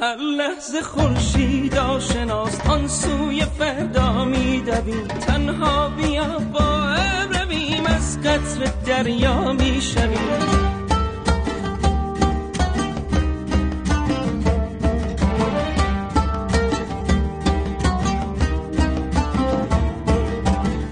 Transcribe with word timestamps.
هر 0.00 0.16
لحظه 0.16 0.82
خورشید 0.82 1.78
آشناست 1.78 2.66
آن 2.66 2.88
سوی 2.88 3.44
فردا 3.58 4.24
میدویم. 4.24 5.06
تنها 5.06 5.88
بیا 5.88 6.38
با 6.52 6.94
رویم 7.30 7.86
از 7.86 8.20
قطر 8.20 8.72
دریا 8.86 9.52
می‌شویم. 9.52 10.38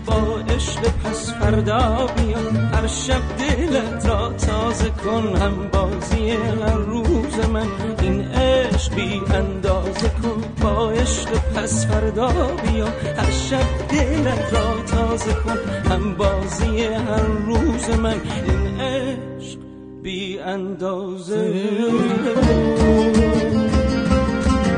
با 0.07 0.39
عشق 0.49 0.81
پس 0.81 1.33
فردا 1.33 2.07
بیا 2.27 2.51
هر 2.73 2.87
شب 2.87 3.23
دلت 3.39 4.07
را 4.07 4.33
تازه 4.33 4.91
کن 4.91 5.37
هم 5.37 5.69
بازی 5.73 6.31
هر 6.31 6.77
روز 6.77 7.39
من. 7.53 7.67
این 8.03 8.21
عشق 8.21 8.95
بی 8.95 9.23
اندازه 9.35 10.09
کن. 10.09 10.43
با 10.63 10.91
عشق 10.91 11.29
پس 11.55 11.87
فردا 11.87 12.29
بیا 12.57 12.87
هر 13.17 13.31
شب 13.31 13.89
دلت 13.89 14.53
را 14.53 14.83
تازه 14.87 15.33
کن. 15.35 15.59
هم 15.91 16.15
بازی 16.15 16.85
هر 16.85 17.27
روز 17.47 17.91
من. 17.91 18.21
این 18.47 18.81
عشق 18.81 19.59
بی 20.03 20.39
اندازه. 20.39 21.53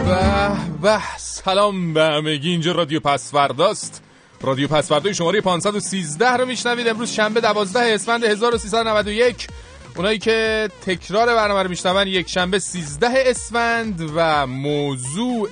به 0.06 0.50
به 0.82 0.98
سلام 1.18 1.94
به 1.94 2.02
همگی. 2.04 2.50
اینجا 2.50 2.72
رادیو 2.72 3.00
پسورداست 3.00 4.07
رادیو 4.40 4.68
پسوردای 4.68 5.14
شماره 5.14 5.40
513 5.40 6.30
رو 6.30 6.46
میشنوید. 6.46 6.88
امروز 6.88 7.10
شنبه 7.10 7.40
12 7.40 7.94
اسفند 7.94 8.24
1391 8.24 9.48
اونایی 9.96 10.18
که 10.18 10.68
تکرار 10.86 11.26
برنامه 11.26 11.62
رو 11.62 11.68
میشنون 11.68 12.06
یک 12.06 12.28
شنبه 12.28 12.58
13 12.58 13.06
اسفند 13.26 14.10
و 14.14 14.46
موضوع 14.46 15.48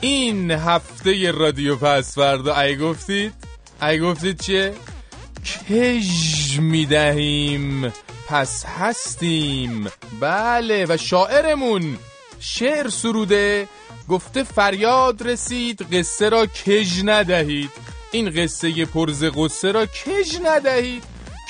این 0.00 0.50
هفته 0.50 1.30
رادیو 1.30 1.76
پسوردا 1.76 2.60
ای 2.60 2.76
گفتید؟ 2.76 3.32
ای 3.82 4.00
گفتید 4.00 4.40
چیه؟ 4.40 4.74
کژ 5.68 6.58
می‌دهیم. 6.58 7.92
پس 8.28 8.64
هستیم. 8.64 9.86
بله 10.20 10.86
و 10.88 10.96
شاعرمون 10.96 11.98
شعر 12.40 12.88
سروده 12.88 13.68
گفته 14.08 14.42
فریاد 14.42 15.28
رسید 15.28 15.94
قصه 15.94 16.28
را 16.28 16.46
کژ 16.46 17.02
ندهید. 17.04 17.70
این 18.12 18.30
قصه 18.30 18.84
پرز 18.84 19.24
قصه 19.24 19.72
را 19.72 19.86
کژ 19.86 20.38
ندهید. 20.44 21.04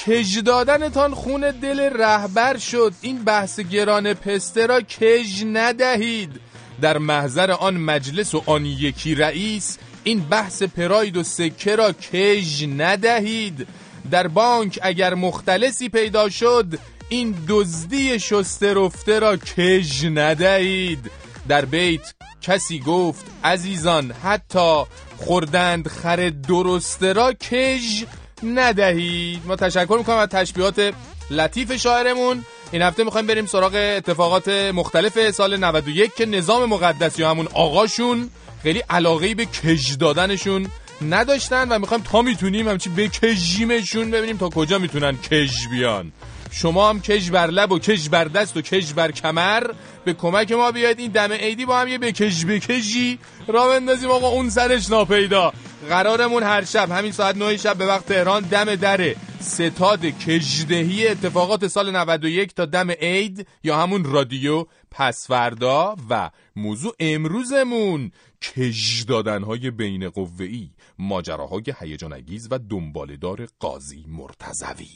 کژ 0.06 0.38
دادنتان 0.38 1.14
خون 1.14 1.50
دل 1.50 1.80
رهبر 1.80 2.58
شد. 2.58 2.92
این 3.00 3.24
بحث 3.24 3.60
گران 3.60 4.14
پسته 4.14 4.66
را 4.66 4.80
کژ 4.80 5.44
ندهید. 5.52 6.40
در 6.80 6.98
محضر 6.98 7.50
آن 7.50 7.76
مجلس 7.76 8.34
و 8.34 8.42
آن 8.46 8.66
یکی 8.66 9.14
رئیس 9.14 9.78
این 10.04 10.20
بحث 10.20 10.62
پراید 10.62 11.16
و 11.16 11.22
سکه 11.22 11.76
را 11.76 11.92
کژ 11.92 12.64
ندهید. 12.78 13.66
در 14.10 14.28
بانک 14.28 14.78
اگر 14.82 15.14
مختلسی 15.14 15.88
پیدا 15.88 16.28
شد 16.28 16.78
این 17.08 17.34
دزدی 17.48 18.18
شسته 18.18 18.74
رفته 18.74 19.18
را 19.18 19.36
کژ 19.36 20.04
ندهید. 20.04 21.10
در 21.48 21.64
بیت 21.64 22.14
کسی 22.42 22.78
گفت 22.78 23.26
عزیزان 23.44 24.12
حتی 24.12 24.82
خوردند 25.16 25.88
خر 25.88 26.32
درسته 26.48 27.12
را 27.12 27.32
کژ 27.32 28.04
ندهید. 28.42 29.42
ما 29.46 29.56
تشکر 29.56 29.96
می‌کنم 29.98 30.16
از 30.16 30.28
تشبیهات 30.28 30.94
لطیف 31.30 31.76
شاعرمون. 31.76 32.44
این 32.72 32.82
هفته 32.82 33.04
می‌خوایم 33.04 33.26
بریم 33.26 33.46
سراغ 33.46 33.74
اتفاقات 33.74 34.48
مختلف 34.48 35.30
سال 35.30 35.56
91 35.56 36.14
که 36.14 36.26
نظام 36.26 36.64
مقدس 36.64 37.18
یا 37.18 37.30
همون 37.30 37.48
آقاشون 37.54 38.30
خیلی 38.62 38.78
علاقه 38.90 39.34
به 39.34 39.44
کژ 39.44 39.96
دادنشون 39.96 40.66
نداشتن 41.08 41.68
و 41.68 41.78
می‌خوایم 41.78 42.02
تا 42.02 42.22
می‌تونیم 42.22 42.68
همچی 42.68 42.90
بکژیمشون 42.90 44.10
ببینیم 44.10 44.36
تا 44.36 44.48
کجا 44.48 44.78
می‌تونن 44.78 45.18
کژ 45.30 45.66
بیان. 45.70 46.12
شما 46.50 46.90
هم 46.90 47.00
کژ 47.00 47.30
بر 47.30 47.46
لب 47.46 47.72
و 47.72 47.78
کژ 47.78 48.08
بر 48.08 48.24
دست 48.24 48.56
و 48.56 48.62
کژ 48.62 48.92
بر 48.92 49.12
کمر. 49.12 49.70
به 50.04 50.14
کمک 50.14 50.52
ما 50.52 50.72
بیاید 50.72 50.98
این 50.98 51.10
دم 51.10 51.32
عیدی 51.32 51.66
با 51.66 51.80
هم 51.80 51.88
یه 51.88 51.98
بکژ 51.98 52.44
بکژی 52.44 53.18
را 53.46 53.68
بندازیم 53.68 54.10
آقا 54.10 54.28
اون 54.28 54.50
سرش 54.50 54.90
ناپیدا. 54.90 55.52
قرارمون 55.88 56.42
هر 56.42 56.64
شب 56.64 56.90
همین 56.90 57.12
ساعت 57.12 57.36
9 57.36 57.56
شب 57.56 57.76
به 57.76 57.86
وقت 57.86 58.06
تهران 58.06 58.42
دم 58.42 58.74
دره 58.74 59.16
ستاد 59.40 60.06
کژدهی 60.06 61.08
اتفاقات 61.08 61.66
سال 61.66 61.96
91 61.96 62.54
تا 62.54 62.64
دم 62.64 62.90
عید 62.90 63.48
یا 63.64 63.76
همون 63.76 64.04
رادیو 64.04 64.64
پسوردا 64.90 65.96
و 66.10 66.30
موضوع 66.56 66.94
امروزمون 67.00 68.12
کژ 68.40 69.04
دادنهای 69.04 69.70
بین 69.70 70.08
قوه‌ای 70.08 70.70
ماجراهای 70.98 71.64
هیجان 71.80 72.12
انگیز 72.12 72.48
و 72.50 72.58
دنبالدار 72.70 73.48
قاضی 73.58 74.04
مرتضوی. 74.08 74.88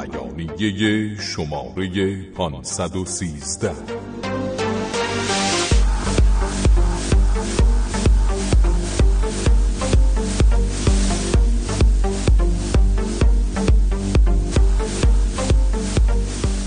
بیانیه 0.00 1.20
شماره 1.20 2.22
513 2.36 3.70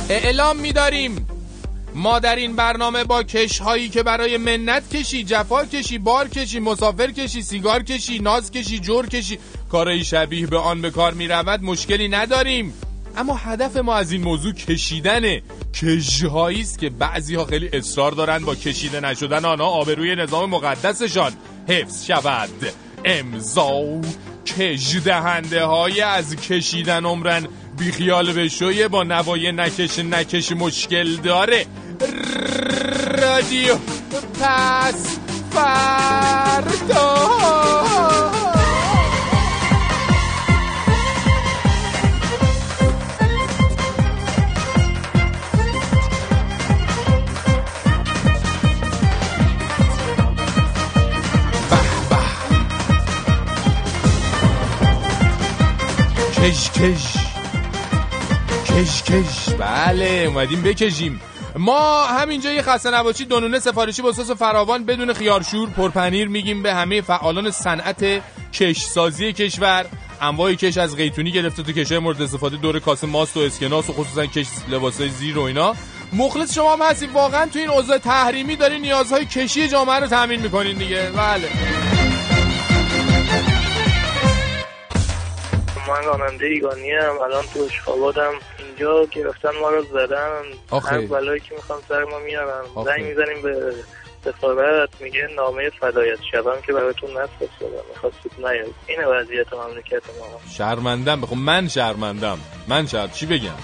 اعلام 0.10 0.58
می‌داریم. 0.60 1.28
ما 1.96 2.20
در 2.20 2.36
این 2.36 2.56
برنامه 2.56 3.04
با 3.04 3.24
کش 3.24 3.60
هایی 3.60 3.90
که 3.90 4.04
برای 4.04 4.38
منت 4.38 4.96
کشی 4.96 5.24
جفا 5.24 5.66
کشی 5.66 5.98
بار 5.98 6.28
کشی 6.28 6.60
مسافر 6.60 7.12
کشی 7.12 7.42
سیگار 7.42 7.84
کشی 7.84 8.20
ناز 8.20 8.52
کشی 8.52 8.80
جور 8.80 9.08
کشی 9.08 9.40
کارهای 9.72 10.04
شبیه 10.04 10.48
به 10.48 10.58
آن 10.58 10.82
به 10.82 10.92
کار 10.92 11.14
می 11.14 11.28
رود 11.28 11.64
مشکلی 11.64 12.08
نداریم. 12.08 12.74
اما 13.18 13.36
هدف 13.36 13.78
ما 13.78 13.96
از 13.96 14.12
این 14.12 14.24
موضوع 14.24 14.54
کشیدن 14.54 15.22
کژهایی 15.74 16.62
است 16.62 16.80
که 16.80 16.90
بعضی 16.90 17.36
ها 17.36 17.46
خیلی 17.46 17.70
اصرار 17.74 18.12
دارند 18.12 18.46
با 18.46 18.56
کشیده 18.56 19.00
نشدن 19.00 19.46
آنها 19.46 19.68
آبروی 19.68 20.16
نظام 20.16 20.50
مقدسشان. 20.50 21.32
حفظ 21.68 22.06
شود. 22.06 22.50
امضا 23.06 24.02
کژ 24.46 24.98
دهنده 24.98 25.66
های 25.66 26.02
از 26.02 26.36
کشیدن 26.36 27.06
عمرن. 27.06 27.48
بیخیال 27.78 28.34
بشویه 28.34 28.88
با 28.88 29.04
نوای 29.04 29.52
نکش 29.52 30.00
نکش 30.00 30.52
مشکل 30.52 31.16
داره. 31.16 31.66
رادیو 33.22 33.76
پس 34.42 35.18
فردا. 35.52 37.43
کش 56.44 56.72
کش. 56.72 57.18
کش 58.66 59.04
کش. 59.04 59.50
بله 59.60 60.26
اومدیم 60.28 60.62
بکشیم. 60.62 61.22
ما 61.56 62.06
همینجا 62.06 62.52
یه 62.52 62.62
خسته 62.62 62.92
نباشی 62.92 63.26
دونونه 63.26 63.60
سفارشی 63.60 64.02
با 64.02 64.12
سس 64.12 64.32
فراوان 64.32 64.86
بدون 64.86 65.14
خیارشور 65.14 65.70
پرپنیر 65.70 66.28
میگیم 66.28 66.64
به 66.64 66.74
همه 66.74 67.02
فعالان 67.02 67.52
صنعت 67.52 68.22
کشسازی 68.54 69.34
کشور. 69.34 69.86
انواع 70.22 70.54
کش 70.54 70.78
از 70.78 70.96
قیتونی 70.96 71.32
گرفته 71.32 71.64
تو 71.64 71.72
کشای 71.72 72.00
مورد 72.00 72.22
استفاده 72.22 72.58
دور 72.58 72.80
کاسه 72.80 73.08
ماست 73.08 73.38
و 73.38 73.40
اسکناس 73.40 73.90
و 73.90 73.94
خصوصا 73.94 74.26
کش 74.26 74.48
لباسای 74.70 75.10
زیر 75.10 75.38
و 75.38 75.42
اینا. 75.42 75.76
مخلص 76.14 76.56
شما 76.56 76.74
هم 76.74 76.82
هستیم. 76.82 77.14
واقعا 77.14 77.46
تو 77.46 77.60
این 77.60 77.70
اوضاع 77.70 77.98
تحریمی 77.98 78.56
دارین 78.56 78.82
نیازهای 78.82 79.26
کشی 79.26 79.68
جامعه 79.68 80.00
رو 80.00 80.08
تامین 80.08 80.42
می‌کنین 80.42 80.78
دیگه. 80.78 81.12
بله. 81.16 81.50
من 85.88 86.04
راننده 86.06 86.46
ایگانی 86.46 86.92
هم 86.92 87.20
الان 87.20 87.44
تو 87.54 87.60
اشخابادم. 87.60 88.34
اینجا 88.60 89.06
گرفتن 89.06 89.50
ما 89.62 89.70
رو 89.70 89.84
زدن. 89.84 90.42
هر 90.72 91.02
بلایی 91.02 91.40
که 91.40 91.56
می‌خوام 91.56 91.80
سر 91.90 92.04
ما 92.04 92.20
میارن. 92.20 92.64
زنگ 92.86 93.06
می‌زنیم 93.06 93.42
به 93.42 93.74
سفارت 94.26 94.90
میگه 95.00 95.28
نامه 95.36 95.70
فدایت 95.70 96.20
شبم 96.32 96.62
که 96.66 96.74
براتون 96.74 97.10
نفرستادم. 97.10 97.84
می‌خواستید 97.90 98.32
نیاید 98.38 98.76
این 98.88 99.04
وضعیت 99.06 99.54
مملکت 99.54 100.04
ما. 100.20 100.40
شرمندم. 100.58 101.22
بخون 101.22 101.38
من 101.38 101.68
شرمندم. 101.68 102.38
من 102.68 102.88
شرم. 102.88 103.12
چی 103.12 103.26
بگم؟ 103.26 103.56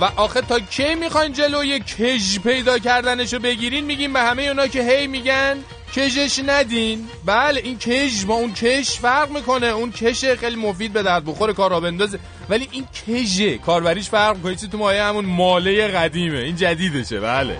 و 0.00 0.04
آخه 0.16 0.40
تا 0.40 0.60
کی 0.60 0.94
می‌خواین 0.94 1.32
جلوی 1.32 1.80
کژ 1.80 2.38
پیدا 2.38 2.78
کردنشو 2.78 3.38
بگیرین 3.38 3.84
میگیم 3.84 4.12
به 4.12 4.20
همه 4.20 4.42
اونا 4.42 4.66
که 4.66 4.82
هی 4.82 5.06
میگن 5.06 5.64
کژش 5.94 6.40
ندین؟ 6.46 7.08
بله 7.24 7.60
این 7.64 7.78
کژ 7.78 8.24
با 8.24 8.34
اون 8.34 8.52
کش 8.52 8.98
فرق 8.98 9.30
می‌کنه. 9.30 9.66
اون 9.66 9.92
کش 9.92 10.24
خیلی 10.24 10.56
مفید 10.56 10.92
به 10.92 11.02
درد 11.02 11.24
بخور 11.24 11.52
کار 11.52 11.70
را 11.70 11.80
بندازه. 11.80 12.18
ولی 12.48 12.68
این 12.72 12.84
کژه 13.06 13.58
کاربریش 13.58 14.10
فرق 14.10 14.36
می‌کنه. 14.36 14.54
تو 14.54 14.78
مایه 14.78 15.02
همون 15.02 15.24
ماله 15.24 15.88
قدیمه. 15.88 16.38
این 16.38 16.56
جدیدشه. 16.56 17.20
بله. 17.20 17.56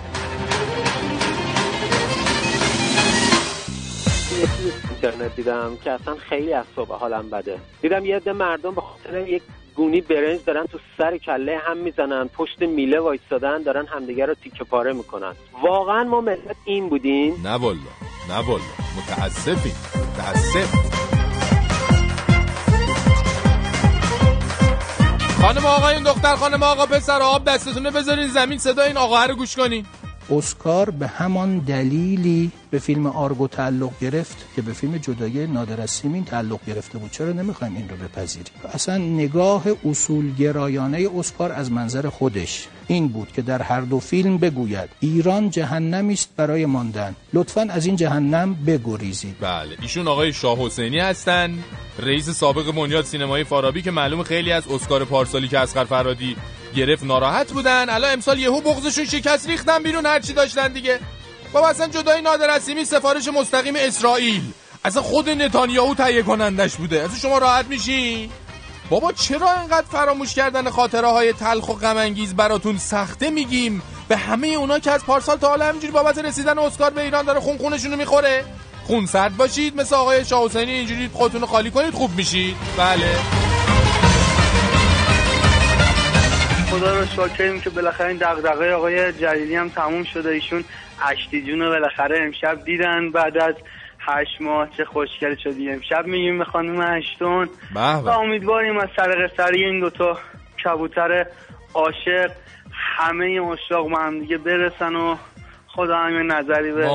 اینترنت 4.89 5.35
دیدم 5.35 5.77
که 5.83 5.91
اصلا 5.91 6.15
خیلی 6.29 6.53
از 6.53 6.65
صبح 6.75 6.95
حالم 6.95 7.29
بده. 7.29 7.59
دیدم 7.81 8.05
یه 8.05 8.15
عده 8.15 8.33
مردم 8.33 8.75
به 8.75 8.81
خاطر 8.81 9.27
یک 9.27 9.41
گونی 9.75 10.01
برنج 10.01 10.39
دارن 10.45 10.65
تو 10.65 10.79
سر 10.97 11.17
کله 11.17 11.57
هم 11.57 11.77
می‌زنن 11.77 12.27
پشت 12.27 12.61
میله 12.61 12.99
وایستادن 12.99 13.61
دارن 13.63 13.85
همدیگه 13.85 14.25
رو 14.25 14.33
تیکه 14.33 14.63
پاره 14.63 14.93
می‌کنن. 14.93 15.33
واقعا 15.61 16.03
ما 16.03 16.21
ملت 16.21 16.55
این 16.65 16.89
بودیم. 16.89 17.41
نه 17.43 17.53
والا 17.53 17.79
نه 18.29 18.37
والا. 18.47 18.63
متاسفیم. 18.97 19.75
متاسف. 19.95 20.91
خانم 25.41 25.65
آقایون 25.65 26.03
دختر 26.03 26.35
خانم 26.35 26.63
آقا 26.63 26.85
پسر 26.85 27.21
آب 27.21 27.43
دستتونه 27.45 27.91
بذارین 27.91 28.27
زمین 28.27 28.57
صدا 28.57 28.83
این 28.83 28.97
آقا 28.97 29.25
رو 29.25 29.35
گوش 29.35 29.55
کنین. 29.55 29.85
اسکار 30.29 30.89
به 30.89 31.07
همان 31.07 31.59
دلیلی 31.59 32.51
به 32.71 32.79
فیلم 32.79 33.05
آرگو 33.05 33.47
تعلق 33.47 33.91
گرفت 34.01 34.37
که 34.55 34.61
به 34.61 34.73
فیلم 34.73 34.97
جدایی 34.97 35.47
نادر 35.47 35.81
از 35.81 35.89
سیمین 35.91 36.25
تعلق 36.25 36.59
گرفته 36.67 36.97
بود. 36.97 37.11
چرا 37.11 37.31
نمی‌خوایم 37.31 37.75
این 37.75 37.89
رو 37.89 37.95
بپذیریم؟ 37.95 38.53
اصلا 38.73 38.97
نگاه 38.97 39.63
اصولگرایانه 39.85 41.09
اسکار 41.17 41.51
از 41.51 41.71
منظر 41.71 42.09
خودش 42.09 42.67
این 42.87 43.07
بود 43.07 43.31
که 43.31 43.41
در 43.41 43.61
هر 43.61 43.81
دو 43.81 43.99
فیلم 43.99 44.37
بگوید 44.37 44.89
ایران 44.99 45.49
جهنمی 45.49 46.13
است 46.13 46.29
برای 46.37 46.65
ماندن. 46.65 47.15
لطفا 47.33 47.67
از 47.69 47.85
این 47.85 47.95
جهنم 47.95 48.53
بگریزید. 48.53 49.35
بله 49.41 49.77
ایشون 49.81 50.07
آقای 50.07 50.33
شاه 50.33 50.59
حسینی 50.59 50.99
هستن 50.99 51.63
رئیس 51.99 52.29
سابق 52.29 52.71
بنیاد 52.71 53.05
سینمای 53.05 53.43
فارابی 53.43 53.81
که 53.81 53.91
معلوم 53.91 54.23
خیلی 54.23 54.51
از 54.51 54.63
اسکار 54.67 55.05
پارسالی 55.05 55.47
که 55.47 55.59
اسقر 55.59 55.83
فرادی 55.85 56.35
گرفت 56.75 57.03
ناراحت 57.03 57.51
بودن. 57.51 57.89
الان 57.89 58.13
امسال 58.13 58.39
یهو 58.39 58.61
بغضشون 58.61 59.05
شکست 59.05 59.49
ریختن 59.49 59.83
بیرون 59.83 60.05
هرچی 60.21 60.33
داشتن 60.33 60.73
دیگه؟ 60.73 60.99
بابا 61.53 61.69
اصلا 61.69 61.87
جدای 61.87 62.21
نادر 62.21 62.49
اسیمی 62.49 62.85
سفارش 62.85 63.27
مستقیم 63.27 63.73
اسرائیل. 63.77 64.41
اصلا 64.85 65.01
خود 65.01 65.29
نتانیاهو 65.29 65.95
تهیه 65.95 66.21
کنندش 66.21 66.75
بوده. 66.75 67.03
اصلا 67.03 67.17
شما 67.17 67.37
راحت 67.37 67.65
میشین 67.65 68.29
بابا 68.89 69.11
چرا 69.11 69.49
انقدر 69.51 69.87
فراموش 69.91 70.33
کردن 70.33 70.69
خاطره 70.69 71.07
های 71.07 71.33
تلخ 71.33 71.69
و 71.69 71.73
غم 71.73 72.13
براتون 72.37 72.77
سخته 72.77 73.29
میگیم؟ 73.29 73.81
به 74.07 74.17
همه 74.17 74.47
اونا 74.47 74.79
که 74.79 74.91
از 74.91 75.05
پارسال 75.05 75.37
تا 75.37 75.49
حالا 75.49 75.65
همینجوری 75.65 75.93
بابت 75.93 76.17
رسیدن 76.17 76.59
اسکار 76.59 76.89
به 76.89 77.01
ایران 77.01 77.25
داره 77.25 77.39
خون 77.39 77.57
خونشونو 77.57 77.95
می‌خوره. 77.95 78.45
خون 78.87 79.05
سرد 79.05 79.37
باشید 79.37 79.75
مثل 79.75 79.95
آقای 79.95 80.25
شاه 80.25 80.55
اینجوری 80.55 81.09
خودتون 81.13 81.45
خالی 81.45 81.71
کنید 81.71 81.93
خوب 81.93 82.15
میشید. 82.15 82.55
بله. 82.77 83.50
خدا 86.71 86.99
رو 86.99 87.05
شاکریم 87.05 87.61
که 87.61 87.69
بالاخره 87.69 88.07
این 88.07 88.17
دغدغه 88.17 88.73
آقای 88.73 89.13
جلیلی 89.13 89.55
هم 89.55 89.69
تموم 89.69 90.03
شده. 90.03 90.29
ایشون 90.29 90.63
اشتی 91.11 91.43
جون 91.43 91.59
بالاخره 91.59 92.19
امشب 92.21 92.63
دیدن 92.65 93.11
بعد 93.11 93.37
از 93.37 93.55
هشت 93.99 94.41
ماه 94.41 94.67
چه 94.77 94.85
خوشگل 94.85 95.35
شدی. 95.35 95.69
امشب 95.69 96.05
میگیم 96.05 96.37
به 96.37 96.45
خانم 96.45 96.79
اشتون 96.79 97.49
و 97.75 98.09
امیدواریم 98.09 98.77
از 98.77 98.89
سرق 98.95 99.31
سری 99.37 99.63
این 99.63 99.79
دوتا 99.79 100.17
کبوتر 100.65 101.25
عاشق 101.73 102.31
همه 102.97 103.39
مشتاق 103.39 103.87
ما 103.87 103.99
هم 103.99 104.19
دیگه 104.19 104.37
برسن 104.37 104.95
و 104.95 105.15
خدا 105.67 105.97
همین 105.97 106.31
نظری 106.31 106.71
به 106.71 106.87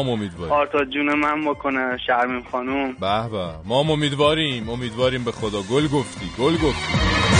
آرتا 0.51 0.85
جون 0.85 1.15
من 1.15 1.45
بکنه. 1.45 1.99
شرمیم 2.07 2.43
خانوم 2.53 2.93
به 2.93 3.29
به. 3.31 3.53
ما 3.65 3.81
امیدواریم. 3.81 4.69
امیدواریم 4.69 5.25
به 5.25 5.33
خدا. 5.33 5.63
گل 5.63 5.89
گفتی. 5.89 6.31
گل 6.39 6.53
گفتی. 6.53 7.36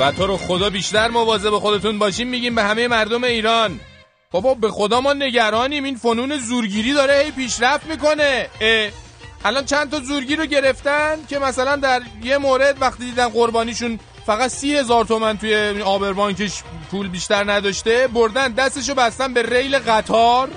و 0.00 0.12
تو 0.12 0.26
رو 0.26 0.36
خدا 0.36 0.70
بیشتر 0.70 1.08
مواظب 1.08 1.58
خودتون 1.58 1.98
باشیم 1.98 2.28
میگیم 2.28 2.54
به 2.54 2.62
همه 2.62 2.88
مردم 2.88 3.24
ایران. 3.24 3.80
بابا 4.30 4.54
به 4.54 4.70
خدا 4.70 5.00
ما 5.00 5.12
نگرانیم. 5.12 5.84
این 5.84 5.96
فنون 5.96 6.38
زورگیری 6.38 6.92
داره 6.92 7.22
هی 7.24 7.30
پیشرفت 7.30 7.86
می‌کنه. 7.86 8.48
الان 9.44 9.64
چند 9.64 9.90
تا 9.90 10.00
زورگیر 10.00 10.38
رو 10.38 10.46
گرفتن 10.46 11.18
که 11.28 11.38
مثلا 11.38 11.76
در 11.76 12.02
یه 12.22 12.38
مورد 12.38 12.76
وقتی 12.80 13.04
دیدن 13.04 13.28
قربانیشون 13.28 13.98
فقط 14.26 14.50
سی 14.50 14.76
هزار 14.76 15.04
تومن 15.04 15.38
توی 15.38 15.82
آبربانکش 15.82 16.62
پول 16.90 17.08
بیشتر 17.08 17.52
نداشته 17.52 18.06
بردن 18.06 18.52
دستشو 18.52 18.94
بستن 18.94 19.34
به 19.34 19.42
ریل 19.42 19.78
قطار. 19.78 20.48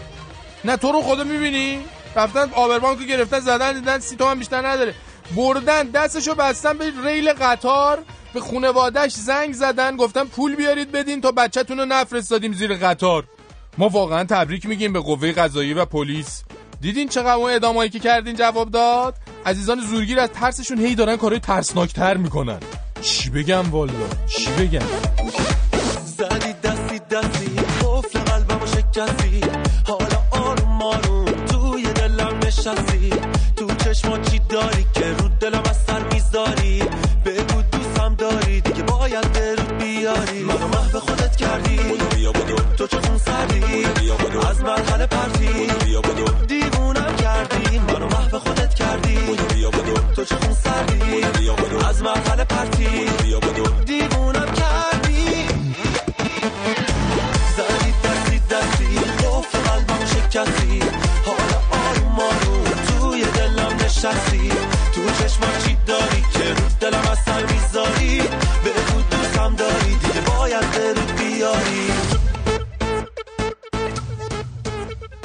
نه 0.65 0.77
تو 0.77 0.91
رو 0.91 1.01
خدا 1.01 1.23
می‌بینی؟ 1.23 1.79
رفتن 2.15 2.51
آبربانک 2.53 2.99
رو 2.99 3.05
گرفتن 3.05 3.39
زدن 3.39 3.73
دیدن 3.73 3.99
سی 3.99 4.15
تومن 4.15 4.39
بیشتر 4.39 4.67
نداره. 4.67 4.93
بردن 5.35 5.83
دستشو 5.83 6.35
بستن 6.35 6.77
به 6.77 6.91
ریل 7.05 7.33
قطار. 7.33 8.03
به 8.33 8.39
خونوادش 8.39 9.11
زنگ 9.11 9.53
زدن 9.53 9.97
گفتن 9.97 10.23
پول 10.23 10.55
بیارید 10.55 10.91
بدین 10.91 11.21
تا 11.21 11.31
بچهتون 11.31 11.77
رو 11.79 11.85
نفرستادیم 11.85 12.53
زیر 12.53 12.73
قطار. 12.73 13.23
ما 13.77 13.89
واقعا 13.89 14.23
تبریک 14.23 14.65
میگیم 14.65 14.93
به 14.93 14.99
قوه 14.99 15.31
قضایی 15.31 15.73
و 15.73 15.85
پلیس. 15.85 16.43
دیدین 16.81 17.09
چقدر 17.09 17.33
اون 17.33 17.51
ادامایی 17.51 17.89
که 17.89 17.99
کردین 17.99 18.35
جواب 18.35 18.71
داد؟ 18.71 19.15
عزیزان 19.45 19.79
زورگیر 19.81 20.19
از 20.19 20.29
ترسشون 20.29 20.79
هی 20.79 20.95
دارن 20.95 21.17
کارهای 21.17 21.39
ترسناکتر 21.39 22.17
می‌کنن. 22.17 22.59
چی 23.01 23.29
بگم 23.29 23.71
والا؟ 23.71 23.93
چی 24.27 24.51
بگم؟ 24.51 24.87
زدی 26.05 26.53
دستی 26.63 26.99
دستی 26.99 27.55
قفل 27.81 28.19
قلبمو 28.19 28.67
شکستی. 28.67 29.41
حالا 29.87 30.21
آروم 30.31 30.81
آروم 30.81 31.25
توی 31.25 31.83
دلم 31.83 32.39
نشستی. 32.45 33.09
تو 33.55 33.67
چشما 33.75 34.17
چی 34.17 34.39
داری؟ 34.49 34.85
تو 42.87 42.99
چون 42.99 43.17
سردی 43.17 44.02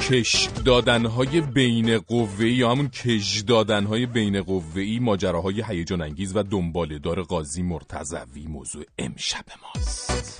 کش 0.09 0.49
دادنهای 0.65 1.41
بین 1.41 1.97
قوه 1.97 2.45
یا 2.45 2.71
همون 2.71 2.89
کش 2.89 3.43
دادنهای 3.47 4.05
بین 4.05 4.41
قوه 4.41 4.81
ای 4.81 4.99
ماجراهای 4.99 5.63
هیجان 5.67 6.01
انگیز 6.01 6.35
و 6.35 6.43
دنباله 6.43 6.99
دار 6.99 7.21
قاضی 7.21 7.63
مرتضوی 7.63 8.47
موضوع 8.47 8.83
امشب 8.97 9.45
ماست. 9.63 10.38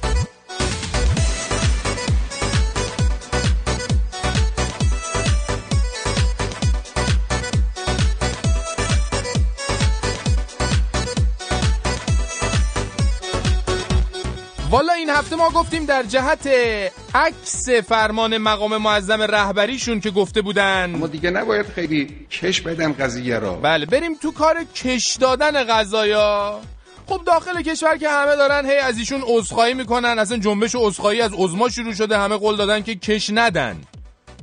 هفته 15.30 15.42
ما 15.42 15.50
گفتیم 15.50 15.86
در 15.86 16.04
جهت 16.04 16.50
عکس 17.16 17.70
فرمان 17.70 18.38
مقام 18.38 18.78
معظم 18.78 19.22
رهبریشون 19.22 20.00
که 20.00 20.12
گفته 20.12 20.42
بودن. 20.42 20.90
ما 20.90 21.08
دیگه 21.08 21.30
نباید 21.30 21.66
خیلی 21.66 22.16
کش 22.32 22.62
بدم 22.62 22.94
قضیه 22.94 23.40
را. 23.40 23.54
بله 23.54 23.86
بریم 23.86 24.16
تو 24.16 24.32
کار 24.32 24.64
کش 24.76 25.16
دادن 25.16 25.64
غذایا. 25.64 26.60
خب 27.08 27.22
داخل 27.26 27.62
کشور 27.62 27.98
که 27.98 28.10
همه 28.10 28.36
دارن 28.36 28.66
هی 28.66 28.78
از 28.78 28.98
ایشون 28.98 29.24
عذرخواهی 29.28 29.74
می‌کنن. 29.74 30.20
اصلا 30.20 30.38
جنبش 30.38 30.76
عذرخواهی 30.76 31.22
از 31.22 31.32
عزما 31.38 31.70
شروع 31.70 31.94
شده 31.94 32.18
همه 32.18 32.38
قول 32.38 32.56
دادن 32.56 32.82
که 32.82 32.96
کش 32.96 33.30
ندن. 33.34 33.82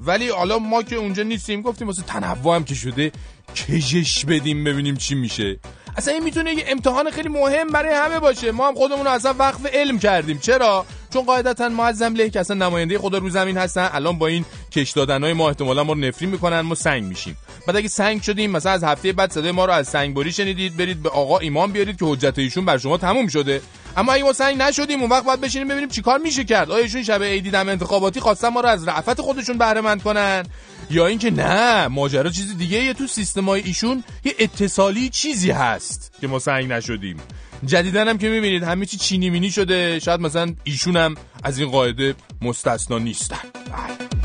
ولی 0.00 0.28
حالا 0.28 0.58
ما 0.58 0.82
که 0.82 0.96
اونجا 0.96 1.22
نیستیم 1.22 1.62
گفتیم 1.62 1.86
واسه 1.86 2.02
تنوع 2.02 2.56
هم 2.56 2.64
که 2.64 2.74
شده 2.74 3.12
کشش 3.56 4.24
بدیم 4.24 4.64
ببینیم 4.64 4.96
چی 4.96 5.14
میشه. 5.14 5.58
اصلا 5.96 6.14
این 6.14 6.22
می‌تونه 6.22 6.54
یه 6.54 6.64
امتحان 6.68 7.10
خیلی 7.10 7.28
مهم 7.28 7.66
برای 7.66 7.94
همه 7.94 8.20
باشه. 8.20 8.52
ما 8.52 8.68
هم 8.68 8.74
خودمون 8.74 9.06
اصلا 9.06 9.34
وقف 9.38 9.66
علم 9.72 9.98
کردیم. 9.98 10.38
چرا؟ 10.38 10.86
چون 11.12 11.24
قاعدتا 11.24 11.68
معظم 11.68 12.14
له 12.14 12.30
که 12.30 12.40
اصلا 12.40 12.56
نماینده 12.56 12.98
خدا 12.98 13.18
رو 13.18 13.30
زمین 13.30 13.56
هستن. 13.56 13.90
الان 13.92 14.18
با 14.18 14.26
این 14.26 14.44
کش 14.72 14.90
دادنای 14.90 15.32
ما 15.32 15.48
احتمالا 15.48 15.84
ما 15.84 15.92
رو 15.92 15.98
نفرین 15.98 16.30
می‌کنن 16.30 16.60
ما 16.60 16.74
سنگ 16.74 17.04
میشیم. 17.04 17.36
بعد 17.66 17.76
اگه 17.76 17.88
سنگ 17.88 18.22
شدیم 18.22 18.50
مثلا 18.50 18.72
از 18.72 18.84
هفته 18.84 19.12
بعد 19.12 19.32
صدای 19.32 19.52
ما 19.52 19.64
رو 19.64 19.72
از 19.72 19.88
سنگ 19.88 20.14
بری 20.14 20.32
شنیدید 20.32 20.76
برید 20.76 21.02
به 21.02 21.08
آقا 21.08 21.38
ایمان 21.38 21.72
بیارید 21.72 21.98
که 21.98 22.04
حجت 22.04 22.38
ایشون 22.38 22.64
بر 22.64 22.78
شما 22.78 22.98
تموم 22.98 23.28
شده. 23.28 23.62
اما 23.96 24.12
اگه 24.12 24.24
ما 24.24 24.32
سنگ 24.32 24.56
نشدیم 24.62 25.00
اون 25.00 25.10
وقت 25.10 25.24
باید 25.24 25.40
بشینیم 25.40 25.68
ببینیم 25.68 25.88
چیکار 25.88 26.18
میشه 26.18 26.44
کرد. 26.44 26.70
آیا 26.70 26.82
ایشون 26.82 27.02
شب 27.02 27.22
عیدی 27.22 27.50
دم 27.50 27.68
انتخاباتی 27.68 28.20
خواستن 28.20 28.48
ما 28.48 28.60
رو 28.60 28.68
از 28.68 28.88
رعفت 28.88 29.20
خودشون 29.20 29.58
بهره 29.58 29.80
مند 29.80 30.02
کنن؟ 30.02 30.42
یا 30.90 31.06
اینکه 31.06 31.30
نه 31.30 31.88
ماجرا 31.88 32.30
چیز 32.30 32.58
دیگه 32.58 32.84
یه 32.84 32.94
تو 32.94 33.06
سیستمای 33.06 33.62
ایشون 33.62 34.04
یه 34.24 34.34
اتصالی 34.38 35.08
چیزی 35.08 35.50
هست 35.50 36.12
که 36.20 36.26
ما 36.26 36.38
سنگ 36.38 36.72
نشدیم. 36.72 37.16
جدیدن 37.64 38.08
هم 38.08 38.18
که 38.18 38.28
می‌بینید 38.28 38.62
همه 38.62 38.86
چی 38.86 38.96
چینی 38.96 39.30
مینی 39.30 39.50
شده. 39.50 39.98
شاید 40.00 40.20
مثلا 40.20 40.54
ایشون 40.64 40.96
هم 40.96 41.14
از 41.44 41.58
این 41.58 41.70
قاعده 41.70 42.14
مستثنا 42.42 42.98
نیستن. 42.98 43.36
بله. 43.54 44.15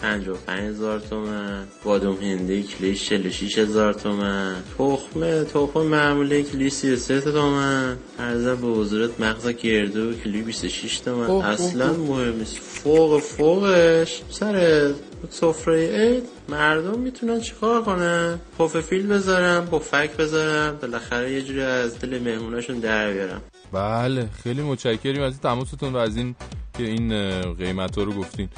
55 0.00 0.60
هزار 0.60 1.00
تومن. 1.00 1.64
بادوم 1.84 2.16
هندی 2.16 2.62
کلی 2.62 2.94
46 2.94 3.58
هزار 3.58 3.92
تومن. 3.92 4.54
تخمه 4.78 5.44
تخم 5.44 5.82
معمولی 5.82 6.42
کلی 6.42 6.70
33 6.70 7.20
تومن. 7.20 7.96
ارزم 8.18 8.54
به 8.54 8.66
حضورت 8.66 9.20
مغز 9.20 9.48
گردو 9.48 10.14
کلی 10.14 10.42
26 10.42 10.98
تومن. 10.98 11.30
اصلا 11.30 11.92
مهم 11.92 12.38
نیست. 12.38 12.56
فوق 12.56 13.20
فوقش. 13.20 14.22
سر 14.30 14.90
سفره 15.30 15.88
عید 15.88 16.24
مردم 16.48 16.98
می‌تونن 17.00 17.40
چیکار 17.40 17.82
کنن؟ 17.82 18.38
پف 18.58 18.80
فیل 18.80 19.06
بذارم 19.06 19.66
پفک 19.66 20.16
بذارم. 20.16 20.78
بالاخره 20.82 21.32
یه 21.32 21.42
جوری 21.42 21.60
از 21.60 21.98
دل 21.98 22.18
مهموناشون 22.18 22.78
در 22.78 23.12
بیارم. 23.12 23.42
بله 23.76 24.28
خیلی 24.42 24.62
متشکریم 24.62 25.22
از 25.22 25.40
تماستون 25.40 25.92
و 25.92 25.96
از 25.96 26.16
این 26.16 26.34
که 26.78 26.84
این 26.84 27.08
قیمت 27.52 27.98
ها 27.98 28.04
رو 28.04 28.12
گفتین. 28.12 28.48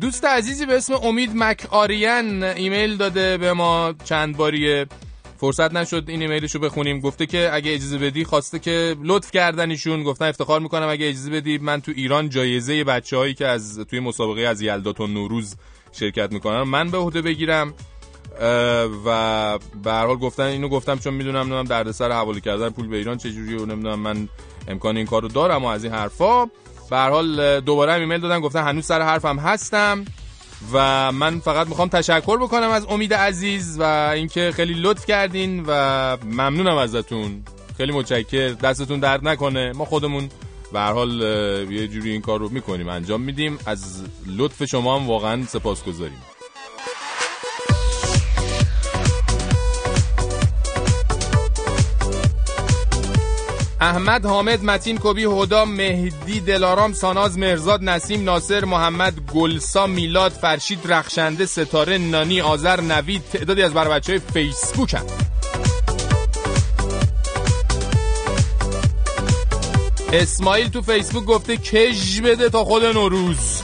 دوست 0.00 0.24
عزیزی 0.24 0.66
به 0.66 0.76
اسم 0.76 0.94
امید 0.94 1.30
مک 1.34 1.66
آریان 1.70 2.42
ایمیل 2.42 2.96
داده 2.96 3.36
به 3.36 3.52
ما 3.52 3.94
چند 4.04 4.36
باریه 4.36 4.86
فرصت 5.36 5.74
نشد 5.74 6.04
این 6.08 6.22
ایمیلش 6.22 6.54
رو 6.54 6.60
بخونیم. 6.60 7.00
گفته 7.00 7.26
که 7.26 7.50
اگه 7.52 7.74
اجازه 7.74 7.98
بدی 7.98 8.24
خواسته 8.24 8.58
که 8.58 8.96
لطف 9.02 9.30
کردن 9.30 9.70
ایشون. 9.70 10.02
گفتن 10.02 10.24
افتخار 10.24 10.60
می‌کنم 10.60 10.88
اگه 10.88 11.08
اجازه 11.08 11.30
بدی 11.30 11.58
من 11.58 11.80
تو 11.80 11.92
ایران 11.96 12.28
جایزه 12.28 12.84
بچه 12.84 13.16
هایی 13.16 13.34
که 13.34 13.46
از 13.46 13.78
توی 13.78 14.00
مسابقه 14.00 14.40
از 14.40 14.62
یلدا 14.62 15.06
نوروز 15.06 15.56
شرکت 15.92 16.32
می‌کنم 16.32 16.68
من 16.68 16.90
به 16.90 16.98
عهده 16.98 17.22
بگیرم. 17.22 17.74
و 19.04 19.58
به 19.84 19.92
هر 19.92 20.06
حال 20.06 20.16
گفتن 20.16 20.42
اینو 20.42 20.68
گفتم 20.68 20.98
چون 20.98 21.14
می‌دونم 21.14 21.38
نمی‌دونم 21.38 21.64
دردسر 21.64 22.12
حواله 22.12 22.40
کردن 22.40 22.70
پول 22.70 22.88
به 22.88 22.96
ایران 22.96 23.18
چجوریه 23.18 23.60
و 23.60 23.66
نمی‌دونم 23.66 23.98
من 24.00 24.28
امکان 24.68 24.96
این 24.96 25.06
کارو 25.06 25.28
دارم 25.28 25.64
و 25.64 25.68
از 25.68 25.84
این 25.84 25.92
حرفا. 25.92 26.44
به 26.90 26.96
هر 26.96 27.10
حال 27.10 27.60
دوباره 27.60 27.92
هم 27.92 28.00
ایمیل 28.00 28.20
دادن 28.20 28.40
گفتن 28.40 28.62
هنوز 28.62 28.86
سر 28.86 29.02
حرفم 29.02 29.38
هستم 29.38 30.04
و 30.72 31.12
من 31.12 31.40
فقط 31.40 31.66
می‌خوام 31.66 31.88
تشکر 31.88 32.36
بکنم 32.36 32.70
از 32.70 32.86
امید 32.88 33.14
عزیز 33.14 33.76
و 33.80 33.82
اینکه 34.14 34.52
خیلی 34.54 34.74
لطف 34.74 35.06
کردین 35.06 35.64
و 35.66 35.72
ممنونم 36.24 36.76
ازتون. 36.76 37.42
خیلی 37.76 37.92
متشکر. 37.92 38.48
دستتون 38.48 39.00
درد 39.00 39.28
نکنه. 39.28 39.72
ما 39.72 39.84
خودمون 39.84 40.28
به 40.72 40.78
هر 40.78 40.92
حال 40.92 41.20
یه 41.70 41.88
جوری 41.88 42.10
این 42.10 42.20
کار 42.20 42.40
رو 42.40 42.48
می‌کنیم 42.48 42.88
انجام 42.88 43.20
میدیم. 43.20 43.58
از 43.66 44.02
لطف 44.26 44.64
شما 44.64 44.98
هم 44.98 45.06
واقعا 45.06 45.44
سپاسگزاریم. 45.46 46.18
احمد 53.80 54.26
حامد 54.26 54.64
متین 54.64 54.98
کبی 54.98 55.24
هدا 55.24 55.64
مهدی 55.64 56.40
دلارام 56.40 56.92
ساناز 56.92 57.38
مرزاد 57.38 57.82
نسیم 57.82 58.24
ناصر 58.24 58.64
محمد 58.64 59.14
گلسا 59.34 59.86
میلاد 59.86 60.32
فرشید 60.32 60.92
رخشنده 60.92 61.46
ستاره 61.46 61.98
نانی 61.98 62.40
آذر 62.40 62.80
نوید 62.80 63.22
تعدادی 63.32 63.62
از 63.62 63.74
بر 63.74 63.88
بچه 63.88 64.12
های 64.12 64.20
فیسبوک 64.32 64.94
هم. 64.94 65.06
اسماعیل 70.12 70.68
تو 70.68 70.82
فیسبوک 70.82 71.24
گفته 71.24 71.56
کش 71.56 72.20
بده 72.20 72.48
تا 72.48 72.64
خود 72.64 72.84
نوروز 72.84 73.62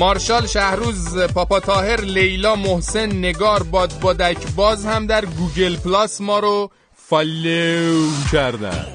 مارشال 0.00 0.46
شهروز 0.46 1.18
پاپا 1.18 1.60
تاهر 1.60 2.00
لیلا 2.00 2.56
محسن 2.56 3.06
نگار 3.06 3.62
باد 3.62 4.00
بادک 4.00 4.36
باز 4.56 4.86
هم 4.86 5.06
در 5.06 5.24
گوگل 5.24 5.76
پلاس 5.76 6.20
ما 6.20 6.38
رو 6.38 6.70
فالو 6.94 8.06
کردن. 8.32 8.86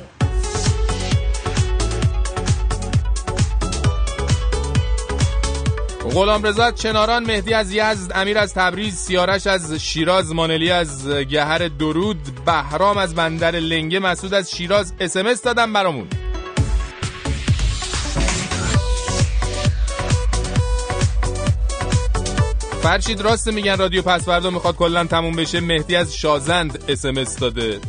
غلام 6.14 6.44
رضا 6.44 6.72
چناران 6.72 7.24
مهدی 7.26 7.54
از 7.54 7.74
یزد 7.74 8.12
امیر 8.16 8.38
از 8.38 8.54
تبریز 8.54 8.96
سیارش 8.96 9.48
از 9.48 9.74
شیراز 9.74 10.34
مانلی 10.34 10.72
از 10.72 11.08
گهر 11.08 11.68
درود 11.68 12.46
بهرام 12.46 12.98
از 12.98 13.16
بندر 13.16 13.52
لنگه 13.52 14.00
مسعود 14.00 14.34
از 14.34 14.52
شیراز 14.52 14.94
اسمس 15.00 15.42
دادم 15.42 15.74
برامون. 15.74 16.08
فرشید 22.86 23.22
راست 23.22 23.48
میگن 23.48 23.77
رادیو 23.77 24.01
پسوردا 24.01 24.50
می‌خواد 24.50 24.75
کلا 24.75 25.04
تموم 25.04 25.36
بشه. 25.36 25.60
مهدی 25.60 25.96
از 25.96 26.15
شازند 26.15 26.84
اسمس 26.88 27.39
داده. 27.39 27.80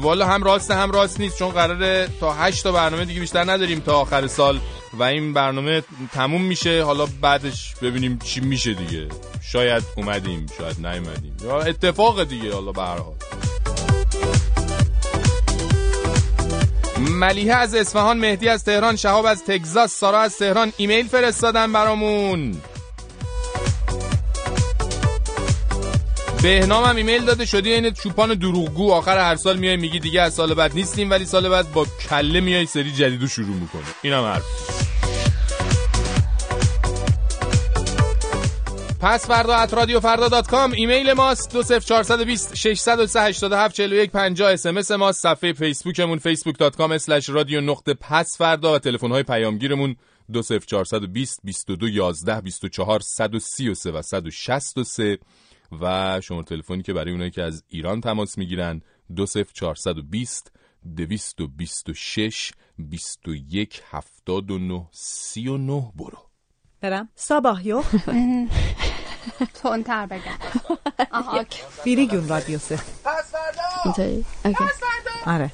والا 0.00 0.26
هم 0.26 0.42
راست 0.42 0.70
هم 0.70 0.90
راست 0.90 1.20
نیست 1.20 1.38
چون 1.38 1.48
قراره 1.48 2.08
تا 2.20 2.32
8 2.32 2.62
تا 2.62 2.72
برنامه 2.72 3.04
دیگه 3.04 3.20
بیشتر 3.20 3.50
نداریم 3.50 3.80
تا 3.80 4.00
آخر 4.00 4.26
سال 4.26 4.60
و 4.92 5.02
این 5.02 5.32
برنامه 5.32 5.82
تموم 6.12 6.42
میشه. 6.42 6.84
حالا 6.84 7.06
بعدش 7.20 7.74
ببینیم 7.82 8.18
چی 8.24 8.40
میشه 8.40 8.74
دیگه. 8.74 9.08
شاید 9.42 9.82
اومدیم 9.96 10.46
شاید 10.58 10.86
نیومدیم. 10.86 11.36
اتفاق 11.66 12.24
دیگه 12.24 12.54
حالا 12.54 12.72
به 12.72 12.82
هر 12.82 12.98
حال. 12.98 13.14
ملیحه 16.98 17.54
از 17.54 17.74
اصفهان 17.74 18.18
مهدی 18.18 18.48
از 18.48 18.64
تهران 18.64 18.96
شهاب 18.96 19.26
از 19.26 19.44
تگزاس 19.44 19.98
سارا 19.98 20.18
از 20.18 20.38
تهران. 20.38 20.72
ایمیل 20.76 21.08
فرستادن 21.08 21.72
برامون. 21.72 22.60
بهنام 26.46 26.84
هم 26.84 26.96
ایمیل 26.96 27.24
داده 27.24 27.44
شدی 27.44 27.72
عین 27.72 27.90
چوپان 27.90 28.34
دروغگو. 28.34 28.92
آخر 28.92 29.18
هر 29.18 29.36
سال 29.36 29.56
میای 29.56 29.76
میگی 29.76 29.98
دیگه 29.98 30.20
از 30.20 30.34
سال 30.34 30.54
بعد 30.54 30.74
نیستیم 30.74 31.10
ولی 31.10 31.24
سال 31.24 31.48
بعد 31.48 31.72
با 31.72 31.86
کله 32.10 32.40
میای 32.40 32.66
سری 32.66 32.92
جدیدو 32.92 33.26
شروع 33.26 33.56
می‌کنی. 33.56 33.82
اینم 34.02 34.24
حرف. 34.24 34.42
پس 39.00 39.26
فردا 39.26 39.54
at 39.54 39.74
رادیو 39.74 40.00
فردا 40.00 40.28
dot 40.28 40.48
com 40.48 40.72
ایمیل 40.72 41.12
ماست 41.12 41.50
20420 41.50 42.54
637 42.54 43.74
41 43.74 44.10
50 44.10 44.52
SMS 44.52 44.90
ماست 44.90 45.22
صفحه 45.22 45.52
فیسبوکمون 45.52 46.18
facebook.com 46.18 46.90
slash 46.90 47.28
رادیو 47.28 47.60
نقطه 47.60 47.94
پس 47.94 48.38
فردا 48.38 48.74
و 48.74 48.78
تلفن 48.78 49.10
های 49.10 49.22
پیامگیرمون 49.22 49.96
20420 50.32 51.40
22 51.44 51.88
11 51.88 52.40
24 52.40 53.00
133 53.00 53.90
و 53.90 54.02
163 54.02 55.18
و 55.55 55.55
شماره 56.20 56.44
تلفنی 56.46 56.82
که 56.82 56.92
برای 56.92 57.12
اونایی 57.12 57.30
که 57.30 57.42
از 57.42 57.64
ایران 57.68 58.00
تماس 58.00 58.38
می‌گیرن 58.38 58.82
20420 59.14 60.52
226 60.96 62.52
21 62.78 63.82
79 63.90 64.86
39 64.92 65.92
برو. 65.96 66.18
برم. 66.80 67.08
ساباه 67.14 67.66
یو. 67.66 67.82
تونتر 69.62 70.06
بگم. 70.06 70.38
آها. 71.12 71.44
بیریگون 71.84 72.28
رادیو 72.28 72.58
سه. 72.58 72.80
پس 74.44 74.54
فردا 74.54 75.32
آره. 75.34 75.50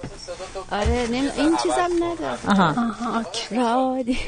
آره 0.70 1.06
نمی... 1.10 1.28
این 1.36 1.56
چیزم 1.56 1.90
نداره. 2.04 2.38
آها. 2.48 2.68
آها. 2.68 3.22
رادی 3.50 4.18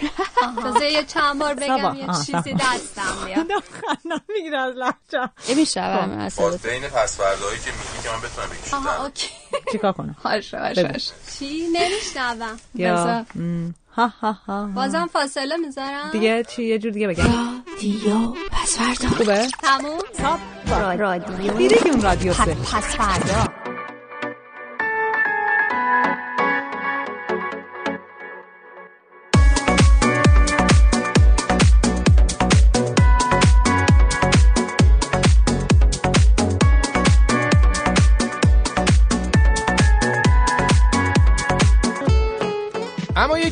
تازه 0.62 0.86
یه 0.86 1.04
چند 1.04 1.38
بار 1.38 1.54
بگم 1.54 1.94
یه 1.94 2.06
چیزی 2.26 2.54
دستم 2.54 3.24
بیاد 3.26 3.46
خندم 3.80 4.20
می‌گیره 4.28 4.58
از 4.58 4.74
لحجه. 4.76 5.30
میشنوم 5.56 6.18
اصلا. 6.18 6.50
بین 6.50 6.82
پس 6.82 7.16
فردایی 7.16 7.58
که 7.58 7.70
میگی 7.70 8.02
که 8.02 8.08
من 8.10 8.18
بتونم 8.18 8.48
بکشم 8.48 8.76
آها 8.76 9.04
اوکی. 9.04 9.28
چیکار 9.72 9.92
کنم؟ 9.92 10.16
باشه 10.24 10.58
باشه 10.58 10.82
باشه. 10.88 11.12
چی؟ 11.38 11.68
نمیشنوم. 11.72 12.56
یا 12.74 13.24
ها 13.96 14.06
ها 14.20 14.32
ها 14.32 14.66
بازم 14.74 15.06
فاصله 15.12 15.56
می‌ذارم. 15.56 16.10
دیگه 16.12 16.44
چی؟ 16.44 16.64
یه 16.64 16.78
جور 16.78 16.92
دیگه 16.92 17.08
بگم. 17.08 17.24
رادیو 17.24 18.28
پس 18.50 18.78
فردا 18.78 19.16
خوبه؟ 19.16 19.46
تموم؟ 19.62 19.98
رادیو 20.72 22.02
رادیو 22.02 22.32
سه 22.32 22.54
پس 22.54 22.96
فردا 22.96 23.63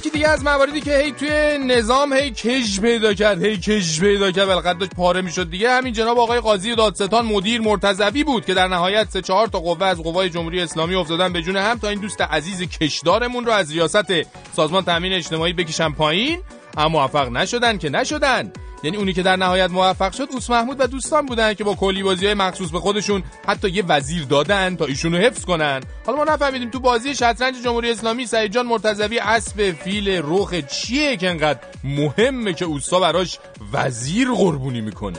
یکی 0.02 0.10
دیگه 0.10 0.28
از 0.28 0.44
مواردی 0.44 0.80
که 0.80 0.98
هی 0.98 1.12
توی 1.12 1.58
نظام 1.66 2.12
هی 2.12 2.30
کش 2.30 2.80
پیدا 2.80 3.14
کرد 3.14 3.44
هی 3.44 3.56
کش 3.56 4.00
پیدا 4.00 4.32
کرد 4.32 4.46
بالاخره 4.46 4.74
داشت 4.74 4.94
پاره 4.94 5.20
می‌شد 5.20 5.50
دیگه. 5.50 5.70
همین 5.70 5.92
جناب 5.92 6.18
آقای 6.18 6.40
قاضی 6.40 6.74
دادستان 6.74 7.26
مدیر 7.26 7.60
مرتضوی 7.60 8.24
بود 8.24 8.46
که 8.46 8.54
در 8.54 8.68
نهایت 8.68 9.10
سه 9.10 9.22
چهار 9.22 9.46
تا 9.46 9.60
قوه 9.60 9.86
از 9.86 10.02
قوای 10.02 10.30
جمهوری 10.30 10.60
اسلامی 10.60 10.94
افتادن 10.94 11.32
به 11.32 11.42
جون 11.42 11.56
هم 11.56 11.78
تا 11.78 11.88
این 11.88 12.00
دوست 12.00 12.20
عزیز 12.20 12.62
کشدارمون 12.62 13.46
رو 13.46 13.52
از 13.52 13.72
ریاست 13.72 14.12
سازمان 14.56 14.84
تامین 14.84 15.12
اجتماعی 15.12 15.52
بکشن 15.52 15.92
پایین. 15.92 16.40
اما 16.76 16.88
موفق 16.88 17.28
نشدن 17.28 17.78
که 17.78 17.88
نشدن. 17.88 18.52
یعنی 18.82 18.96
اونی 18.96 19.12
که 19.12 19.22
در 19.22 19.36
نهایت 19.36 19.70
موفق 19.70 20.12
شد 20.12 20.28
اوس 20.32 20.50
محمود 20.50 20.80
و 20.80 20.86
دوستان 20.86 21.26
بودن 21.26 21.54
که 21.54 21.64
با 21.64 21.74
کلی 21.74 22.02
بازی 22.02 22.26
های 22.26 22.34
مخصوص 22.34 22.70
به 22.70 22.80
خودشون 22.80 23.22
حتی 23.48 23.68
یه 23.68 23.84
وزیر 23.88 24.24
دادن 24.24 24.76
تا 24.76 24.84
ایشونو 24.84 25.18
حفظ 25.18 25.44
کنن. 25.44 25.80
حالا 26.06 26.18
ما 26.18 26.24
نفهمیدیم 26.24 26.70
تو 26.70 26.80
بازی 26.80 27.14
شطرنج 27.14 27.54
جمهوری 27.64 27.90
اسلامی 27.90 28.26
سعید 28.26 28.52
جان 28.52 28.66
مرتضوی 28.66 29.18
اسب 29.18 29.72
فیل 29.72 30.20
رخ 30.24 30.54
چیه 30.54 31.16
که 31.16 31.30
انقدر 31.30 31.60
مهمه 31.84 32.52
که 32.52 32.64
اوسا 32.64 33.00
براش 33.00 33.38
وزیر 33.72 34.28
قربونی 34.30 34.80
می‌کنه؟ 34.80 35.18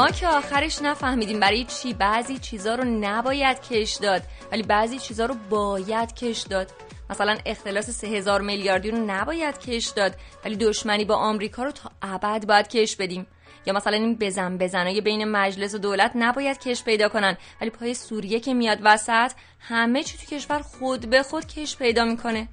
ما 0.00 0.10
که 0.10 0.28
آخرش 0.28 0.82
نفهمیدیم 0.82 1.40
برای 1.40 1.64
چی 1.64 1.94
بعضی 1.94 2.38
چیزا 2.38 2.74
رو 2.74 2.84
نباید 2.84 3.60
کش 3.60 3.94
داد 3.94 4.22
ولی 4.52 4.62
بعضی 4.62 4.98
چیزا 4.98 5.26
رو 5.26 5.34
باید 5.50 6.14
کش 6.14 6.40
داد. 6.40 6.70
مثلا 7.10 7.38
اختلاس 7.46 7.90
سه 7.90 8.06
هزار 8.06 8.40
میلیاردی 8.40 8.90
رو 8.90 8.98
نباید 9.06 9.58
کش 9.58 9.86
داد 9.86 10.14
ولی 10.44 10.56
دشمنی 10.56 11.04
با 11.04 11.14
آمریکا 11.14 11.62
رو 11.62 11.70
تا 11.70 11.90
ابد 12.02 12.46
باید 12.46 12.68
کش 12.68 12.96
بدیم. 12.96 13.26
یا 13.66 13.72
مثلا 13.72 13.96
این 13.96 14.14
بزن 14.14 14.58
بزنای 14.58 15.00
بین 15.00 15.24
مجلس 15.24 15.74
و 15.74 15.78
دولت 15.78 16.12
نباید 16.14 16.58
کش 16.58 16.84
پیدا 16.84 17.08
کنن 17.08 17.36
ولی 17.60 17.70
پای 17.70 17.94
سوریه 17.94 18.40
که 18.40 18.54
میاد 18.54 18.78
وسط 18.82 19.32
همه 19.58 20.02
چی 20.02 20.18
تو 20.18 20.36
کشور 20.36 20.58
خود 20.58 21.10
به 21.10 21.22
خود 21.22 21.46
کش 21.46 21.76
پیدا 21.76 22.04
می‌کنه. 22.04 22.48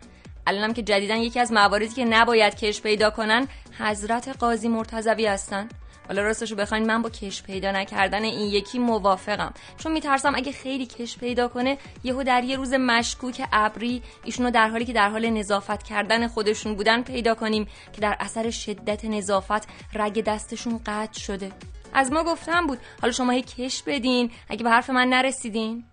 الانم 0.48 0.74
که 0.74 0.82
جدیدن 0.82 1.18
یکی 1.18 1.40
از 1.40 1.52
مواردی 1.52 1.90
که 1.90 2.06
نباید 2.06 2.56
کش 2.56 2.82
پیدا 2.82 3.10
کنن 3.10 3.48
حضرت 3.80 4.28
قاضی 4.40 4.68
مرتضوی 4.68 5.26
هستن. 5.26 5.70
حالا 6.08 6.22
راستشو 6.22 6.56
بخواین 6.56 6.86
من 6.86 7.02
با 7.02 7.10
کش 7.10 7.44
پیدا 7.44 7.72
نکردن 7.72 8.24
این 8.24 8.50
یکی 8.50 8.80
موافقم. 8.80 9.54
چون 9.78 9.92
میترسم 9.92 10.36
اگه 10.36 10.52
خیلی 10.52 10.86
کش 10.86 11.18
پیدا 11.18 11.48
کنه 11.48 11.78
یهو 12.04 12.24
در 12.24 12.44
یه 12.44 12.58
روز 12.58 12.74
مشکوک 12.74 13.48
ابری 13.52 14.02
ایشونو 14.24 14.52
در 14.52 14.70
حالی 14.70 14.86
که 14.86 14.94
در 14.94 15.10
حال 15.10 15.30
نظافت 15.30 15.84
کردن 15.84 16.28
خودشون 16.28 16.76
بودن 16.76 17.04
پیدا 17.04 17.36
کنیم 17.36 17.68
که 17.94 18.02
در 18.02 18.16
اثر 18.20 18.50
شدت 18.50 19.06
نظافت 19.06 19.68
رگ 19.94 20.24
دستشون 20.24 20.80
قطع 20.86 21.20
شده. 21.20 21.52
از 21.94 22.12
ما 22.12 22.24
گفتم 22.24 22.68
بود 22.68 22.80
حالا 23.02 23.14
شما 23.14 23.32
هی 23.32 23.42
کش 23.42 23.84
بدین 23.84 24.32
اگه 24.50 24.64
به 24.64 24.70
حرف 24.70 24.90
من 24.90 25.08
نرسیدین؟ 25.08 25.84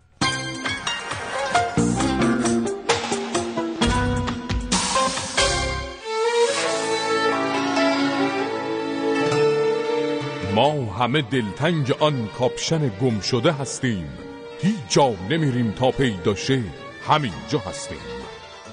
ما 10.55 10.71
همه 10.71 11.23
دلتنگ 11.23 11.93
آن 12.01 12.29
کاپشن 12.39 12.89
گم 12.89 13.21
شده 13.21 13.53
هستیم. 13.53 14.09
هیچ 14.63 14.77
جا 14.89 15.15
نمیریم 15.31 15.71
تا 15.71 15.91
پیدا 15.91 16.35
شه 16.35 16.63
همینجا 17.09 17.59
هستیم. 17.59 17.99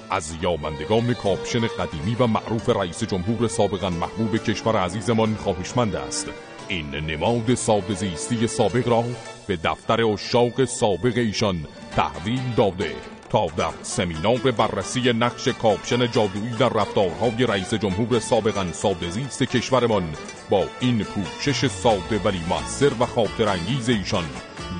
از 0.09 0.33
یابندگان 0.41 1.13
کاپشن 1.13 1.59
قدیمی 1.59 2.15
و 2.19 2.27
معروف 2.27 2.69
رئیس 2.69 3.03
جمهور 3.03 3.47
سابقا 3.47 3.89
محبوب 3.89 4.37
کشور 4.37 4.77
عزیزمان 4.77 5.35
خواهشمند 5.35 5.95
است. 5.95 6.27
این 6.67 6.95
نماد 6.95 7.53
ساده 7.53 7.93
زیستی 7.93 8.47
سابق 8.47 8.87
را 8.87 9.03
به 9.47 9.55
دفتر 9.63 10.03
عشاق 10.03 10.65
سابق 10.65 11.17
ایشان 11.17 11.67
تحویل 11.95 12.53
داده. 12.57 12.95
تا 13.31 13.47
در 13.57 13.71
سمینار 13.83 14.37
بررسی 14.37 15.13
نقش 15.13 15.47
کاپشن 15.47 16.11
جادویی 16.11 16.51
در 16.59 16.69
رفتارهای 16.69 17.45
رئیس 17.45 17.73
جمهور 17.73 18.19
سابقا 18.19 18.71
ساده 18.71 19.09
زیست 19.09 19.43
کشورمان 19.43 20.03
با 20.49 20.65
این 20.79 21.03
پوشش 21.03 21.67
ساده 21.67 22.19
ولی 22.25 22.41
موثر 22.49 22.91
و 22.99 23.05
خاطر 23.05 23.47
انگیز 23.49 23.89
ایشان 23.89 24.23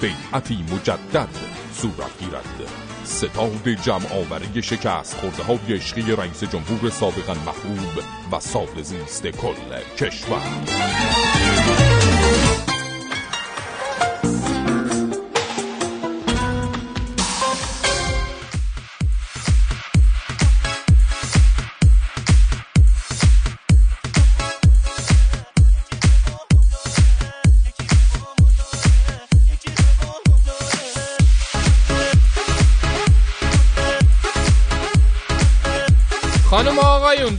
بیعتی 0.02 0.66
مجدد 0.74 1.30
صورت 1.74 2.20
گیرد. 2.20 2.72
ستاد 3.04 3.70
جمع 3.70 4.14
آوری 4.14 4.64
شکست 4.64 5.18
خورده 5.18 5.44
های 5.44 5.76
عشقی 5.76 6.02
رئیس 6.16 6.44
جمهور 6.44 6.90
سابقا 6.90 7.34
محبوب 7.34 8.04
و 8.32 8.40
ساده 8.40 8.82
زیست 8.82 9.28
کل 9.28 9.56
کشور. 9.98 10.42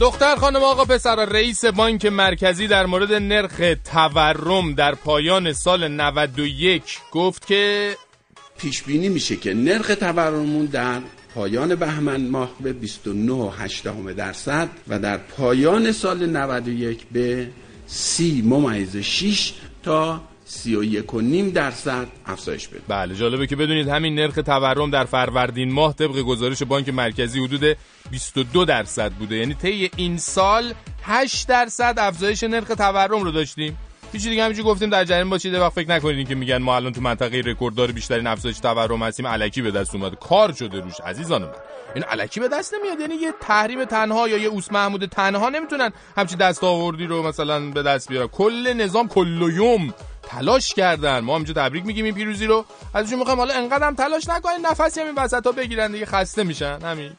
دختر 0.03 0.37
خانم 0.37 0.63
آقا 0.63 0.85
پسر 0.85 1.25
رئیس 1.25 1.65
بانک 1.65 2.07
مرکزی 2.07 2.67
در 2.67 2.87
مورد 2.87 3.13
نرخ 3.13 3.61
تورم 3.93 4.75
در 4.75 4.95
پایان 4.95 5.53
سال 5.53 5.89
91 5.89 6.83
گفت 7.13 7.47
که 7.47 7.97
پیش 8.59 8.83
بینی 8.83 9.09
میشه 9.09 9.37
که 9.37 9.55
نرخ 9.55 9.95
تورممون 10.01 10.67
در 10.67 11.01
پایان 11.35 11.75
بهمن 11.75 12.29
ماه 12.29 12.51
به 12.61 12.75
29.8 12.83 13.87
درصد 14.17 14.69
و 14.89 14.99
در 14.99 15.17
پایان 15.17 15.93
سال 15.93 16.27
91 16.27 17.07
به 17.13 17.49
30 17.87 18.43
ممیز 18.43 18.97
6 18.97 19.53
تا 19.83 20.21
سی 20.53 20.77
و 20.77 20.85
یک 20.85 21.15
و 21.15 21.21
نیم 21.21 21.51
درصد 21.51 22.07
افزایش 22.27 22.69
بده. 22.69 22.81
بله 22.89 23.15
جالبه 23.15 23.47
که 23.47 23.57
بدونید 23.57 23.89
همین 23.89 24.15
نرخ 24.15 24.35
تورم 24.35 24.91
در 24.91 25.05
فروردین 25.05 25.73
ماه 25.73 25.95
طبق 25.95 26.21
گزارش 26.21 26.63
بانک 26.63 26.89
مرکزی 26.89 27.45
حدود 27.45 27.77
22 28.11 28.65
درصد 28.65 29.13
بوده. 29.13 29.37
یعنی 29.37 29.55
طی 29.55 29.91
این 29.97 30.17
سال 30.17 30.75
8 31.03 31.49
درصد 31.49 31.95
افزایش 31.99 32.43
نرخ 32.43 32.69
تورم 32.69 33.23
رو 33.23 33.31
داشتیم. 33.31 33.79
هیچ 34.13 34.29
دیگه 34.29 34.45
همینجوری 34.45 34.69
گفتیم 34.69 34.91
در 34.91 35.05
جریان 35.05 35.31
باشید. 35.31 35.55
وقت 35.55 35.73
فکر 35.73 35.91
نکنید 35.91 36.29
که 36.29 36.35
میگن 36.35 36.59
ما 36.59 36.77
الان 36.77 36.93
تو 36.93 37.01
منطقه 37.01 37.43
رکورددار 37.47 37.93
بیشترین 37.93 38.27
افزایش 38.27 38.59
تورم 38.59 39.03
هستیم. 39.03 39.27
الکی 39.27 39.63
به 39.63 39.71
دست 39.71 39.95
اومده. 39.95 40.17
کار 40.17 40.53
شده 40.53 40.81
روش 40.81 41.01
عزیزان 41.01 41.43
من. 41.43 41.51
این 41.95 42.05
الکی 42.09 42.41
به 42.41 42.49
دست 42.49 42.75
نمیاد. 42.75 43.01
یعنی 43.01 43.15
یه 43.15 43.35
تحریم 43.41 43.85
تنها 43.85 44.29
یا 44.29 44.39
یه 44.39 44.49
اوس 44.49 44.73
محمود 44.73 45.07
تنها 45.07 45.49
نمی‌تونن 45.49 45.93
همچی 46.17 46.37
دست 46.37 46.65
آوردی 46.65 47.07
رو 47.07 47.23
مثلا 47.23 47.61
به 47.71 47.83
دست 47.83 48.09
بیارن. 48.09 48.29
کل 48.29 48.73
نظام 48.73 49.09
کلیوم 49.09 49.95
تلاش 50.23 50.75
کردن. 50.75 51.21
ما 51.21 51.35
همینجا 51.35 51.55
تبریک 51.55 51.87
میگیم 51.87 52.05
این 52.05 52.15
پیروزی 52.15 52.47
رو. 52.47 52.65
ازشون 52.95 53.19
می‌خوایم 53.19 53.39
حالا 53.39 53.55
انقدر 53.55 53.87
هم 53.87 53.95
تلاش 53.95 54.29
نکنین 54.29 54.67
نفسی 54.67 55.01
همین 55.01 55.15
وسط 55.15 55.47
ها 55.47 55.53
بگیرن 55.53 55.93
دیگه 55.93 56.07
خسته 56.07 56.45
میشن. 56.45 56.79
همین. 56.83 57.13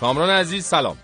کامران 0.00 0.30
عزیز 0.30 0.64
سلام. 0.66 0.96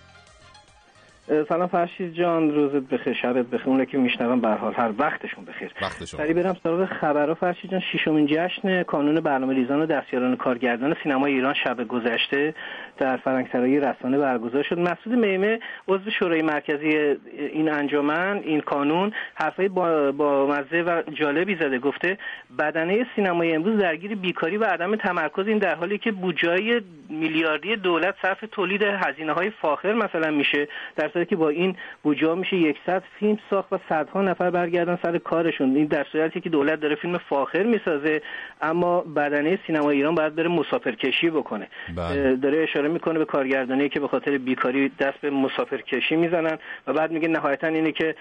سلام 1.49 1.67
فرشید 1.67 2.15
جان 2.15 2.55
روزت 2.55 2.89
بخیر 2.89 3.13
شبت 3.13 3.47
بخیر 3.47 3.69
اون 3.69 3.85
که 3.85 3.99
میشنون 3.99 4.41
به 4.41 4.49
حال. 4.49 4.75
هر 4.75 4.93
وقتشون 4.99 5.45
بخیر. 5.45 5.73
سری 6.05 6.35
برم 6.35 6.57
سراغ 6.63 6.85
خبرها 6.85 7.35
فرشید 7.35 7.71
جان. 7.71 7.81
ششمین 7.81 8.27
جشن 8.27 8.83
کانون 8.83 9.21
برنامه 9.21 9.55
ریزان 9.55 9.81
و 9.81 9.87
دستیاران 9.87 10.37
کارگردان 10.37 10.97
سینما 11.03 11.27
ایران 11.27 11.55
شب 11.55 11.89
گذشته 11.89 12.55
در 12.99 13.17
فرنگسرای 13.17 13.81
رسانه 13.81 14.19
برگزار 14.19 14.63
شد. 14.63 14.79
مسعود 14.79 15.19
میمه 15.19 15.61
عضو 15.89 16.11
شورای 16.11 16.43
مرکزی 16.43 17.17
این 17.53 17.73
انجمن 17.73 18.41
این 18.45 18.61
کانون 18.61 19.13
حرفای 19.35 19.69
با, 19.69 20.13
با 20.13 20.47
مزه 20.47 20.83
و 20.83 21.03
جالبی 21.15 21.55
زده. 21.55 21.79
گفته 21.79 22.19
بدنه 22.59 23.07
سینمای 23.17 23.55
امروز 23.55 23.81
درگیر 23.81 24.15
بیکاری 24.15 24.57
و 24.57 24.65
عدم 24.65 24.97
تمرکز 24.97 25.47
این 25.47 25.59
در 25.59 25.75
حالی 25.75 25.99
که 25.99 26.13
بودجه 26.13 26.81
میلیاردی 27.09 27.77
دولت 27.77 28.15
صرف 28.23 28.45
تولید 28.53 28.83
هزینه 28.83 29.33
های 29.33 29.51
فاخر 29.51 29.93
مثلا 29.93 30.31
میشه. 30.31 30.69
در 30.97 31.09
خاطر 31.23 31.31
که 31.31 31.37
با 31.37 31.49
این 31.49 31.77
بودجه 32.03 32.35
میشه 32.35 32.75
100 32.87 33.03
فیلم 33.19 33.39
ساخت 33.51 33.73
و 33.73 33.79
صدها 33.89 34.23
نفر 34.23 34.51
برگردن 34.51 34.99
سر 35.03 35.19
کارشون. 35.19 35.77
این 35.77 35.87
در 35.87 36.05
صورتی 36.13 36.41
که 36.41 36.51
دولت 36.51 36.81
داره 36.81 36.95
فیلم 36.95 37.19
فاخر 37.19 37.63
می‌سازه 37.63 38.23
اما 38.61 39.01
بدنه 39.01 39.59
سینما 39.67 39.91
ایران 39.91 40.15
باید 40.15 40.35
بره 40.35 40.49
مسافرکشی 40.49 41.31
بکنه. 41.31 41.69
بله. 41.97 42.37
داره 42.37 42.59
اشاره 42.63 42.89
می‌کنه 42.89 43.19
به 43.19 43.25
کارگردانی 43.25 43.89
که 43.89 44.01
به 44.01 44.09
خاطر 44.09 44.39
بیکاری 44.39 44.89
دست 44.89 45.21
به 45.21 45.31
مسافرکشی 45.31 46.17
می‌زنن 46.17 46.59
و 46.87 46.93
بعد 46.93 47.11
میگه 47.13 47.29
نهایتا 47.29 47.67
اینه 47.67 47.93
که 47.93 48.15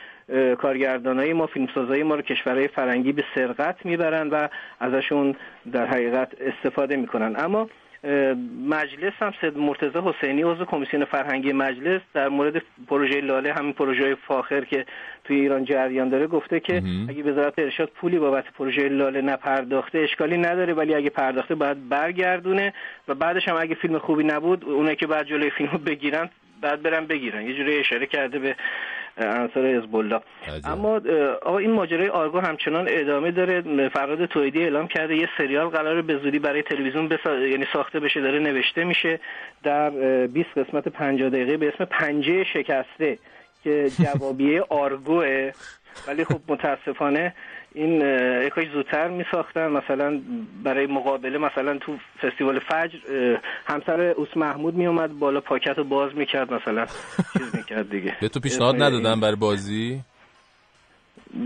کارگردانای 0.58 1.34
ما 1.34 1.48
فیلمسازای 1.48 2.04
ما 2.04 2.16
رو 2.16 2.22
کشورهای 2.22 2.68
فرنگی 2.68 3.12
به 3.12 3.24
سرقت 3.36 3.86
می‌برن 3.86 4.30
و 4.30 4.48
ازشون 4.80 5.36
در 5.72 5.86
حقیقت 5.86 6.30
استفاده 6.42 6.96
می‌کنن. 6.96 7.36
اما 7.40 7.70
مجلس 8.70 9.14
هم 9.20 9.34
سید 9.42 9.58
مرتضی 9.58 10.00
حسینی 10.00 10.44
عضو 10.44 10.66
کمیسیون 10.66 11.06
فرهنگی 11.06 11.54
مجلس 11.54 12.02
در 12.14 12.30
مورد 12.30 12.62
پروژه 12.88 13.22
لاله 13.22 13.54
همین 13.54 13.74
پروژه 13.74 14.16
فاخر 14.16 14.66
که 14.66 14.86
توی 15.24 15.40
ایران 15.40 15.66
جریان 15.66 16.10
داره 16.10 16.28
گفته 16.28 16.60
که 16.60 16.84
اگه 17.10 17.24
وزارت 17.24 17.60
ارشاد 17.60 17.90
پولی 17.96 18.20
بابت 18.20 18.44
پروژه 18.58 18.90
لاله 18.90 19.22
نپرداخته 19.22 20.00
اشکالی 20.00 20.38
نداره 20.38 20.74
ولی 20.74 20.96
اگه 20.96 21.10
پرداخته 21.10 21.56
باید 21.56 21.90
برگردونه 21.90 22.74
و 23.08 23.16
بعدش 23.16 23.48
هم 23.48 23.58
اگه 23.60 23.76
فیلم 23.76 24.00
خوبی 24.00 24.24
نبود 24.24 24.66
اونایی 24.66 24.96
که 24.96 25.08
بعد 25.08 25.26
جلوی 25.26 25.50
فیلمو 25.50 25.78
بگیرن 25.78 26.30
بعد 26.62 26.82
برن 26.82 27.06
بگیرن. 27.06 27.48
یه 27.48 27.54
جوری 27.54 27.80
اشاره 27.80 28.06
کرده 28.06 28.40
به 28.40 28.56
انصار 29.18 29.66
حزب 29.66 29.96
الله 29.96 30.22
اما 30.66 31.02
آقا 31.42 31.58
این 31.58 31.72
ماجرای 31.72 32.08
آرگو 32.08 32.40
همچنان 32.40 32.88
ادامه 32.90 33.32
داره. 33.32 33.90
فراد 33.90 34.26
تویدی 34.26 34.64
اعلام 34.64 34.88
کرده 34.88 35.16
یه 35.16 35.30
سریال 35.38 35.68
قرار 35.68 36.02
به 36.02 36.18
زودی 36.18 36.40
برای 36.40 36.62
تلویزیون 36.62 37.08
بسا... 37.08 37.40
یعنی 37.40 37.66
ساخته 37.74 38.00
بشه 38.00 38.22
داره 38.22 38.40
نوشته 38.40 38.84
میشه 38.84 39.20
در 39.64 40.22
اه، 40.22 40.28
20 40.28 40.50
قسمت 40.58 40.88
50 40.88 41.30
دقیقه 41.30 41.58
به 41.58 41.68
اسم 41.68 41.86
پنجه 41.86 42.44
شکسته 42.44 43.18
که 43.64 43.90
جوابیه 44.04 44.62
آرگوه. 44.70 45.52
ولی 46.08 46.26
خب 46.26 46.40
متاسفانه 46.48 47.34
این 47.76 48.02
یکاش 48.48 48.72
زودتر 48.74 49.08
می 49.08 49.26
ساختن 49.32 49.68
مثلا 49.68 50.22
برای 50.64 50.88
مقابله 50.88 51.38
مثلا 51.38 51.78
تو 51.78 51.98
فستیوال 52.22 52.60
فجر 52.60 52.98
همسر 53.66 54.02
اوس 54.02 54.30
محمود 54.36 54.74
می 54.76 54.86
اومد 54.86 55.20
بالا 55.20 55.42
پاکت 55.42 55.78
رو 55.78 55.84
باز 55.84 56.16
می‌کرد 56.16 56.54
مثلا 56.54 56.86
چیز 57.38 57.56
می‌کرد 57.56 57.90
دیگه. 57.90 58.18
به 58.22 58.30
تو 58.30 58.40
پیشنهاد 58.40 58.76
ندادن 58.76 59.20
برای 59.20 59.36
بازی؟ 59.36 60.02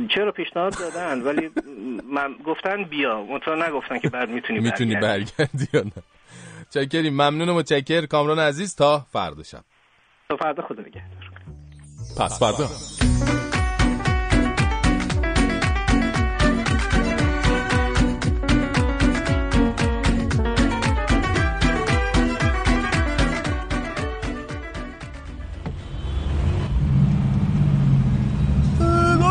چرا 0.10 0.32
پیشنهاد 0.32 0.78
دادن؟ 0.80 1.22
ولی 1.22 1.50
من 2.14 2.34
گفتن 2.46 2.84
بیا. 2.84 3.24
منتها 3.24 3.56
نگفتن 3.56 4.00
که 4.00 4.10
بعد 4.10 4.30
می‌تونی 4.30 4.60
می‌تونی 4.60 4.96
برگردی 4.96 5.68
یا 5.74 5.82
نه. 5.82 5.92
چکریم. 6.70 7.14
ممنون 7.14 7.50
و 7.50 7.54
متشکر. 7.54 8.06
کامران 8.06 8.40
عزیز 8.40 8.76
تا 8.76 9.06
فردا 9.12 9.44
شب. 9.44 9.64
تا 10.30 10.38
فردا 10.38 10.64
خدا 10.64 10.82
نگهدار. 10.82 11.32
پس 12.20 12.40
فردا. 12.40 12.70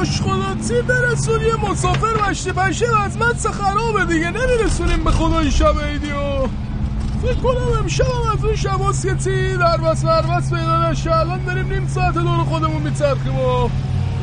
لاش 0.05 0.21
خداتی 0.21 0.83
برسون 0.83 1.41
یه 1.41 1.71
مسافر 1.71 2.31
مشتی 2.31 2.53
پشه 2.53 3.01
از 3.01 3.19
مدس 3.19 3.47
خرابه 3.47 4.05
دیگه. 4.05 4.31
نمیرسونیم 4.31 5.05
به 5.05 5.11
خدای 5.11 5.51
شب 5.51 5.77
ایدیو 5.77 6.47
فکر 7.23 7.35
کنم 7.35 7.79
امشب 7.79 8.05
هم 8.05 8.33
از 8.33 8.45
اون 8.45 8.57
شب 8.57 8.79
که 9.03 9.15
تی 9.15 9.57
در 9.57 9.77
بس 9.77 10.05
بس 10.05 10.55
پیدا 10.55 10.91
نشه. 10.91 11.17
الان 11.17 11.45
داریم 11.45 11.73
نیم 11.73 11.87
ساعت 11.89 12.15
دور 12.15 12.45
خودمون 12.45 12.83
میچرخیم 12.83 13.35
و 13.35 13.69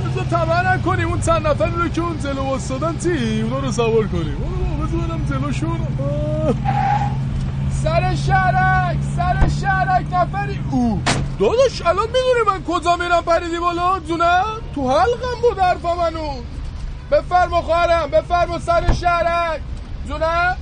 بذار 0.05 0.25
طمع 0.29 0.75
نکنیم. 0.75 1.07
اون 1.07 1.21
چند 1.21 1.47
نفری 1.47 1.71
رو 1.71 1.87
که 1.89 2.01
اون 2.01 2.19
جلو 2.19 2.55
وستادن 2.55 2.97
تی 2.97 3.41
اونا 3.41 3.59
رو 3.59 3.71
سوار 3.71 4.07
کنیم. 4.07 4.37
بذار 4.83 5.07
برم 5.07 5.25
جلوشون. 5.29 5.79
سر 7.83 8.15
شهرک 8.15 8.97
سر 9.15 9.47
شهرک 9.61 10.05
نفری. 10.13 10.59
او 10.71 11.01
داداش 11.39 11.81
الان 11.81 12.07
می‌دونی 12.07 12.43
من 12.47 12.63
کجا 12.63 12.95
میرم 12.95 13.21
پریدی 13.21 13.59
بالا 13.59 13.99
جونم؟ 13.99 14.45
تو 14.75 14.91
حلقم 14.91 15.41
بود 15.41 15.59
حرف 15.59 15.85
منو. 15.85 16.29
بفرما 17.11 17.61
خواهرم 17.61 18.09
بفرما 18.11 18.59
سر 18.59 18.93
شهرک 18.93 19.61
جونم؟ 20.07 20.57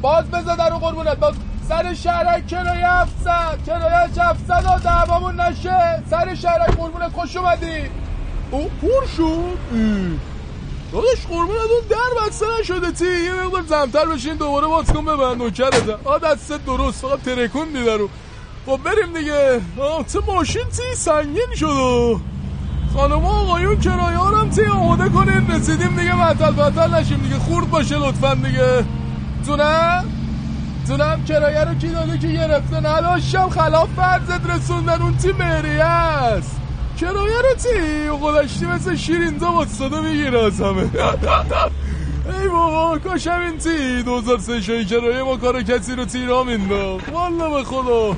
باز 0.00 0.30
بزا 0.30 0.56
در 0.56 0.70
قربونت. 0.70 1.16
باز 1.16 1.34
سر 1.68 1.94
شهرک 1.94 2.46
کرایه 2.46 2.86
700 2.86 3.64
کرایه 3.66 3.96
700 3.96 4.64
و 4.64 4.78
دعوامون 4.78 5.40
نشه. 5.40 6.02
سر 6.10 6.34
شهرک 6.34 6.70
قربونت 6.76 7.12
خوش 7.12 7.36
اومدی. 7.36 7.90
او 8.50 8.70
پر 8.82 9.06
شد. 9.16 9.58
داداش 10.92 11.26
قربونت 11.28 11.70
اون 11.70 11.88
در 11.90 12.26
بسته 12.28 12.46
نشده. 12.60 12.92
تی 12.92 13.24
یه 13.24 13.32
مقدار 13.32 13.62
زمتر 13.62 14.06
بشین 14.06 14.34
دوباره 14.34 14.66
باز 14.66 14.86
کن 14.86 15.04
ببند 15.04 15.42
نوکرت 15.42 15.88
آ 16.04 16.18
دستت 16.18 16.64
درست 16.64 17.00
فقط 17.02 17.22
ترکوندی 17.22 17.84
درو 17.84 18.08
خب 18.66 18.80
بریم 18.84 19.18
دیگه. 19.18 19.60
آه 19.80 20.06
چه 20.12 20.18
ماشین 20.26 20.64
تی 20.64 20.96
سنگین 20.96 21.54
شد 21.56 22.20
خانم 22.94 23.24
آقایون 23.24 23.82
رو 23.82 24.36
هم 24.36 24.50
تی 24.50 24.64
آماده 24.64 25.08
کنین؟ 25.08 25.50
رسیدیم 25.50 25.96
دیگه 25.96 26.14
معطل 26.14 26.50
بطل 26.50 26.94
نشیم 26.94 27.22
دیگه. 27.22 27.38
خورد 27.38 27.70
باشه 27.70 27.98
لطفا 27.98 28.34
دیگه. 28.34 28.84
جونم 29.46 30.04
جونم 30.88 31.24
کرایه 31.24 31.64
رو 31.64 31.74
کی 31.74 31.88
داده 31.88 32.18
که 32.18 32.28
گرفته؟ 32.28 32.76
نداشتم. 32.76 33.48
خلاف 33.48 33.88
فرزت 33.96 34.50
رسوندن. 34.50 35.02
اون 35.02 35.16
تی 35.16 35.32
مهریه 35.32 35.84
است؟ 35.84 36.61
کرایه 37.00 37.36
رو 37.36 37.54
تی 37.54 38.10
خودشتی 38.10 38.66
مثل 38.66 38.96
شیرینزا 38.96 39.52
واسطاده 39.52 40.00
می‌گیره 40.00 40.44
از 40.44 40.60
همه. 40.60 40.90
ای 42.40 42.48
بابا 42.48 42.98
کاش 42.98 43.26
همین 43.26 43.58
تی 43.58 44.02
دوزار 44.02 44.38
سه 44.38 44.60
شایی 44.60 44.84
کرایه 44.84 45.22
ما 45.22 45.36
کار 45.36 45.62
کسی 45.62 45.96
رو 45.96 46.04
تیرا 46.04 46.44
مینداخت 46.44 47.08
والا 47.12 47.50
به 47.50 47.64
خدا. 47.64 48.16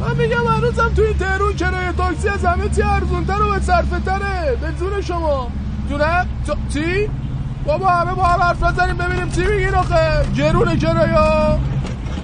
من 0.00 0.16
میگم 0.16 0.46
هنوزم 0.46 0.92
تو 0.96 1.02
این 1.02 1.18
تهرون 1.18 1.56
کرایه 1.56 1.92
تاکسی 1.92 2.28
از 2.28 2.44
همه 2.44 2.68
تی 2.68 2.82
ارزونتر 2.82 3.42
و 3.42 3.50
به 3.50 3.60
صرفه 3.60 4.00
تره 4.00 4.58
به 4.60 4.72
جون 4.78 5.00
شما. 5.00 5.50
جونم 5.88 6.26
چی؟ 6.74 7.10
بابا 7.66 7.86
همه 7.86 8.14
با 8.14 8.22
هم 8.22 8.42
حرف 8.42 8.62
نزنیم 8.62 8.96
ببینیم 8.96 9.28
چی 9.30 9.46
میگین 9.46 9.74
آخه. 9.74 10.26
گرونه 10.36 10.76
کرایه 10.76 11.16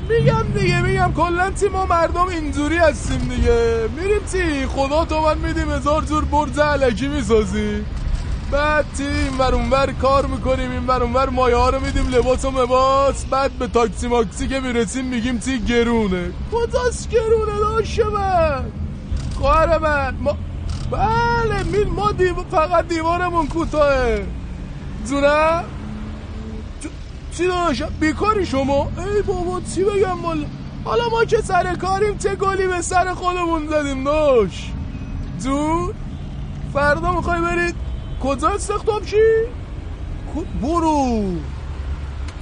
میگم 0.09 0.61
دیگه 0.61 0.83
میگم 0.83 1.13
کلا 1.17 1.51
تی 1.51 1.69
ما 1.69 1.87
مردم 1.87 2.29
اینجوری 2.29 2.77
هستیم 2.77 3.19
دیگه. 3.19 3.89
میریم 3.97 4.23
تی 4.33 4.67
خدا 4.67 5.05
تو 5.05 5.21
من 5.21 5.39
میدیم 5.39 5.71
هزار 5.71 6.05
جور 6.05 6.25
برز 6.25 6.59
علکی 6.59 7.09
می‌سازی. 7.09 7.85
بعد 8.51 8.85
تی 8.97 9.05
این 9.05 9.39
ور 9.39 9.55
اونور 9.55 9.93
کار 10.03 10.27
می‌کنیم 10.27 10.71
این 10.71 10.87
ور 10.87 11.03
اونور 11.03 11.29
مایه 11.29 11.57
ها 11.57 11.71
رو 11.71 11.81
میدیم 11.81 12.09
لباس 12.09 12.45
و 12.45 12.51
مباس. 12.51 13.25
بعد 13.25 13.53
به 13.59 13.67
تاکسی 13.67 14.09
ماکسی 14.09 14.49
که 14.49 14.61
می‌رسیم 14.61 15.05
میگیم 15.05 15.39
تی 15.39 15.59
گرونه. 15.59 16.33
کجاست 16.53 17.11
گرونه 17.11 17.59
داشته 17.59 18.05
من. 18.05 18.65
خواهر 19.39 19.79
من 19.79 20.15
ما 20.21 20.37
بله 20.91 21.85
ما 21.97 22.13
دیو... 22.13 22.35
فقط 22.51 22.89
دیوارمون 22.89 23.47
کوتاهه. 23.47 24.27
جونه 25.11 25.65
چی 27.37 27.47
داشت؟ 27.47 27.83
بیکاری 28.01 28.47
شما؟ 28.47 28.83
ای 28.83 29.23
بابا 29.23 29.61
چی 29.75 29.85
بگم 29.85 30.25
والا 30.25 30.47
حالا 30.85 31.09
ما 31.13 31.25
که 31.25 31.37
سر 31.37 31.75
کاریم 31.75 32.19
چه 32.19 32.35
گلی 32.37 32.67
به 32.67 32.83
سر 32.83 33.15
خودمون 33.15 33.67
زدیم 33.67 34.05
داش 34.05 34.73
جون 35.45 35.93
فردا 36.73 37.13
می‌خوای 37.13 37.41
برید 37.41 37.75
کجا 38.23 38.49
استخدام 38.49 39.05
شی؟ 39.05 39.17
کو- 40.35 40.67
برو. 40.67 41.23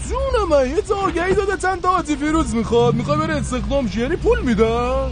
جون 0.08 0.48
من 0.50 0.70
یه 0.70 0.76
تا 0.82 0.94
آگهی 0.96 1.34
داده 1.34 1.56
چند 1.56 1.80
تا 1.80 1.88
آتی 1.90 2.16
فیروز 2.16 2.54
می‌خواد. 2.54 2.94
می‌خوای 2.94 3.18
بره 3.18 3.34
استخدام 3.36 3.86
شی؟ 3.88 4.00
یعنی 4.00 4.16
پول 4.16 4.40
میدن 4.40 5.10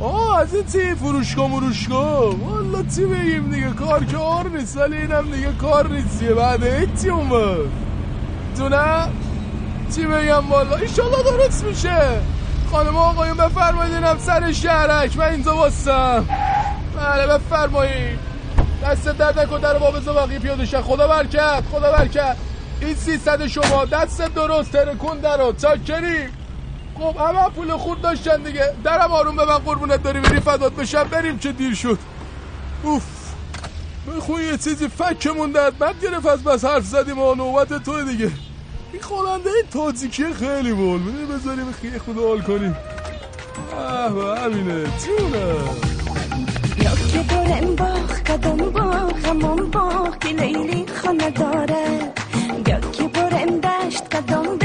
آه 0.00 0.38
از 0.40 0.54
این 0.54 0.64
تی 0.64 0.94
فروشگاه 0.94 1.50
مروشگاه؟ 1.50 2.34
والا 2.36 2.82
چی 2.96 3.04
بگیم 3.04 3.50
دیگه؟ 3.50 3.70
کار 3.70 4.04
کار 4.04 4.48
نیست 4.48 4.76
ولی 4.76 4.96
اینم 4.96 5.30
دیگه 5.30 5.52
کار 5.52 5.88
نیستیه. 5.88 6.34
بعد 6.34 6.62
هیچی 6.64 7.08
اومد 7.10 7.70
جونم 8.54 9.10
چی 9.94 10.06
بگم 10.06 10.50
والا؟ 10.50 10.76
ایشالله 10.76 11.22
درست 11.22 11.64
میشه. 11.64 12.20
خانم 12.70 12.96
آقایون 12.96 13.36
بفرمایید 13.36 14.18
سر 14.18 14.52
شهرک. 14.52 15.16
من 15.16 15.28
اینجا 15.28 15.56
واسم. 15.56 16.28
بله 16.96 17.26
بفرمایید. 17.26 18.18
دست 18.82 19.08
درد 19.08 19.38
نکن 19.38 19.58
در 19.60 19.78
باب 19.78 20.00
بقیه 20.00 20.38
پیاده 20.38 20.66
شه. 20.66 20.82
خدا 20.82 21.08
برکت 21.08 21.62
خدا 21.72 21.92
برکت. 21.92 22.36
این 22.80 22.94
سیصد 22.94 23.46
شما 23.46 23.84
دست 23.84 24.22
درست 24.34 24.72
ترکون 24.72 25.18
درو 25.18 25.52
چاکری. 25.52 26.28
خب 26.98 27.16
همه 27.16 27.48
پول 27.48 27.76
خورد 27.76 28.00
داشتن 28.00 28.42
دیگه. 28.42 28.74
درم 28.84 29.12
آروم 29.12 29.36
به 29.36 29.44
من 29.44 29.58
قربونت 29.58 30.02
داری. 30.02 30.20
بری 30.20 30.40
فدات 30.40 30.72
بشم. 30.72 31.04
بریم 31.04 31.38
چه 31.38 31.52
دیر 31.52 31.74
شد. 31.74 31.98
اوف. 32.82 33.02
بخون 34.16 34.40
یه 34.40 34.58
چیزی 34.58 34.88
فکمون 34.88 35.52
درد. 35.52 35.78
بد 35.78 35.94
گرفت 36.02 36.26
از 36.26 36.44
بس 36.44 36.64
حرف 36.64 36.84
زدیم. 36.84 37.18
و 37.18 37.34
نوبت 37.34 37.84
تو 37.84 38.02
دیگه. 38.02 38.30
این 38.94 39.02
خواننده 39.02 39.50
این 39.50 39.66
تاجیکی 39.70 40.34
خیلی 40.34 40.72
بول. 40.72 41.02
بده 41.02 41.26
بذاریم 41.26 41.72
خیلی 41.72 41.98
خود 41.98 42.16
حال 42.16 42.40
کنیم. 42.40 42.76
به 44.14 44.40
همینه. 44.40 44.84
جونم 44.84 45.94
که 47.12 47.18
برم 47.34 47.76
باخ 47.76 48.22
کدام 48.22 48.70
باخ 48.70 49.24
همون 49.24 49.70
باخ 49.70 50.18
که 50.18 50.28
لیلی 50.28 50.86
خانه 50.86 51.30
داره. 51.30 52.12
بیا 52.64 52.80
که 52.80 53.02
برم 53.08 53.60
دشت 53.60 54.08
کدام 54.08 54.56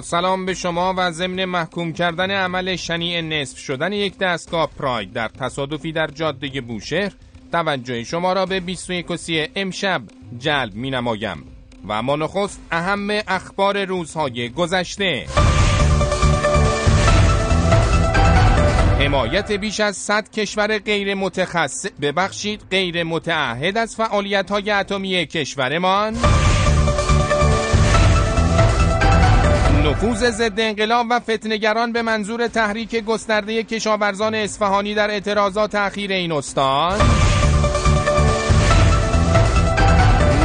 سلام 0.00 0.46
به 0.46 0.54
شما 0.54 0.94
و 0.96 1.10
ضمن 1.10 1.44
محکوم 1.44 1.92
کردن 1.92 2.30
عمل 2.30 2.76
شنیع 2.76 3.20
نصف 3.20 3.58
شدن 3.58 3.92
یک 3.92 4.18
دستگاه 4.18 4.70
پراید 4.78 5.12
در 5.12 5.28
تصادفی 5.28 5.92
در 5.92 6.06
جاده 6.06 6.60
بوشهر 6.60 7.12
توجه 7.52 8.04
شما 8.04 8.32
را 8.32 8.46
به 8.46 8.60
21 8.60 9.10
و 9.10 9.16
30 9.16 9.48
امشب 9.56 10.02
جلب 10.38 10.74
می 10.74 10.90
نمایم 10.90 11.44
و 11.84 11.92
اما 11.92 12.16
نخست 12.16 12.60
اهم 12.70 13.10
اخبار 13.28 13.84
روزهای 13.84 14.48
گذشته. 14.48 15.26
حمایت 19.00 19.52
بیش 19.52 19.80
از 19.80 19.96
100 19.96 20.30
کشور 20.30 20.78
غیر 20.78 21.14
متخصص 21.14 21.86
ببخشید 22.00 22.62
غیر 22.70 23.02
متعهد 23.02 23.78
از 23.78 23.96
فعالیت 23.96 24.50
های 24.50 24.70
اتمی 24.70 25.26
کشورمان. 25.26 26.16
نفوذ 29.92 30.30
ضد 30.30 30.60
انقلاب 30.60 31.06
و 31.10 31.20
فتنگران 31.20 31.92
به 31.92 32.02
منظور 32.02 32.46
تحریک 32.46 32.96
گسترده 32.96 33.62
کشاورزان 33.62 34.34
اصفهانی 34.34 34.94
در 34.94 35.10
اعتراضات 35.10 35.74
اخیر 35.74 36.12
این 36.12 36.32
استان. 36.32 37.00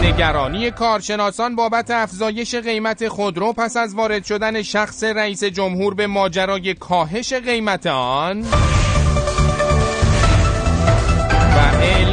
نگرانی 0.03 0.71
کارشناسان 0.71 1.55
بابت 1.55 1.91
افزایش 1.91 2.55
قیمت 2.55 3.07
خودرو 3.07 3.53
پس 3.53 3.77
از 3.77 3.95
وارد 3.95 4.25
شدن 4.25 4.61
شخص 4.61 5.03
رئیس 5.03 5.43
جمهور 5.43 5.93
به 5.93 6.07
ماجرای 6.07 6.73
کاهش 6.73 7.33
قیمت 7.33 7.87
آن. 7.87 8.45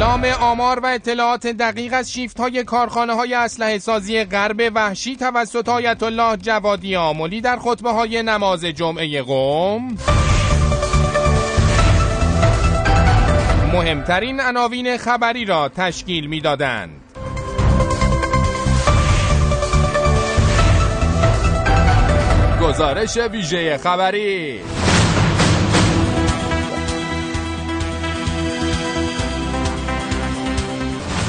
اعلام 0.05 0.25
آمار 0.41 0.79
و 0.79 0.85
اطلاعات 0.85 1.47
دقیق 1.47 1.93
از 1.93 2.13
شیفت 2.13 2.39
های 2.39 2.63
کارخانه 2.63 3.13
های 3.13 3.33
اسلحه 3.33 3.77
سازی 3.77 4.23
غرب 4.23 4.71
وحشی 4.75 5.15
توسط 5.15 5.69
آیت 5.69 6.03
الله 6.03 6.37
جوادی 6.37 6.95
آملی 6.95 7.41
در 7.41 7.57
خطبه 7.57 7.89
های 7.91 8.23
نماز 8.23 8.65
جمعه 8.65 9.21
قوم 9.21 9.97
مهمترین 13.73 14.39
عناوین 14.39 14.97
خبری 14.97 15.45
را 15.45 15.69
تشکیل 15.69 16.25
می‌دادند. 16.27 17.01
گزارش 22.61 23.17
ویژه 23.17 23.77
خبری 23.77 24.59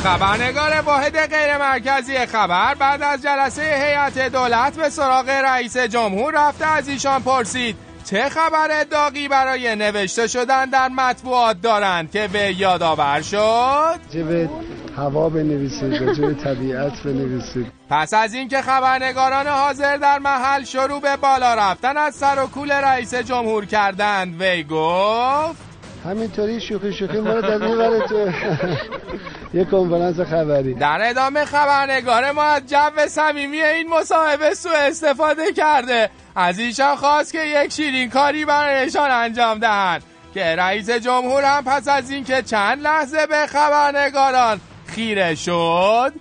خبرنگار 0.07 0.81
واحد 0.81 1.17
غیر 1.17 1.59
مرکزی 1.59 2.27
خبر 2.27 2.75
بعد 2.75 3.03
از 3.03 3.23
جلسه 3.23 3.63
هیئت 3.63 4.33
دولت 4.33 4.77
به 4.77 4.89
سراغ 4.89 5.29
رئیس 5.29 5.77
جمهور 5.77 6.49
رفته 6.49 6.67
از 6.67 6.89
ایشان 6.89 7.23
پرسید 7.23 7.77
چه 8.05 8.29
خبر 8.29 8.85
داغی 8.91 9.29
برای 9.29 9.77
نوشته 9.77 10.27
شدن 10.27 10.71
در 10.71 10.89
مطبوعات 10.89 11.61
دارند 11.61 12.11
که 12.11 12.29
به 12.33 12.61
یادآور 12.61 13.23
شد؟ 13.23 14.01
به 14.13 14.51
هوا 14.97 15.29
بنویسید 15.29 16.21
به 16.21 16.35
طبیعت 16.35 17.03
بنویسید 17.03 17.67
پس 17.91 18.15
از 18.15 18.35
اینکه 18.35 18.63
خبرنگاران 18.63 19.47
حاضر 19.47 19.97
در 19.97 20.19
محل 20.19 20.65
شروع 20.65 21.01
به 21.01 21.17
بالا 21.17 21.55
رفتن 21.55 21.97
از 21.97 22.15
سر 22.15 22.43
و 22.45 22.47
کول 22.47 22.73
رئیس 22.73 23.15
جمهور 23.15 23.65
کردند 23.65 24.43
وی 24.43 24.65
گفت 24.65 25.67
همینطوری 26.05 26.61
شوخی 26.61 26.93
شوخی 26.93 27.21
ما 27.21 27.31
رو 27.31 27.43
در 27.43 28.07
تو 28.07 28.31
یه 29.55 29.65
کنفرانس 29.65 30.21
خبری. 30.21 30.75
در 30.75 31.11
ادامه 31.11 31.45
خبرنگار 31.45 32.33
ما 32.33 32.43
از 32.43 32.63
جو 32.67 33.07
صمیمی 33.09 33.63
این 33.63 33.89
مصاحبه 33.89 34.55
سوء 34.55 34.77
استفاده 34.77 35.53
کرده. 35.53 36.11
از 36.37 36.59
ایشان 36.59 36.97
خواست 36.97 37.33
که 37.33 37.45
یک 37.45 37.73
شیرین 37.73 38.11
کاری 38.11 38.45
برایشان 38.45 39.11
انجام 39.11 39.59
دهند. 39.59 40.03
که 40.35 40.57
رئیس 40.57 40.91
جمهور 40.91 41.45
هم 41.45 41.65
پس 41.65 41.89
از 41.89 42.11
اینکه 42.11 42.43
چند 42.43 42.83
لحظه 42.83 43.27
به 43.27 43.47
خبرنگاران 43.47 44.61
خیره 44.87 45.35
شد 45.35 46.13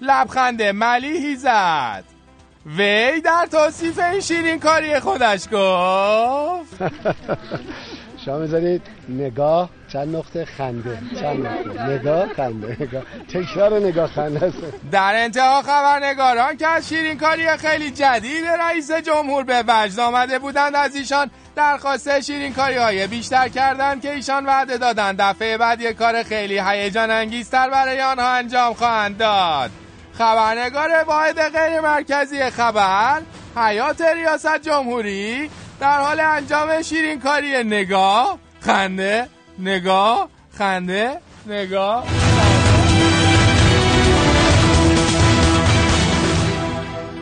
لبخند 0.00 0.62
ملیحی 0.62 1.36
زد. 1.36 2.04
وی 2.76 3.20
در 3.20 3.46
توصیف 3.50 3.98
این 3.98 4.20
شیرین 4.20 4.58
کاری 4.58 5.00
خودش 5.00 5.48
گفت. 5.52 6.78
شما 8.28 8.38
می‌ذارید 8.38 8.82
نگاه 9.08 9.70
چند 9.92 10.16
نقطه 10.16 10.44
خنده. 10.44 10.98
چند 11.20 11.46
نقطه. 11.46 11.82
نگاه 11.82 12.28
خنده. 12.28 12.76
نگاه. 12.80 13.02
تکرار 13.28 13.78
نگاه 13.78 14.06
خنده 14.06 14.46
است. 14.46 14.56
در 14.92 15.12
انتها 15.14 15.62
خبرنگاران 15.62 16.56
که 16.56 16.66
از 16.66 16.88
شیرین 16.88 17.18
کاری 17.18 17.56
خیلی 17.56 17.90
جدید 17.90 18.46
رئیس 18.46 18.92
جمهور 18.92 19.44
به 19.44 19.64
وجد 19.68 20.00
آمده 20.00 20.38
بودند 20.38 20.76
از 20.76 20.96
ایشان 20.96 21.30
درخواست 21.56 22.20
شیرین 22.20 22.52
کاری 22.52 22.76
های 22.76 23.06
بیشتر 23.06 23.48
کردند 23.48 24.02
که 24.02 24.14
ایشان 24.14 24.46
وعده 24.46 24.76
دادند 24.76 25.20
دفعه 25.20 25.58
بعد 25.58 25.80
یک 25.80 25.96
کار 25.96 26.22
خیلی 26.22 26.58
هیجان 26.58 27.10
انگیزتر 27.10 27.70
برای 27.70 28.00
آنها 28.00 28.28
انجام 28.28 28.74
خواهند 28.74 29.18
داد. 29.18 29.70
خبرنگار 30.18 31.04
واحد 31.06 31.40
غیر 31.48 31.80
مرکزی 31.80 32.50
خبر 32.50 33.20
حیات 33.56 34.00
ریاست 34.00 34.62
جمهوری 34.62 35.50
در 35.80 36.00
حال 36.00 36.20
انجام 36.20 36.82
شیرین 36.82 37.20
کاری 37.20 37.64
نگاه 37.64 38.38
خنده 38.60 39.28
نگاه 39.58 40.28
خنده 40.58 41.20
نگاه. 41.46 42.27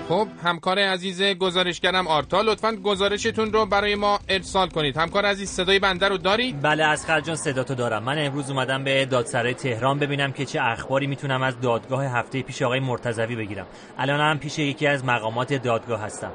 خب 0.09 0.29
همکار 0.45 0.79
عزیز 0.79 1.23
گزارشگرم 1.23 2.07
آرتا 2.07 2.41
لطفا 2.41 2.73
گزارشتون 2.73 3.53
رو 3.53 3.67
برای 3.67 3.95
ما 3.95 4.19
ارسال 4.29 4.69
کنید. 4.69 4.97
همکار 4.97 5.25
عزیز 5.27 5.51
صدای 5.51 5.79
بنده 5.79 6.09
رو 6.09 6.19
دارید؟ 6.19 6.63
بله 6.63 6.85
از 6.85 7.07
جان 7.25 7.37
صدا 7.37 7.65
تو 7.65 7.75
دارم. 7.75 8.03
من 8.03 8.27
امروز 8.27 8.51
اومدم 8.51 8.85
به 8.85 9.05
دادسرای 9.05 9.55
تهران 9.55 9.99
ببینم 9.99 10.33
که 10.33 10.45
چه 10.45 10.61
اخباری 10.63 11.07
می‌تونم 11.07 11.43
از 11.43 11.61
دادگاه 11.61 12.05
هفته 12.05 12.43
پیش 12.43 12.63
آقای 12.63 12.81
مرتضوی 12.81 13.37
بگیرم. 13.37 13.67
الان 13.99 14.21
هم 14.21 14.39
پیش 14.39 14.59
یکی 14.59 14.87
از 14.87 15.05
مقامات 15.05 15.53
دادگاه 15.53 16.01
هستم. 16.01 16.33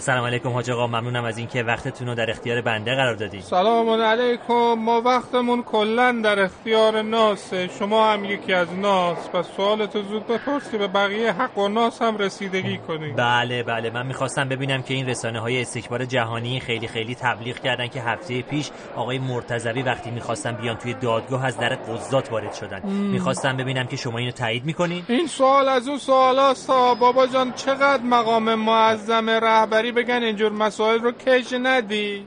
سلام 0.00 0.24
علیکم 0.24 0.48
حاج 0.48 0.70
آقا. 0.70 0.86
ممنونم 0.86 1.24
از 1.24 1.38
اینکه 1.38 1.62
وقتتون 1.62 2.08
رو 2.08 2.14
در 2.14 2.30
اختیار 2.30 2.60
بنده 2.60 2.94
قرار 2.94 3.14
دادید. 3.14 3.42
سلام 3.42 3.88
علیکم. 3.88 4.74
ما 4.74 5.00
وقتمون 5.00 5.62
کلا 5.62 6.20
در 6.24 6.40
اختیار 6.40 7.02
ناسه. 7.02 7.70
شما 7.78 8.12
هم 8.12 8.24
یکی 8.24 8.52
از 8.52 8.72
ناس. 8.72 9.28
پس 9.28 9.46
سوالتو 9.56 10.02
زود 10.02 10.26
بپرس 10.26 10.70
که 10.70 10.78
به 10.78 10.88
بقیه 10.88 11.32
حق 11.32 11.58
و 11.58 11.68
ناس 11.68 12.02
هم 12.02 12.16
رسیدگی 12.16 12.78
کنی 12.78 13.11
بله 13.16 13.62
بله. 13.62 13.90
من 13.90 14.06
می‌خواستم 14.06 14.48
ببینم 14.48 14.82
که 14.82 14.94
این 14.94 15.06
رسانه 15.06 15.40
های 15.40 15.60
استکبار 15.60 16.04
جهانی 16.04 16.60
خیلی 16.60 16.88
خیلی 16.88 17.14
تبلیغ 17.14 17.58
کردن 17.58 17.86
که 17.86 18.00
هفته 18.00 18.42
پیش 18.42 18.70
آقای 18.96 19.18
مرتضوی 19.18 19.82
وقتی 19.82 20.10
می‌خواستن 20.10 20.52
بیان 20.52 20.76
توی 20.76 20.94
دادگاه 20.94 21.46
از 21.46 21.58
در 21.58 21.74
قضات 21.74 22.32
وارد 22.32 22.52
شدن. 22.52 22.82
می‌خواستم 22.88 23.56
ببینم 23.56 23.86
که 23.86 23.96
شما 23.96 24.18
اینو 24.18 24.30
تایید 24.30 24.64
می‌کنین؟ 24.64 25.02
این 25.08 25.26
سوال 25.26 25.68
از 25.68 25.88
اون 25.88 25.98
سوال 25.98 26.38
هست 26.38 26.70
ها. 26.70 26.94
بابا 26.94 27.26
جان 27.26 27.52
چقدر 27.52 28.02
مقام 28.02 28.54
معظم 28.54 29.30
رهبری 29.30 29.92
بگن 29.92 30.22
اینجور 30.22 30.52
مسائل 30.52 31.00
رو 31.00 31.12
کش 31.12 31.52
ندی؟ 31.62 32.26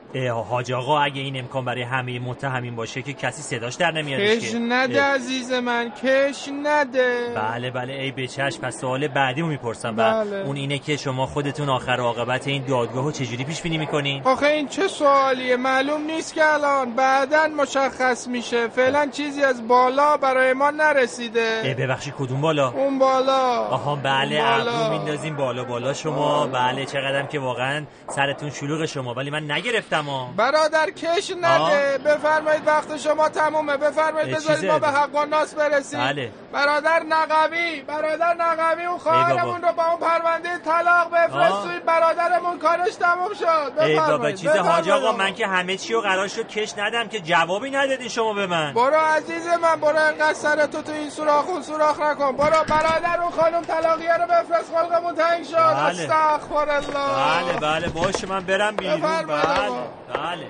حاج 0.50 0.72
آقا 0.72 1.00
اگه 1.00 1.22
این 1.22 1.40
امکان 1.40 1.66
برای 1.66 1.84
همه 1.84 2.20
متهمین 2.20 2.76
باشه 2.76 3.02
که 3.02 3.14
کسی 3.14 3.42
صداش 3.42 3.76
در 3.76 3.92
نمیادش 3.92 4.38
کش 4.38 4.56
نده 4.56 5.04
اه، 5.04 5.16
عزیز 5.16 5.52
من 5.52 5.92
کش 6.04 6.50
نده. 6.64 7.34
بله 7.36 7.72
بله. 7.72 7.94
ای 7.94 8.12
به 8.12 8.28
چشم 8.28 8.62
پس 8.62 8.80
سوال 8.82 9.08
بعدی 9.08 9.42
رو 9.42 9.48
می‌پرسم 9.48 9.94
و 9.98 10.24
بله. 10.24 10.36
اون 10.36 10.56
اینه 10.56 10.75
که 10.80 10.98
شما 10.98 11.26
خودتون 11.26 11.70
آخر 11.70 12.00
عاقبت 12.00 12.48
این 12.48 12.66
دادگاه 12.66 13.04
رو 13.04 13.12
چجوری 13.12 13.44
پیش 13.44 13.62
بینی 13.62 13.78
می‌کنین 13.78 14.22
آخه 14.26 14.46
این 14.46 14.68
چه 14.68 14.88
سوالیه؟ 14.88 15.56
معلوم 15.58 16.02
نیست 16.02 16.34
که 16.34 16.54
الان 16.54 16.96
بعدا 16.96 17.48
مشخص 17.48 18.28
میشه. 18.28 18.68
فعلا 18.68 19.10
چیزی 19.12 19.44
از 19.44 19.68
بالا 19.68 20.18
برای 20.18 20.54
ما 20.54 20.72
نرسیده. 20.72 21.76
ببخشید 21.80 22.14
کدوم 22.20 22.42
بالا؟ 22.42 22.70
اون 22.70 23.00
بالا. 23.00 23.68
آها 23.68 23.96
بله. 23.96 24.42
ابرو 24.44 24.90
میندازیم 24.90 25.36
بالا. 25.36 25.64
بالا 25.64 25.94
شما. 25.94 26.48
بله 26.48 26.86
چقدرم 26.86 27.28
که 27.28 27.40
واقعا 27.40 27.86
سرتون 28.16 28.50
شلوغ 28.50 28.86
شما. 28.86 29.14
ولی 29.14 29.30
من 29.30 29.52
نگرفتم 29.52 30.04
ها. 30.04 30.30
برادر 30.38 30.90
کش 30.90 31.32
نده. 31.42 31.98
بفرمایید 31.98 32.68
وقت 32.68 32.98
شما 32.98 33.30
تمومه. 33.30 33.78
بفرمایید 33.78 34.36
بذارید؟ 34.36 34.72
ما 34.72 34.80
به 34.80 34.88
حق 34.88 35.16
و 35.16 35.26
ناس 35.26 35.56
برسیم. 35.56 36.00
بله. 36.00 36.32
برادر 36.54 37.04
نقوی. 37.10 37.82
برادر 37.82 38.34
نقوی 38.34 38.86
اون 38.86 38.98
خواهرمون 38.98 39.62
رو 39.62 39.74
با 39.74 39.86
اون 39.86 40.00
پرونده 40.00 40.50
طلاق 40.66 41.10
بفرستید 41.12 41.86
برادرمون 41.86 42.60
کارش 42.60 42.96
تموم 42.96 43.34
شد. 43.34 43.80
ای 43.80 44.00
بابا 44.00 44.32
چیز 44.32 44.50
حاج 44.50 44.90
آقا. 44.90 45.12
من 45.12 45.34
که 45.34 45.48
همه 45.48 45.78
چی 45.78 45.94
رو 45.94 46.02
قرار 46.02 46.28
شد 46.28 46.48
کش 46.48 46.78
ندم 46.78 47.08
که 47.08 47.20
جوابی 47.20 47.70
ندادین 47.72 48.08
شما 48.08 48.34
به 48.34 48.48
من. 48.48 48.74
برو 48.74 48.96
عزیز 48.96 49.48
من 49.48 49.76
برو 49.76 50.00
انقدر 50.00 50.34
سرتو 50.34 50.82
تو 50.82 50.92
این 50.92 51.10
سوراخ 51.10 51.48
اون 51.48 51.62
سوراخ 51.62 52.00
نکن. 52.00 52.32
برو 52.38 52.64
برادر 52.70 53.22
اون 53.22 53.32
خانم 53.32 53.62
طلاقیه 53.62 54.14
رو 54.18 54.26
بفرست 54.26 54.76
خلقمون 54.76 55.16
تنگ 55.16 55.44
شد. 55.46 55.56
بله. 55.56 55.86
استغفر 55.88 56.70
الله. 56.70 57.44
بله 57.44 57.60
بله. 57.60 57.88
باشه 57.88 58.28
من 58.28 58.40
برم 58.40 58.76
بیرون. 58.76 59.02
بله. 59.02 59.26
بله. 59.26 60.48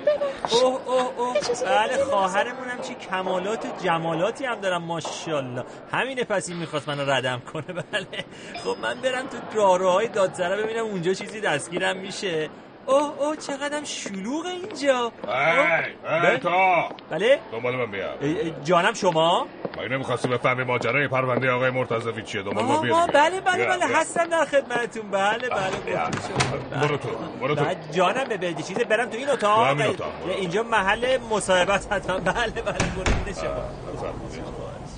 اوه 0.51 0.82
اوه 0.86 1.12
اوه. 1.17 1.34
بله 1.65 2.04
خواهرمونم 2.04 2.82
چه 2.82 2.93
کمالات 2.93 3.65
و 3.65 3.67
جمالاتی 3.84 4.45
هم 4.45 4.56
دارم 4.56 4.84
ماشاءالله. 4.84 5.63
همینه 5.91 6.23
پس 6.23 6.49
این 6.49 6.58
می‌خواست 6.58 6.89
منو 6.89 7.12
ردم 7.12 7.41
کنه. 7.54 7.65
بله. 7.91 8.25
خب 8.63 8.75
من 8.82 9.01
برم 9.01 9.28
تو 9.28 9.38
راهروهای 9.60 10.04
دادسرا 10.11 10.63
ببینم 10.63 10.85
اونجا 10.85 11.13
چیزی 11.13 11.41
دستگیرم 11.41 11.97
میشه. 11.97 12.49
اوه 12.88 13.13
اوه 13.19 13.36
چقدرم 13.36 13.84
شلوغ 13.84 14.45
اینجا. 14.45 15.12
ای 15.28 16.30
ای 16.32 16.38
تو 16.38 16.50
بله؟ 17.12 17.39
دنبال 17.52 17.76
من 17.76 17.91
بیا. 17.91 18.10
جانم 18.63 18.93
شما؟ 18.93 19.48
مگه 19.78 19.88
نمی‌خواستی 19.88 20.28
بفهمی 20.28 20.63
ماجرای 20.63 21.08
پرونده 21.08 21.52
آقای 21.52 21.69
مرتضوی 21.69 22.24
چیه. 22.24 22.41
دنبال 22.41 22.63
ما 22.65 22.82
بیا. 22.82 23.08
بله 23.08 23.41
بله 23.41 23.56
بیا، 23.58 23.65
بله. 23.78 23.88
بیا. 23.88 23.98
هستم 23.98 24.26
در 24.30 24.45
خدمتتون. 24.45 25.12
بله 25.12 25.50
بله. 25.50 26.10
برو 26.82 26.98
تو 26.98 27.10
برو 27.41 27.56
تو. 27.56 27.65
جانم 27.91 28.24
به 28.30 28.38
بدی 28.38 28.63
چیزی 28.63 28.84
برم 28.84 29.10
تو 29.10 29.17
این 29.17 29.30
اتاق؟ 29.30 29.78
برو. 29.78 29.95
اینجا 30.38 30.63
محل 30.63 31.17
مصاحبت 31.17 31.91
حتما 31.93 32.19
بله 32.34 32.62
بله 32.62 32.74
قربون 32.95 33.34
شما. 33.41 33.69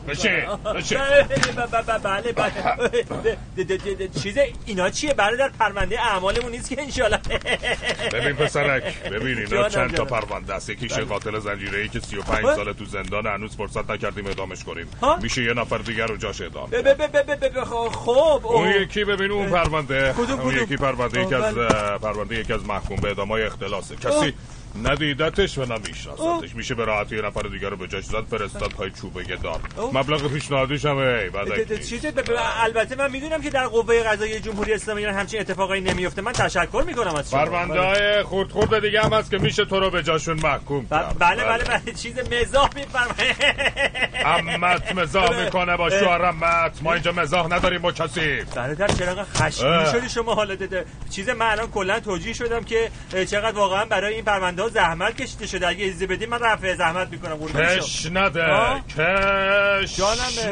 بشین 0.08 0.46
بله 0.64 2.34
بله 2.34 2.34
بله 2.34 4.08
چیز 4.24 4.38
اینا 4.66 4.90
چیه؟ 4.90 5.14
برادر 5.14 5.50
پرونده 5.60 6.00
اعمالمون 6.02 6.52
نیست 6.52 6.70
که 6.70 6.82
انشالله 6.82 7.20
ببین 8.14 8.34
پسرک 8.36 9.04
ببین 9.04 9.38
اینا 9.38 9.70
چند 9.70 9.94
تا. 9.96 10.06
پرونده 10.06 10.54
است 10.54 10.70
یکیش 10.70 10.94
بله. 10.94 11.06
قاتل 11.06 11.40
زنجیره 11.40 11.80
ای 11.80 11.88
که 11.90 12.00
35 12.00 12.46
ها؟ 12.46 12.56
ساله 12.56 12.74
تو 12.74 12.86
زندان 12.86 13.26
هنوز 13.28 13.56
فرصت 13.56 13.92
نکردیم 13.92 14.26
اعدامش 14.28 14.64
کنیم؟ 14.64 14.88
میشه 15.22 15.44
یه 15.44 15.54
نفر 15.54 15.78
دیگر 15.78 16.08
رو 16.08 16.18
جاش 16.18 16.42
اعدام 16.42 16.66
ب- 16.70 16.76
ب- 16.76 16.94
ب- 17.02 17.18
ب- 17.18 17.46
ب- 17.46 17.60
ب- 17.60 17.64
خب 17.90 18.42
اون. 18.44 18.68
یکی 18.82 19.04
ببین 19.04 19.32
اون 19.32 19.50
پرونده 19.50 20.16
اون؟ 20.44 20.56
یکی 20.58 20.78
پرونده 20.78 21.22
یکی 21.22 21.36
آه، 21.36 21.44
از 21.46 21.56
بله. 21.56 21.98
پرونده 21.98 22.36
یکی 22.36 22.54
از 22.54 22.66
محکوم 22.66 22.98
به 22.98 23.08
اعدامای 23.08 23.44
اختلاسه 23.44 23.96
کسی 23.96 24.34
ندیدتش 24.84 25.58
و 25.58 25.66
نمیشناستش 25.66 26.56
میشه 26.56 26.76
به 26.76 26.86
راحتی 26.86 27.16
یه 27.16 27.22
نفر 27.22 27.42
دیگر 27.42 27.70
رو 27.70 27.78
به 27.78 27.88
جاش 27.88 28.04
زد 28.04 28.24
فرستاد 28.32 28.72
پای 28.72 28.92
چوبه 29.02 29.24
دار. 29.24 29.60
مبلغ 29.94 30.34
پیشنهادیش 30.34 30.86
هم 30.86 30.98
ای 30.98 31.30
البته 32.64 32.96
من 32.96 33.12
می‌دونم 33.12 33.42
که 33.42 33.50
در 33.50 33.68
قوه 33.68 34.04
قضاییه 34.04 34.40
جمهوری 34.40 34.74
اسلامی 34.74 35.00
ایران 35.00 35.16
همچین 35.16 35.40
اتفاقایی 35.40 35.82
نمیفته 35.82 36.22
من 36.22 36.32
تشکر 36.32 36.84
می‌کنم 36.88 37.16
از 37.16 37.32
شما. 37.32 37.46
پرونده 37.46 37.80
های 37.80 38.24
خورد 38.24 38.50
خورد 38.50 38.82
دیگه 38.82 39.02
هم 39.02 39.14
هست 39.14 39.32
که 39.32 39.38
میشه 39.38 39.66
تو 39.66 39.80
رو 39.80 39.90
به 39.90 40.04
جاشون 40.04 40.40
محکوم 40.44 40.88
کرد. 40.90 41.16
بله 41.20 41.44
بله 41.44 41.64
بله. 41.64 41.94
چیز 41.94 42.20
مزاح 42.20 42.70
میفرمایید. 42.76 43.36
امت 44.26 44.96
مزاح 44.96 45.44
می‌کنه 45.44 45.78
با 45.78 45.90
شوهرمت 45.90 46.80
ما 46.82 46.94
اینجا 46.94 47.12
مزاح 47.12 47.48
نداریم 47.54 47.82
با 47.82 47.92
کسی. 47.92 48.44
برادر 48.56 48.88
چرا 48.88 49.10
انقدر 49.10 49.24
خشمگین 49.36 49.74
اه. 49.74 49.92
شدی 49.92 50.10
شما 50.10 50.34
حالا؟ 50.36 50.56
چیز 51.10 51.30
من 51.30 51.46
الان 51.46 51.68
کلا 51.72 52.00
توجیه 52.00 52.34
شدم 52.34 52.64
که 52.64 52.90
چقدر 53.12 53.58
واقعا 53.58 53.86
برای 53.86 54.14
این 54.14 54.24
پرونده 54.26 54.64
زحمت 54.70 55.22
کشیده 55.22 55.48
شده. 55.48 55.68
اگه 55.68 55.86
اجازه 55.86 56.08
بدی 56.08 56.26
من 56.26 56.40
رفع 56.40 56.76
زحمت 56.76 57.08
می‌کنم. 57.12 57.36
قربون 57.36 57.68
شما. 57.68 57.76
کش 57.76 58.06
نده. 58.14 58.46
کش. 58.98 60.00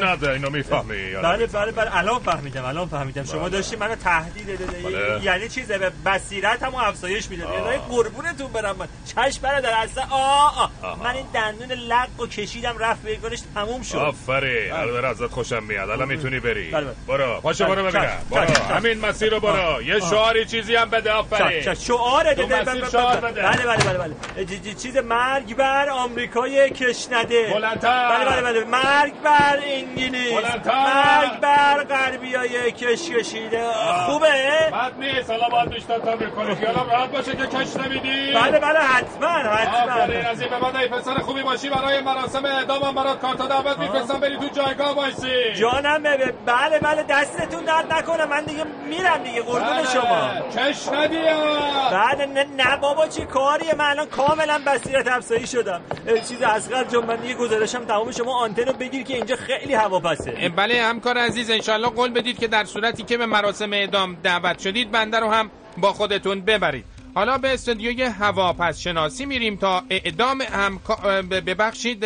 نده. 0.02 0.32
اینو 0.32 0.50
می‌فهمی. 0.50 1.14
بله 1.24 1.46
بله 1.48 1.72
بله 1.72 1.98
الان 1.98 2.20
فهمیدم 2.20 2.66
الان 2.66 2.88
فهمیدم. 2.88 3.24
شما 3.24 3.50
داشتی 3.50 3.76
منو 3.76 3.96
تهدید 3.96 4.48
داده 4.48 4.66
بله. 4.66 5.24
یعنی 5.24 5.50
چیزه 5.50 5.78
به 5.78 5.92
بصیرتمو 6.06 6.78
افزایش 6.78 7.30
می‌دادی. 7.30 7.54
الهی 7.54 7.78
قربونتون 7.78 8.52
برم. 8.52 8.76
من 8.76 8.88
چش 9.16 9.40
برادر 9.40 9.70
اصلا. 9.84 10.04
آها. 10.10 10.70
من 11.04 11.16
این 11.16 11.26
دندون 11.34 11.72
لق 11.72 12.20
و 12.20 12.28
کشیدم 12.28 12.78
رفت 12.78 13.06
بیگانش 13.06 13.40
تموم 13.56 13.82
شد. 13.82 13.98
آفرین. 13.98 14.72
الان 14.72 15.06
ازت 15.06 15.28
خوشم 15.28 15.64
میاد. 15.64 15.90
الان 15.90 16.08
می‌تونی 16.08 16.40
بری. 16.40 16.72
بله، 16.72 16.86
بله. 16.86 16.96
برو. 17.08 17.42
پاشو 17.42 17.66
بله، 17.66 17.76
برو 17.76 17.86
ببینم. 17.86 18.18
برو. 18.32 18.76
همین 18.76 19.00
مسیر 19.00 19.32
رو 19.32 19.40
برو. 19.40 19.82
یه. 19.82 20.00
شعاری 20.00 20.46
چیزی 20.46 20.76
هم 20.76 20.90
بده. 20.90 21.12
آفرین. 21.12 21.74
شعار 21.74 22.34
بده. 22.34 22.46
بله 22.46 23.66
بله 23.66 23.98
بله. 23.98 24.05
بله 24.14 24.74
چیز 24.76 24.98
مرگ 24.98 25.56
بر 25.56 25.90
آمریکای 25.90 26.70
کشنده. 26.70 27.54
بلندتر. 27.54 28.10
بله 28.10 28.26
بله 28.26 28.42
بله. 28.42 28.64
مرگ 28.64 29.14
بر 29.24 29.60
انگلیس. 29.64 30.34
بلندتر. 30.34 30.86
مرگ 30.86 31.40
بر 31.40 31.84
غربیای 31.84 32.72
کش 32.72 33.10
کشیده. 33.10 33.72
خوبه؟ 34.06 34.28
بد 34.74 34.94
نیست. 35.00 35.30
حالا 35.32 35.50
باید 35.50 35.70
بیشتر 35.70 36.00
تمرین 36.00 36.30
کنی 36.30 36.56
خیالم 36.56 36.90
راحت 36.92 37.12
باشه 37.12 37.32
که 37.36 37.46
کش 37.46 37.76
نمیدی 37.78 38.34
بله 38.34 38.60
بله. 38.60 38.80
حتما 38.80 39.28
حتما. 39.28 39.94
آفرین 40.04 40.26
از 40.26 40.42
این 40.42 40.50
به 40.50 40.60
بعد 40.60 40.76
ای 40.76 40.88
پسر 40.88 41.14
خوبی 41.20 41.44
باشی. 41.44 41.70
برای 41.70 42.02
مراسم 42.02 42.46
اعدامم 42.46 42.96
برات 42.96 43.20
کارت 43.20 43.38
دعوت 43.50 43.80
میفرستم. 43.80 44.20
بری 44.20 44.38
تو 44.38 44.48
جایگاه 44.48 44.96
وایسی. 44.96 45.54
جانم 45.56 46.04
بله 46.46 46.80
بله. 46.80 47.04
دستتون 47.10 47.64
درد 47.64 47.94
نکنه. 47.94 48.26
من 48.26 48.44
دیگه 48.44 48.64
میرم 48.90 49.24
دیگه. 49.24 49.42
قربون 49.42 49.70
بله. 49.70 49.90
شما. 49.94 50.30
کش 50.58 50.88
ندی 50.94 51.28
ها. 51.28 51.90
بله 51.92 52.26
نه, 52.26 52.46
نه 52.58 52.78
بابا 52.78 53.08
چی 53.08 53.26
کاریه؟ 53.26 53.76
من 53.76 53.85
الان 53.86 54.06
کاملا 54.06 54.62
بصیرت 54.68 55.08
افزایی 55.08 55.48
شدم. 55.48 55.82
چیز 56.30 56.42
اصغر 56.42 56.84
جان 56.84 57.06
من 57.06 57.16
دیگه 57.16 57.34
گزارشم 57.34 57.86
تمام 57.86 58.12
شما 58.12 58.40
آنتن 58.40 58.66
رو 58.66 58.74
بگیر 58.74 59.04
که 59.04 59.16
اینجا 59.16 59.36
خیلی 59.36 59.74
هواپسه. 59.74 60.52
بله 60.56 60.82
همکار 60.82 61.18
عزیز 61.18 61.50
انشالله 61.50 61.88
قول 61.88 62.10
بدید 62.10 62.40
که 62.40 62.48
در 62.48 62.66
صورتی 62.66 63.04
که 63.04 63.18
به 63.18 63.26
مراسم 63.26 63.74
اعدام 63.74 64.18
دعوت 64.24 64.60
شدید 64.60 64.92
بنده 64.92 65.20
رو 65.20 65.30
هم 65.30 65.52
با 65.78 65.94
خودتون 65.94 66.42
ببرید. 66.42 66.86
حالا 67.16 67.38
به 67.38 67.54
استودیوی 67.54 68.04
هواپس 68.04 68.80
شناسی 68.80 69.26
میریم 69.26 69.56
تا 69.56 69.84
اعدام 69.90 70.42
همکا... 70.42 70.96
ببخشید 71.22 72.06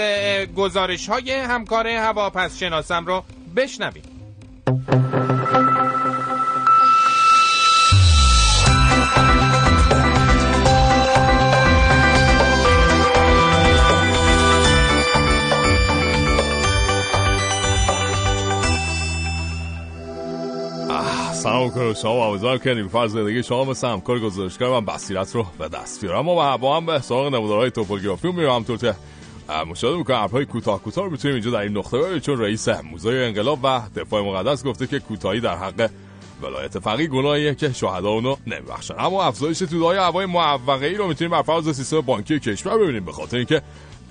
گزارش 0.55 1.09
های 1.09 1.31
همکار 1.31 1.87
هواپس 1.87 2.59
شناسم 2.59 3.05
رو 3.05 3.23
بشنویم. 3.55 4.03
کنم 21.67 21.93
شما 21.93 22.25
امیدوارم 22.25 22.57
که 22.57 22.73
نیلوفر 22.73 23.07
زندگی 23.07 23.43
شما 23.43 23.63
مثل 23.65 23.87
همکار 23.87 24.19
گزارشگر 24.19 24.67
من 24.67 24.85
بصیرت 24.85 25.35
رو 25.35 25.45
به 25.59 25.67
دست 25.67 26.01
بیارم. 26.01 26.29
اما 26.29 26.57
با 26.57 26.77
هم 26.77 26.85
به 26.85 26.99
سراغ 26.99 27.33
نمودارهای 27.33 27.71
توپوگرافی 27.71 28.31
میرم 28.31 28.55
همطور 28.55 28.77
که 28.77 28.95
اه، 29.49 29.63
مشاهده 29.63 29.97
می‌کنم 29.97 30.17
حرفهای 30.17 30.45
کوتاه 30.45 30.81
کوتاه 30.81 31.05
رو 31.05 31.11
می‌تونیم 31.11 31.35
اینجا 31.35 31.51
در 31.51 31.59
این 31.59 31.77
نقطه 31.77 31.97
ببینیم 31.97 32.19
چون 32.19 32.41
رئیس 32.41 32.69
موزه 32.69 33.09
انقلاب 33.09 33.59
و 33.63 33.81
دفاع 33.95 34.21
مقدس 34.21 34.65
گفته 34.65 34.87
که 34.87 34.99
کوتاهی 34.99 35.39
در 35.39 35.55
حق 35.55 35.89
ولایت 36.41 36.79
فقیه 36.79 37.07
گناهیه 37.07 37.55
که 37.55 37.73
شهدا 37.73 38.09
اونو 38.09 38.35
نمیبخشن. 38.47 38.93
اما 38.97 39.23
افزایش 39.23 39.59
تودهای 39.59 39.97
هوای 39.97 40.25
معوقه 40.25 40.85
ای 40.85 40.95
رو 40.95 41.07
می‌تونیم 41.07 41.31
بر 41.31 41.41
فرض 41.41 41.75
سیستم 41.75 42.01
بانکی 42.01 42.39
کشور 42.39 42.77
ببینیم 42.77 43.05
به 43.05 43.11
خاطر 43.11 43.37
اینکه 43.37 43.61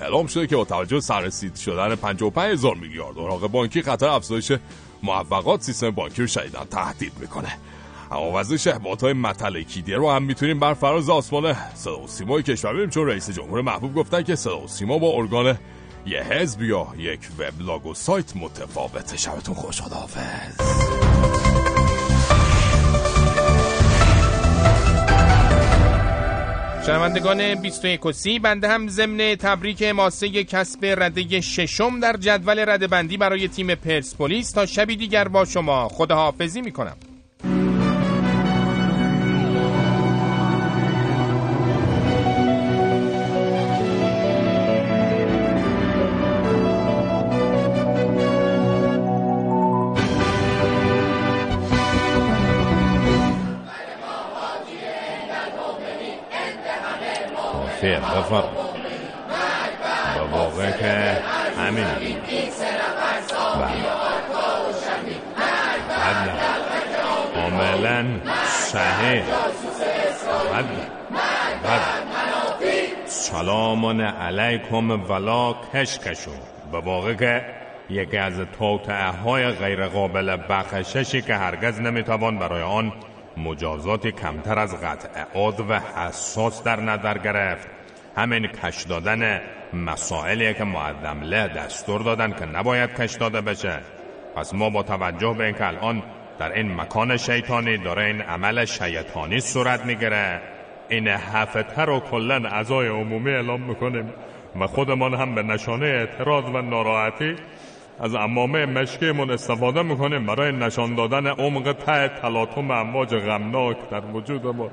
اعلام 0.00 0.26
شده 0.26 0.46
که 0.46 0.56
با 0.56 0.64
توجه 0.64 1.00
سررسید 1.00 1.56
شدن 1.56 1.94
55 1.94 2.52
هزار 2.52 2.74
میلیارد. 2.74 3.18
اوراق 3.18 3.46
بانکی 3.46 3.82
خطر 3.82 4.08
افزایش 4.08 4.52
معوقات 5.02 5.62
سیستم 5.62 5.90
بانکی 5.90 6.22
رو 6.22 6.28
شدیداً 6.28 6.64
تهدید 6.64 7.12
می‌کنه. 7.20 7.58
اما 8.10 8.40
وزش 8.40 8.68
باتای 8.68 9.12
متلکیدیه 9.12 9.96
رو 9.96 10.10
هم 10.10 10.22
می‌تونیم 10.22 10.58
بر 10.58 10.74
فراز 10.74 11.10
آسمان 11.10 11.56
صدا 11.74 12.00
و 12.00 12.08
سیمای 12.08 12.42
کشور 12.42 12.86
چون 12.86 13.06
رئیس 13.06 13.30
جمهور 13.30 13.60
محبوب 13.60 13.94
گفتن 13.94 14.22
که 14.22 14.36
صدا 14.36 14.60
و 14.60 14.68
سیما 14.68 14.98
با 14.98 15.12
ارگان 15.12 15.58
یه 16.06 16.22
حزب 16.22 16.62
یا 16.62 16.86
یک 16.96 17.20
وبلاگ 17.38 17.86
و 17.86 17.94
سایت 17.94 18.36
متفاوته. 18.36 19.16
شبتون 19.16 19.54
خوش 19.54 19.80
خداحافظ. 19.80 21.47
شنوندگان 26.88 27.54
21 27.54 28.06
و 28.06 28.12
30 28.12 28.38
بنده 28.38 28.68
هم 28.68 28.88
ضمن 28.88 29.34
تبریک 29.34 29.82
ماسه 29.82 30.44
کسب 30.44 30.84
رده 30.84 31.40
ششم 31.40 32.00
در 32.00 32.16
جدول 32.16 32.68
رده 32.68 32.86
بندی 32.86 33.16
برای 33.16 33.48
تیم 33.48 33.74
پرسپولیس 33.74 34.50
تا 34.50 34.66
شبی 34.66 34.96
دیگر 34.96 35.28
با 35.28 35.44
شما. 35.44 35.88
خداحافظی 35.88 36.60
می‌کنم. 36.60 36.96
علیکم 74.18 74.90
ولا 74.90 75.54
کشکشون 75.74 76.38
به 76.72 76.80
واقع 76.80 77.14
که 77.14 77.44
یکی 77.90 78.16
از 78.16 78.40
توطعه 78.58 79.10
های 79.10 79.50
غیر 79.50 79.86
قابل 79.86 80.36
بخششی 80.48 81.22
که 81.22 81.34
هرگز 81.34 81.80
نمی‌توان 81.80 82.38
برای 82.38 82.62
آن 82.62 82.92
مجازات 83.36 84.06
کمتر 84.06 84.58
از 84.58 84.80
قطع 84.80 85.22
عاد 85.34 85.70
و 85.70 85.78
حساس 85.78 86.62
در 86.62 86.80
نظر 86.80 87.18
گرفت. 87.18 87.68
همین 88.16 88.46
کش 88.46 88.82
دادن 88.82 89.40
مسائلی 89.72 90.54
که 90.54 90.64
معدم 90.64 91.20
له 91.20 91.48
دستور 91.48 92.00
دادن 92.00 92.32
که 92.32 92.44
نباید 92.44 92.94
کش 92.94 93.14
داده 93.14 93.40
بشه. 93.40 93.78
پس 94.36 94.54
ما 94.54 94.70
با 94.70 94.82
توجه 94.82 95.34
به 95.38 95.44
اینکه 95.44 95.66
الان 95.66 96.02
در 96.38 96.52
این 96.52 96.74
مکان 96.74 97.16
شیطانی 97.16 97.78
داره 97.78 98.04
این 98.04 98.20
عمل 98.20 98.64
شیطانی 98.64 99.40
صورت 99.40 99.84
می‌گیره. 99.84 100.40
این 100.88 101.08
هفته 101.08 101.82
رو 101.82 102.00
کلا 102.00 102.48
اعضای 102.48 102.88
عمومی 102.88 103.30
اعلام 103.30 103.60
می‌کنیم. 103.60 104.12
و 104.60 104.66
خودمان 104.66 105.14
هم 105.14 105.34
به 105.34 105.42
نشانه 105.42 105.86
اعتراض 105.86 106.44
و 106.54 106.62
ناراحتی 106.62 107.36
از 108.00 108.14
امامه 108.14 108.66
مشکیمون 108.66 109.30
استفاده 109.30 109.82
می‌کنیم. 109.82 110.26
برای 110.26 110.52
نشان 110.52 110.94
دادن 110.94 111.26
عمق 111.26 111.72
ته 111.72 112.08
تلاطم 112.08 112.70
امواج 112.70 113.14
غمناک 113.14 113.76
در 113.90 114.02
وجود 114.12 114.46
ما. 114.46 114.70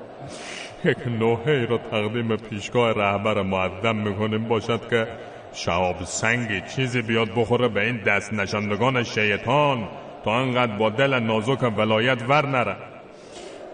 یک 0.86 0.98
نوحه 1.20 1.66
را 1.66 1.78
تقدیم 1.78 2.36
پیشگاه 2.36 2.92
رهبر 2.92 3.42
معدم 3.42 3.96
می‌کنیم. 3.96 4.48
باشد 4.48 4.90
که 4.90 5.08
شهاب 5.54 6.04
سنگی 6.04 6.62
چیزی 6.76 7.02
بیاد 7.02 7.30
بخوره 7.36 7.68
به 7.68 7.82
این 7.82 7.98
دست 7.98 8.34
نشاندگان 8.34 9.04
شیطان 9.04 9.88
تا 10.26 10.36
انقدر 10.36 10.78
با 10.78 10.90
دل 10.90 11.20
نازک 11.20 11.78
ولایت 11.78 12.22
ور 12.30 12.46
نره. 12.46 12.76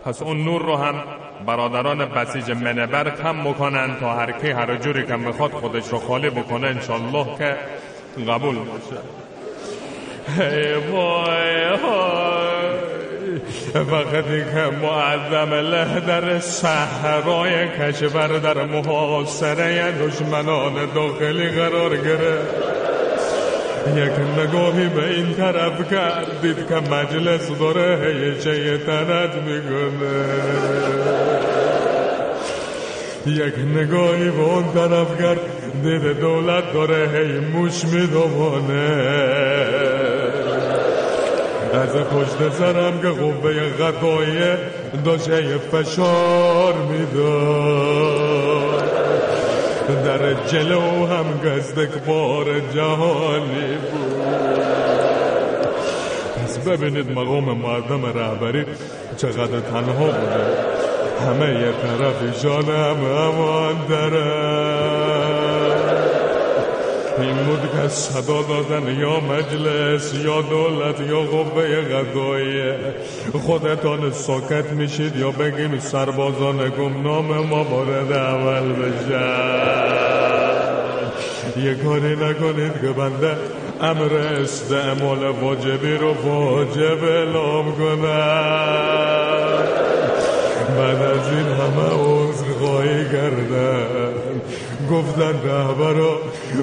پس 0.06 0.22
اون 0.22 0.44
نور 0.44 0.62
رو 0.62 0.76
هم 0.76 0.96
برادران 1.46 2.06
بسیج 2.06 2.52
منبر 2.52 3.10
کم 3.10 3.36
می‌کنن 3.36 3.96
تا 4.00 4.14
هر 4.14 4.32
کی 4.32 4.50
هر 4.50 4.76
جوری 4.76 5.06
که 5.06 5.16
می‌خواد 5.16 5.52
خودش 5.52 5.88
رو 5.88 6.00
خالی 6.00 6.30
بکنه 6.30 6.68
انشالله 6.68 7.26
که 7.38 7.56
قبول 8.32 8.56
باشه. 8.56 9.02
ای 10.40 10.74
وای 10.74 11.62
وقتی 13.76 14.44
که 14.54 14.78
معظم 14.82 15.54
له 15.54 16.00
در 16.00 16.40
صحرای 16.40 17.68
کشور 17.68 18.28
در 18.28 18.66
محاصره 18.66 19.92
دشمنان 19.92 20.74
داخلی 20.96 21.50
قرار 21.50 21.98
گرفت. 21.98 22.56
یک 23.96 24.12
نگاهی 24.40 24.88
به 24.88 25.06
این 25.06 25.34
طرف 25.34 25.92
کردید 25.94 26.68
که 26.68 26.76
مجلس 26.76 27.52
داره 27.60 28.00
هی 28.06 28.42
شیطنت 28.42 29.36
می‌کنه. 29.36 31.31
یک 33.26 33.54
نگاهی 33.76 34.30
به 34.30 34.42
اون 34.42 34.64
طرف 34.74 35.22
کرد. 35.22 35.40
دید 35.84 36.20
دولت 36.20 36.74
داره 36.74 37.10
هی 37.14 37.40
موش 37.40 37.86
میدوانه. 37.86 39.12
از 41.74 41.90
پشت 41.90 42.54
سرم 42.60 43.02
که 43.02 43.08
قوه 43.08 43.54
غذایه 43.80 44.58
داشته 45.06 45.58
فشار 45.58 46.74
می‌داد. 46.74 48.22
در 50.06 50.34
جلو 50.34 51.06
هم 51.06 51.26
گزدکبار 51.46 52.46
جهانی 52.74 53.78
بود. 53.92 54.62
پس 56.44 56.58
ببینید 56.58 57.12
مقام 57.12 57.58
مردم 57.58 58.06
رهبری 58.06 58.66
چقدر 59.18 59.60
تنها 59.60 60.06
بوده. 60.06 60.71
همه 61.22 61.72
طرف 61.72 62.44
جانم 62.44 63.06
امان 63.06 63.76
این 67.22 67.36
بود 67.36 67.60
که 67.72 67.88
صدا 67.88 68.42
دادن 68.42 69.00
یا 69.00 69.20
مجلس 69.20 70.14
یا 70.14 70.42
دولت 70.42 71.00
یا 71.00 71.22
قوه 71.22 71.82
قضاییه 71.82 72.76
خودتان 73.46 74.12
ساکت 74.12 74.72
میشید 74.72 75.16
یا 75.16 75.32
بگیم 75.32 75.80
سربازان 75.80 76.70
گمنام 76.70 77.26
ما 77.26 77.64
وارد 77.64 78.12
اول 78.12 78.74
بشن. 78.74 80.02
یه 81.64 81.76
کاری 81.76 82.16
نکنید 82.16 82.82
که 82.82 82.88
بنده 82.88 83.38
امر 83.82 84.14
استعمال 84.14 85.28
واجبی 85.28 85.94
رو 85.94 86.14
واجب 86.14 87.04
اعلام 87.04 87.72
کنم. 87.76 89.11
بعد 90.78 91.02
از 91.02 91.28
این 91.32 91.48
همه 91.48 91.90
عذرخواهی 92.04 93.06
کردن 93.06 94.14
گفتن 94.92 95.50
رهبرا 95.50 96.18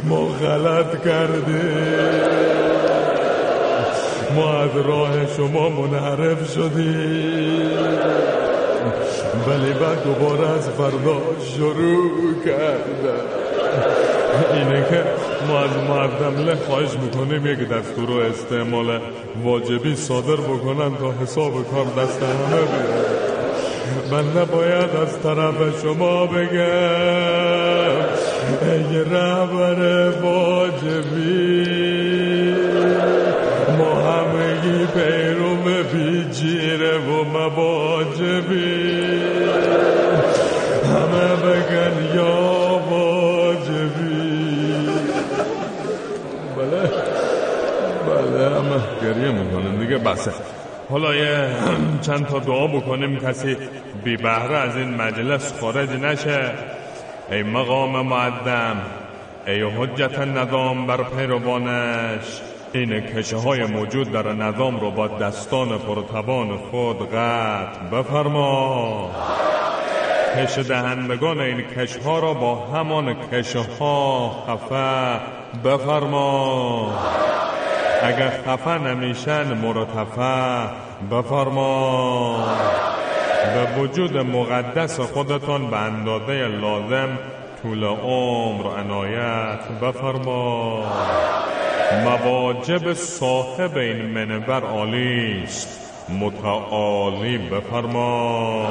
ما 0.09 0.27
غلط 0.27 1.05
کردیم. 1.05 2.29
ما 4.35 4.59
از 4.59 4.71
راه 4.87 5.37
شما 5.37 5.69
منحرف 5.69 6.53
شدیم. 6.53 7.69
ولی 9.47 9.73
بعد 9.73 10.05
دوباره 10.05 10.49
از 10.49 10.69
فردا 10.69 11.21
شروع 11.57 12.45
کردن 12.45 13.25
اینه 14.55 14.87
که 14.91 15.05
ما 15.49 15.61
از 15.61 15.71
مردم 15.89 16.45
له 16.47 16.55
خواهش 16.55 16.91
می‌کنیم 17.03 17.47
یک 17.47 17.69
دستور 17.69 18.11
و 18.11 18.21
استعمال 18.21 19.01
واجبی 19.45 19.97
صادر 19.97 20.37
بکنن 20.37 20.97
تا 20.97 21.13
حساب 21.23 21.53
کار 21.53 21.85
دست 21.85 22.23
همه 22.23 23.18
من 24.12 24.26
نباید 24.43 24.97
از 25.03 25.22
طرف 25.22 25.82
شما 25.82 26.26
بگم 26.26 27.99
ای 28.62 29.05
رهبر 29.11 30.11
واجبی 30.22 31.68
ما 33.78 33.95
همگی 33.95 34.86
پیروم 34.86 35.64
بیجیره 35.93 36.99
و 36.99 37.24
مواجبی. 37.24 38.78
همه 40.84 41.28
بگن 41.36 41.97
یا 42.14 42.36
واجبی. 42.91 44.18
بله 46.57 46.82
بله 48.07 48.43
همه 48.57 48.80
گریه 49.03 49.30
می‌کنن 49.32 49.74
دیگه 49.78 49.99
بسه. 49.99 50.32
حالا 50.91 51.14
یه 51.14 51.49
چند 52.01 52.26
تا 52.26 52.39
دعا 52.39 52.66
بکنیم 52.66 53.18
کسی 53.18 53.57
بی 54.05 54.16
بهره 54.16 54.57
از 54.57 54.76
این 54.76 54.95
مجلس 54.95 55.61
خارج 55.61 55.91
نشه. 55.91 56.51
ای 57.30 57.43
مقام 57.43 58.07
معدم 58.07 58.76
ای 59.47 59.62
حجت 59.62 60.18
نظام 60.18 60.86
بر 60.86 61.03
پیروانش. 61.03 62.41
این 62.72 63.01
کشه 63.01 63.36
های 63.36 63.64
موجود 63.64 64.12
در 64.12 64.32
نظام 64.32 64.80
رو 64.80 64.91
با 64.91 65.09
دستان 65.09 65.78
پرتبان 65.78 66.57
خود 66.57 67.11
قطع 67.11 67.80
بفرما 67.93 69.11
کش 70.36 70.59
دهندگان 70.59 71.41
این 71.41 71.62
کش 71.62 71.97
ها 71.97 72.18
را 72.18 72.34
با 72.34 72.66
همان 72.66 73.16
کشه 73.32 73.61
ها 73.80 74.30
خفه 74.49 75.20
بفرما 75.64 76.93
اگر 78.03 78.31
خفه 78.47 78.79
نمیشن 78.79 79.53
مرتفع 79.55 80.67
بفرما 81.13 82.47
به 83.55 83.81
وجود 83.81 84.17
مقدس 84.17 85.01
خودتون 85.01 85.71
به 85.71 85.77
اندازه 85.77 86.47
لازم 86.47 87.09
طول 87.63 87.85
عمر 87.85 88.67
عنایت 88.79 89.69
بفرما 89.83 90.83
مواجب 92.05 92.93
صاحب 92.93 93.77
این 93.77 94.03
منبر 94.03 94.61
عالی 94.61 95.43
است. 95.45 95.79
متعالی 96.09 97.39
بفرما 97.39 98.67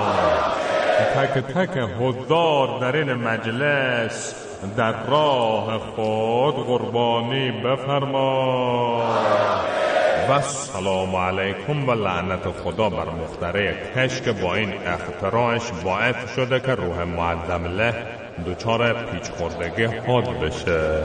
تک 1.16 1.34
تک 1.34 1.78
حضار 1.78 2.80
در 2.80 2.96
این 2.96 3.14
مجلس 3.14 4.47
در 4.78 5.06
راه 5.06 5.78
خود 5.78 6.56
قربانی 6.56 7.52
بفرما. 7.52 9.02
و 10.30 10.42
سلام 10.42 11.16
علیکم 11.16 11.90
و 11.90 11.92
لعنت 11.92 12.52
خدا 12.64 12.90
بر 12.90 13.10
مختره 13.10 13.76
کش 13.96 14.22
که 14.22 14.32
با 14.32 14.56
این 14.56 14.74
اختراعش 14.88 15.72
باعث 15.84 16.16
شده 16.36 16.60
که 16.60 16.72
روح 16.72 17.04
معظم 17.04 17.66
له 17.66 17.94
دچار 18.46 18.94
پیچ 18.94 19.32
خوردگی 19.32 19.84
حاد 19.84 20.40
بشه. 20.40 21.04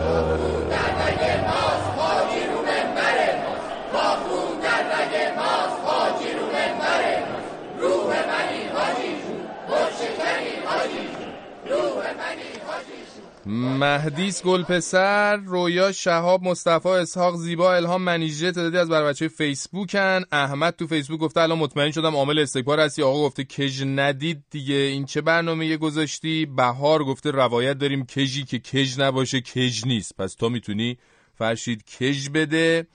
مهدیس 13.82 14.42
گل 14.42 14.62
پسر 14.62 15.36
رویا 15.36 15.92
شهاب 15.92 16.42
مصطفی 16.42 16.88
اسحاق 16.88 17.36
زیبا 17.36 17.74
الهام 17.74 18.02
منیژه 18.02 18.52
تعدادی 18.52 18.76
از 18.76 18.88
بر 18.88 19.04
بچه 19.04 19.28
فیسبوکن. 19.28 20.22
احمد 20.32 20.76
تو 20.76 20.86
فیسبوک 20.86 21.20
گفته 21.20 21.40
الان 21.40 21.58
مطمئن 21.58 21.90
شدم 21.90 22.16
عامل 22.16 22.38
استکبار 22.38 22.80
هستی. 22.80 23.02
آقا 23.02 23.26
گفته 23.26 23.44
کژ 23.44 23.82
ندید 23.86 24.42
دیگه. 24.50 24.74
این 24.74 25.06
چه 25.06 25.20
برنامه 25.20 25.66
یه 25.66 25.76
گذاشتی؟ 25.76 26.46
بهار 26.46 27.04
گفته 27.04 27.30
روایت 27.30 27.78
داریم 27.78 28.06
کژی 28.06 28.44
که 28.44 28.58
کژ 28.58 28.98
نباشه 28.98 29.40
کژ 29.40 29.84
نیست. 29.86 30.16
پس 30.16 30.34
تو 30.34 30.48
می‌تونی 30.48 30.98
فرشید 31.34 31.84
کژ 31.98 32.28
بده. 32.28 32.86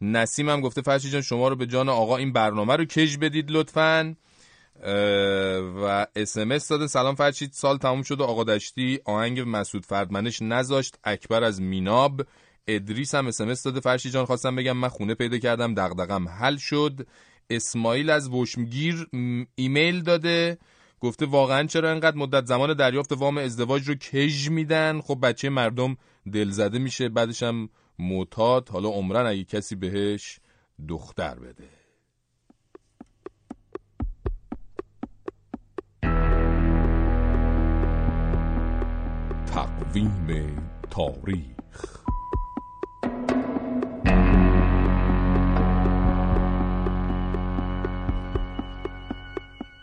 نسیم 0.00 0.48
هم 0.48 0.60
گفته 0.60 0.82
فرشید 0.82 1.12
جان 1.12 1.22
شما 1.22 1.48
رو 1.48 1.56
به 1.56 1.66
جان 1.66 1.88
آقا 1.88 2.16
این 2.16 2.32
برنامه 2.32 2.76
رو 2.76 2.84
کژ 2.84 3.16
بدید 3.16 3.50
لطفاً. 3.50 4.14
و 5.76 6.06
اسمس 6.16 6.68
داده. 6.68 6.86
سلام 6.86 7.14
فرشید. 7.14 7.52
سال 7.52 7.78
تموم 7.78 8.02
شد 8.02 8.20
و 8.20 8.24
آقا 8.24 8.44
دشتی 8.44 9.00
آهنگ 9.04 9.42
مسعود 9.46 9.86
فردمنش 9.86 10.42
نذاشت. 10.42 10.98
اکبر 11.04 11.44
از 11.44 11.60
میناب. 11.60 12.26
ادریس 12.68 13.14
هم 13.14 13.26
اسمس 13.26 13.62
داده. 13.62 13.80
فرشید 13.80 14.12
جان 14.12 14.24
خواستم 14.24 14.56
بگم 14.56 14.76
من 14.76 14.88
خونه 14.88 15.14
پیدا 15.14 15.38
کردم. 15.38 15.74
دغدغم 15.74 16.28
حل 16.28 16.56
شد. 16.56 17.06
اسماعیل 17.50 18.10
از 18.10 18.28
وشمگیر 18.28 19.06
ایمیل 19.54 20.02
داده. 20.02 20.58
گفته 21.00 21.26
واقعا 21.26 21.66
چرا 21.66 21.90
اینقدر 21.90 22.16
مدت 22.16 22.46
زمان 22.46 22.74
دریافت 22.74 23.12
وام 23.12 23.38
ازدواج 23.38 23.88
رو 23.88 23.94
کژ 23.94 24.48
میدن؟ 24.48 25.00
خب 25.00 25.18
بچه 25.22 25.48
مردم 25.48 25.96
دلزده 26.32 26.78
میشه. 26.78 27.08
بعدش 27.08 27.42
هم 27.42 27.68
معتاد. 27.98 28.68
حالا 28.68 28.88
عمرن 28.88 29.26
اگه 29.26 29.44
کسی 29.44 29.76
بهش 29.76 30.38
دختر 30.88 31.34
بده. 31.34 31.83
تقویم 39.54 40.56
تاریخ 40.90 42.04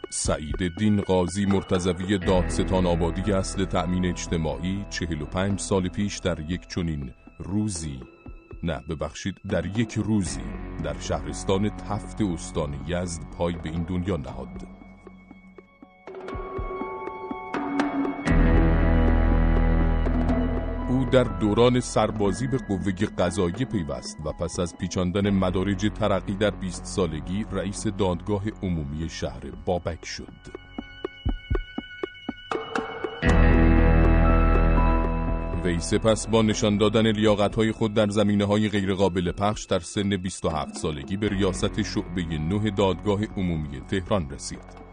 سعید 0.10 0.78
دین 0.80 1.02
قاضی 1.02 1.46
مرتزوی 1.46 2.18
دادستان 2.18 2.86
آبادی 2.86 3.32
اصل 3.32 3.66
تأمین 3.66 4.06
اجتماعی 4.06 4.86
45 4.90 5.60
سال 5.60 5.88
پیش 5.88 6.20
در 6.20 6.40
یک 6.40 6.68
چنین 6.68 7.14
روزی. 7.40 8.00
نه 8.64 8.82
ببخشید 8.90 9.36
در 9.50 9.66
یک 9.80 9.94
روزی 9.94 10.44
در 10.84 11.00
شهرستان 11.00 11.70
تفت 11.70 12.22
استان 12.22 12.86
یزد 12.88 13.24
پای 13.38 13.54
به 13.54 13.70
این 13.70 13.84
دنیا 13.84 14.18
نهاد. 14.18 14.81
او 20.92 21.06
در 21.06 21.24
دوران 21.24 21.80
سربازی 21.80 22.48
به 22.48 22.58
قوه 22.58 22.92
قضایی 22.92 23.66
پیوست 23.66 24.18
و 24.26 24.32
پس 24.32 24.60
از 24.60 24.78
پیچاندن 24.78 25.30
مدارج 25.30 25.92
ترقی 25.96 26.34
در 26.34 26.50
20 26.50 26.86
سالگی 26.86 27.46
رئیس 27.52 27.88
دادگاه 27.88 28.44
عمومی 28.64 29.10
شهر 29.10 29.42
بابک 29.66 30.06
شد. 30.06 30.62
وی 35.64 35.80
سپس 35.80 36.28
با 36.28 36.42
نشان 36.42 36.78
دادن 36.78 37.08
لیاقت‌های 37.12 37.72
خود 37.72 37.94
در 37.94 38.10
زمینه 38.10 38.46
های 38.46 38.70
غیرقابل 38.70 39.32
پخش 39.32 39.66
در 39.66 39.80
سن 39.80 40.18
27 40.18 40.76
سالگی 40.76 41.18
به 41.18 41.30
ریاست 41.30 41.82
شعبه 41.82 42.24
نه 42.24 42.70
دادگاه 42.70 43.26
عمومی 43.38 43.82
تهران 43.90 44.30
رسید. 44.30 44.92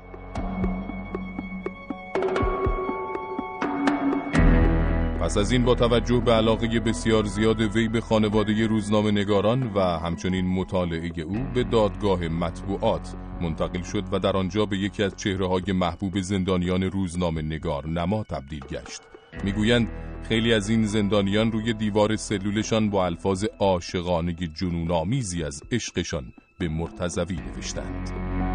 پس 5.29 5.37
از 5.37 5.53
این 5.53 5.65
با 5.65 5.75
توجه 5.75 6.21
به 6.21 6.33
علاقه 6.33 6.81
بسیار 6.81 7.25
زیاد 7.25 7.61
وی 7.61 7.89
به 7.89 8.01
خانواده 8.01 8.67
روزنامه 8.67 9.11
نگاران 9.11 9.73
و 9.75 9.81
همچنین 9.81 10.47
مطالعه 10.47 11.11
او 11.21 11.47
به 11.55 11.65
دادگاه 11.65 12.29
مطبوعات 12.29 13.15
منتقل 13.41 13.83
شد 13.83 14.05
و 14.13 14.19
در 14.19 14.37
آنجا 14.37 14.67
به 14.67 14.79
یکی 14.79 15.03
از 15.03 15.17
چهره 15.17 15.49
های 15.49 15.73
محبوب 15.73 16.21
زندانیان 16.21 16.83
روزنامه 16.83 17.43
نگار 17.43 17.87
نما 17.87 18.25
تبدیل 18.25 18.61
گشت. 18.61 19.01
می‌گویند 19.45 19.89
خیلی 20.29 20.55
از 20.55 20.69
این 20.69 20.87
زندانیان 20.87 21.53
روی 21.53 21.73
دیوار 21.73 22.17
سلولشان 22.17 22.91
با 22.91 23.07
الفاظ 23.07 23.45
عاشقانه 23.59 24.33
جنونآمیزی 24.33 25.45
از 25.45 25.63
عشقشان 25.73 26.33
به 26.59 26.69
مرتزوی 26.69 27.37
نوشتند. 27.37 28.48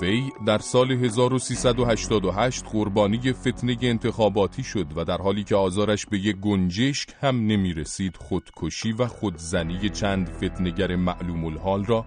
وی 0.00 0.32
در 0.46 0.58
سال 0.58 0.92
1388 0.92 2.64
قربانی 2.64 3.32
فتنه 3.32 3.76
انتخاباتی 3.82 4.62
شد 4.62 4.86
و 4.96 5.04
در 5.04 5.16
حالی 5.16 5.44
که 5.44 5.56
آزارش 5.56 6.06
به 6.06 6.18
یک 6.18 6.36
گنجشک 6.36 7.08
هم 7.20 7.46
نمی 7.46 7.72
رسید 7.72 8.16
خودکشی 8.16 8.92
و 8.92 9.06
خودزنی 9.06 9.88
چند 9.88 10.28
فتنگر 10.28 10.96
معلوم 10.96 11.44
الحال 11.44 11.84
را 11.84 12.04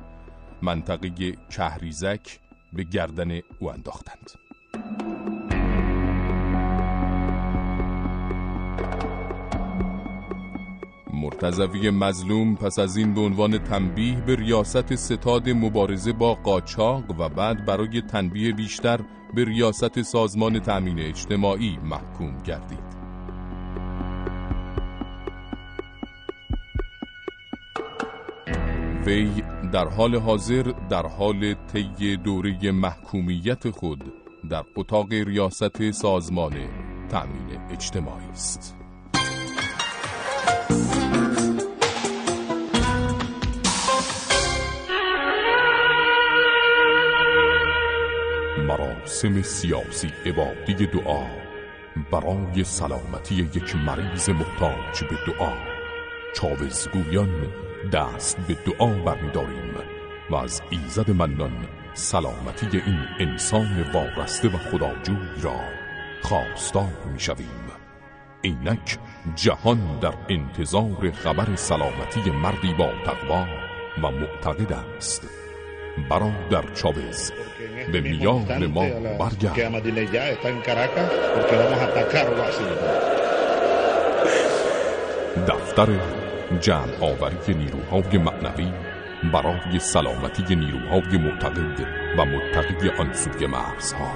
منطقه 0.62 1.36
کهریزک 1.50 2.40
به 2.74 2.84
گردن 2.84 3.40
او 3.60 3.72
انداختند. 3.72 4.32
مرتزوی 11.20 11.90
مظلوم 11.90 12.56
پس 12.56 12.80
از 12.80 12.98
این 12.98 13.14
به 13.14 13.22
عنوان 13.22 13.58
تنبیه 13.58 14.22
به 14.22 14.36
ریاست 14.36 14.96
ستاد 14.96 15.50
مبارزه 15.50 16.14
با 16.14 16.34
قاچاق 16.34 17.20
و 17.20 17.30
بعد 17.30 17.66
برای 17.66 18.02
تنبیه 18.02 18.54
بیشتر 18.54 19.00
به 19.36 19.46
ریاست 19.46 20.02
سازمان 20.02 20.60
تأمین 20.60 21.00
اجتماعی 21.00 21.78
محکوم 21.84 22.38
گردید. 22.46 23.00
وی 29.06 29.44
در 29.72 29.88
حال 29.88 30.16
حاضر 30.16 30.74
در 30.90 31.08
حال 31.08 31.54
طی 31.54 32.18
دوره 32.18 32.72
محکومیت 32.72 33.70
خود 33.70 34.14
در 34.50 34.64
اتاق 34.76 35.14
ریاست 35.14 35.92
سازمان 35.92 36.54
تأمین 37.10 37.60
اجتماعی 37.72 38.30
است. 38.32 38.76
مراسم 49.00 49.42
سیاسی 49.42 50.12
عبادی 50.26 50.86
دعا 50.86 51.26
برای 52.12 52.64
سلامتی 52.64 53.36
یک 53.36 53.76
مریض 53.76 54.30
محتاج 54.30 55.04
به 55.10 55.34
دعا. 55.34 55.54
چاوزگویان 56.36 57.48
دست 57.94 58.38
به 58.38 58.54
دعا 58.54 58.88
برمیداریم 58.88 59.76
و 60.30 60.36
از 60.36 60.62
ایزد 60.70 61.12
منان 61.12 61.68
سلامتی 61.94 62.78
این 62.78 63.00
انسان 63.20 63.86
وارسته 63.94 64.48
و 64.48 64.58
خداجوی 64.58 65.42
را 65.42 65.60
خواستار 66.22 66.94
می‌شویم. 67.14 67.72
اینک 68.42 68.98
جهان 69.36 70.00
در 70.02 70.14
انتظار 70.30 71.12
خبر 71.12 71.56
سلامتی 71.56 72.32
مردی 72.32 72.74
با 72.74 72.92
تقوا 73.06 73.46
و 74.04 74.12
معتقد 74.12 74.74
است. 74.74 75.39
برادر 76.10 76.74
چاوز. 76.76 77.32
به 77.92 78.02
میان 78.02 78.66
ما 78.66 78.86
برگرد. 79.20 79.74
دفتر 85.48 85.88
جمع 86.60 86.96
آوری 87.02 87.54
نیروهای 87.54 88.18
معنوی 88.18 88.72
برای 89.34 89.80
سلامتی 89.80 90.56
نیروهای 90.56 91.18
معتقد 91.18 91.88
و 92.18 92.26
متقی 92.26 92.90
آن 92.90 93.14
سوی 93.14 93.48
مرزها. 93.48 94.12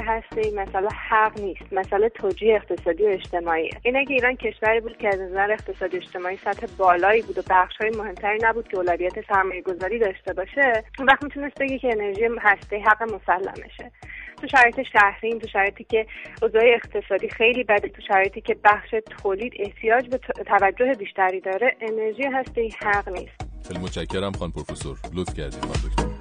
هستی 0.00 0.50
مسئله 0.50 0.88
حق 1.08 1.40
نیست 1.40 1.72
مسئله 1.72 2.08
توجیه 2.08 2.54
اقتصادی 2.54 3.02
و 3.02 3.08
اجتماعی. 3.08 3.70
این 3.82 3.96
اگه 3.96 4.14
ایران 4.14 4.36
کشوری 4.36 4.80
بود 4.80 4.96
که 4.98 5.08
از 5.08 5.20
نظر 5.20 5.50
اقتصادی 5.50 5.96
اجتماعی 5.96 6.36
سطح 6.36 6.66
بالایی 6.78 7.22
بود 7.22 7.38
و 7.38 7.42
بخش 7.50 7.76
های 7.80 7.90
مهمتری 7.90 8.38
نبود 8.42 8.68
که 8.68 8.76
اولویت 8.76 9.26
سرمایه 9.28 9.62
گذاری 9.62 9.98
داشته 9.98 10.32
باشه 10.32 10.84
اون 10.98 11.08
وقت 11.08 11.24
می‌تونست 11.24 11.58
بگه 11.60 11.78
که 11.78 11.88
انرژی 11.92 12.28
هستی 12.40 12.76
حق 12.76 13.02
مسلمشه. 13.02 13.92
تو 14.40 14.46
شرایط 14.46 14.82
شهرین 14.92 15.38
تو 15.38 15.48
شرایطی 15.48 15.84
که 15.84 16.06
اوضاع 16.42 16.62
اقتصادی 16.64 17.28
خیلی 17.28 17.64
بده 17.64 17.88
تو 17.88 18.02
شرایطی 18.08 18.40
که 18.40 18.56
بخش 18.64 18.94
تولید 19.22 19.52
احتیاج 19.58 20.08
به 20.08 20.18
توجه 20.46 20.92
بیشتری 20.98 21.40
داره 21.40 21.76
انرژی 21.80 22.22
هستی 22.22 22.74
حق 22.82 23.08
نیست. 23.08 23.68
خیلی 23.68 23.80
متشکرم 23.80 24.32
خان 24.32 24.50
پروفسور. 24.50 24.98
لطف 25.14 25.34
کردید 25.34 25.60
خان 25.60 25.90
دکتر. 25.90 26.17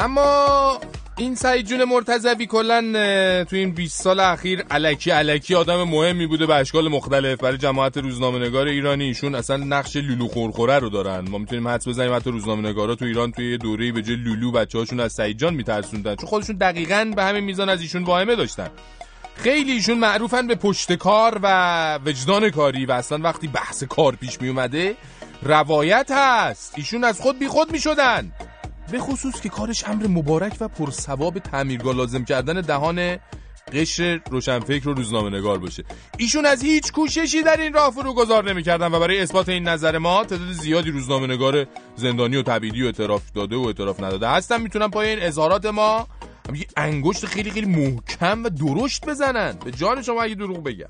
اما 0.00 0.80
این 1.16 1.34
سعید 1.34 1.66
جون 1.66 1.84
مرتضوی 1.84 2.46
کلا 2.46 2.80
تو 3.44 3.56
این 3.56 3.70
20 3.70 4.02
سال 4.02 4.20
اخیر 4.20 4.64
علکی 4.70 5.10
علکی 5.10 5.54
آدم 5.54 5.82
مهمی 5.82 6.26
بوده 6.26 6.46
به 6.46 6.54
اشکال 6.54 6.88
مختلف. 6.88 7.38
برای 7.38 7.58
جماعت 7.58 7.96
روزنامه‌نگار 7.96 8.66
ایرانی 8.66 9.04
ایشون 9.04 9.34
اصلا 9.34 9.56
نقش 9.56 9.96
لولو 9.96 10.28
خورخوره 10.28 10.78
رو 10.78 10.88
دارن. 10.88 11.28
ما 11.28 11.38
می‌تونیم 11.38 11.68
حدس 11.68 11.88
بزنیم 11.88 12.14
حتی 12.14 12.30
روزنامه‌نگارا 12.30 12.94
تو 12.94 13.04
ایران 13.04 13.32
توی 13.32 13.50
یه 13.50 13.56
دوره‌ای 13.56 13.92
به 13.92 14.02
جای 14.02 14.16
لولو 14.16 14.50
بچه‌هاشون 14.52 15.00
از 15.00 15.12
سعید 15.12 15.38
جان 15.38 15.54
میترسوندن. 15.54 16.16
چون 16.16 16.28
خودشون 16.28 16.56
دقیقاً 16.56 17.12
به 17.16 17.24
همین 17.24 17.44
میزان 17.44 17.68
از 17.68 17.80
ایشون 17.80 18.04
واهمه 18.04 18.36
داشتن. 18.36 18.70
خیلی 19.36 19.72
ایشون 19.72 19.98
معروفن 19.98 20.46
به 20.46 20.54
پشت 20.54 20.92
کار 20.92 21.38
و 21.42 21.98
وجدان 22.06 22.50
کاری 22.50 22.86
و 22.86 22.92
اصلا 22.92 23.18
وقتی 23.18 23.48
بحث 23.48 23.84
کار 23.84 24.16
پیش 24.16 24.40
می 24.40 24.48
اومده 24.48 24.94
روایت 25.42 26.10
هست. 26.10 26.74
ایشون 26.76 27.04
از 27.04 27.20
خود 27.20 27.38
بی 27.38 27.48
خود 27.48 27.72
می 27.72 27.78
شدن 27.78 28.32
به 28.92 28.98
خصوص 28.98 29.40
که 29.40 29.48
کارش 29.48 29.84
امر 29.88 30.06
مبارک 30.06 30.56
و 30.60 30.68
پرثواب 30.68 31.38
تعمیرگاه 31.38 31.96
لازم 31.96 32.24
کردن 32.24 32.60
دهان 32.60 33.18
قشر 33.72 34.20
روشنفکر 34.30 34.88
و 34.88 34.94
روزنامه 34.94 35.38
نگار 35.38 35.58
باشه. 35.58 35.84
ایشون 36.18 36.46
از 36.46 36.62
هیچ 36.62 36.92
کوششی 36.92 37.42
در 37.42 37.56
این 37.56 37.72
راه 37.72 37.90
فرو 37.90 38.14
گذار 38.14 38.50
نمی‌کردن 38.50 38.94
و 38.94 39.00
برای 39.00 39.20
اثبات 39.20 39.48
این 39.48 39.68
نظر 39.68 39.98
ما 39.98 40.24
تعداد 40.24 40.52
زیادی 40.52 40.90
روزنامه 40.90 41.26
نگار 41.26 41.66
زندانی 41.96 42.36
و 42.36 42.42
تبعیدی 42.42 42.82
و 42.82 42.86
اعتراف 42.86 43.22
داده 43.34 43.56
و 43.56 43.60
اعتراف 43.60 44.00
نداده 44.00 44.28
هستن. 44.28 44.60
می‌تونن 44.60 44.88
پای 44.88 45.08
این 45.08 45.22
اظهارات 45.22 45.66
ما 45.66 46.08
یه 46.54 46.66
انگشت 46.76 47.26
خیلی 47.26 47.50
خیلی 47.50 47.66
محکم 47.66 48.44
و 48.44 48.48
درشت 48.48 49.06
بزنن. 49.06 49.52
به 49.64 49.70
جان 49.70 50.02
شما 50.02 50.22
اگه 50.22 50.34
دروغ 50.34 50.62
بگم. 50.62 50.86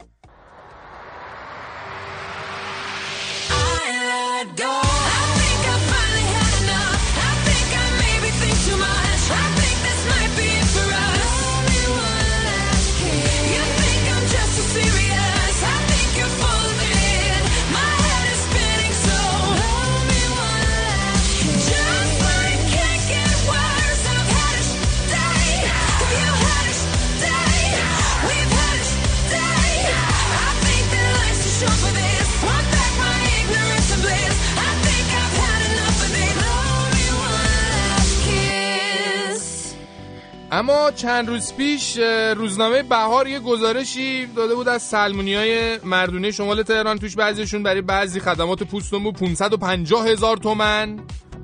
اما 40.52 40.90
چند 40.90 41.28
روز 41.28 41.54
پیش 41.54 41.96
روزنامه 42.36 42.82
بهار 42.82 43.28
یه 43.28 43.38
گزارشی 43.40 44.26
داده 44.26 44.54
بود 44.54 44.68
از 44.68 44.82
سلمونی 44.82 45.34
های 45.34 45.78
مردونه 45.84 46.30
شمال 46.30 46.62
تهران. 46.62 46.98
توش 46.98 47.16
بعضیشون 47.16 47.62
برای 47.62 47.80
بعضی 47.80 48.20
خدمات 48.20 48.62
پوست 48.62 48.94
و 48.94 48.98
مو 48.98 49.12
550 49.12 50.06
هزار 50.06 50.36
تومن. 50.36 51.00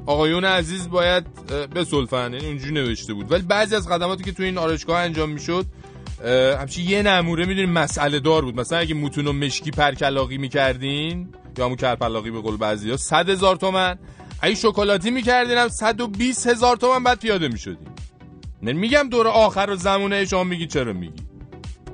آقایون 0.06 0.44
عزیز 0.44 0.90
باید 0.90 1.46
بسلفن 1.74 2.32
یعنی 2.32 2.46
اونجوری 2.46 2.74
نوشته 2.74 3.14
بود. 3.14 3.32
ولی 3.32 3.42
بعضی 3.42 3.76
از 3.76 3.88
خدماتی 3.88 4.24
که 4.24 4.32
تو 4.32 4.42
این 4.42 4.58
آرایشگاه 4.58 5.00
انجام 5.00 5.30
می‌شد 5.30 5.66
همچی 6.60 6.82
یه 6.82 7.02
نموره 7.02 7.46
می‌دونیم 7.46 7.70
مسئله 7.70 8.20
دار 8.20 8.42
بود. 8.42 8.60
مثلا 8.60 8.78
اگه 8.78 8.94
موتون 8.94 9.26
و 9.26 9.32
مشکی 9.32 9.70
پرکلاقی 9.70 10.38
می‌کردین 10.38 11.28
یا 11.58 11.64
همون 11.64 11.76
کرپلاقی 11.76 12.30
به 12.30 12.40
قول 12.40 12.56
بعضی 12.56 12.90
ها 12.90 12.96
100 12.96 13.30
هزار 13.30 13.56
تومن. 13.56 13.98
اگه 14.40 14.54
شکلاتی 14.54 15.10
می‌کردین 15.10 15.58
هم 15.58 15.68
120 15.68 16.46
هزار 16.46 16.76
تومن 16.76 17.04
بعد 17.04 17.18
پیاده 17.18 17.48
می‌شدین. 17.48 17.88
میگم 18.72 19.08
دور 19.08 19.28
آخر 19.28 19.70
و 19.70 19.76
زمونه 19.76 20.24
شما 20.24 20.44
میگی 20.44 20.66
چرا 20.66 20.92
میگی؟ 20.92 21.22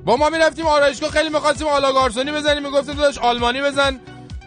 با 0.05 0.15
ما 0.15 0.29
می‌رفتیم 0.29 0.65
آرایشگاه 0.65 1.09
خیلی 1.09 1.29
می‌خواستیم 1.29 1.67
آلاگارسونی 1.67 2.31
بزنیم 2.31 2.63
می‌گفتیم 2.63 2.95
داداش 2.95 3.17
آلمانی 3.17 3.61
بزن. 3.61 3.99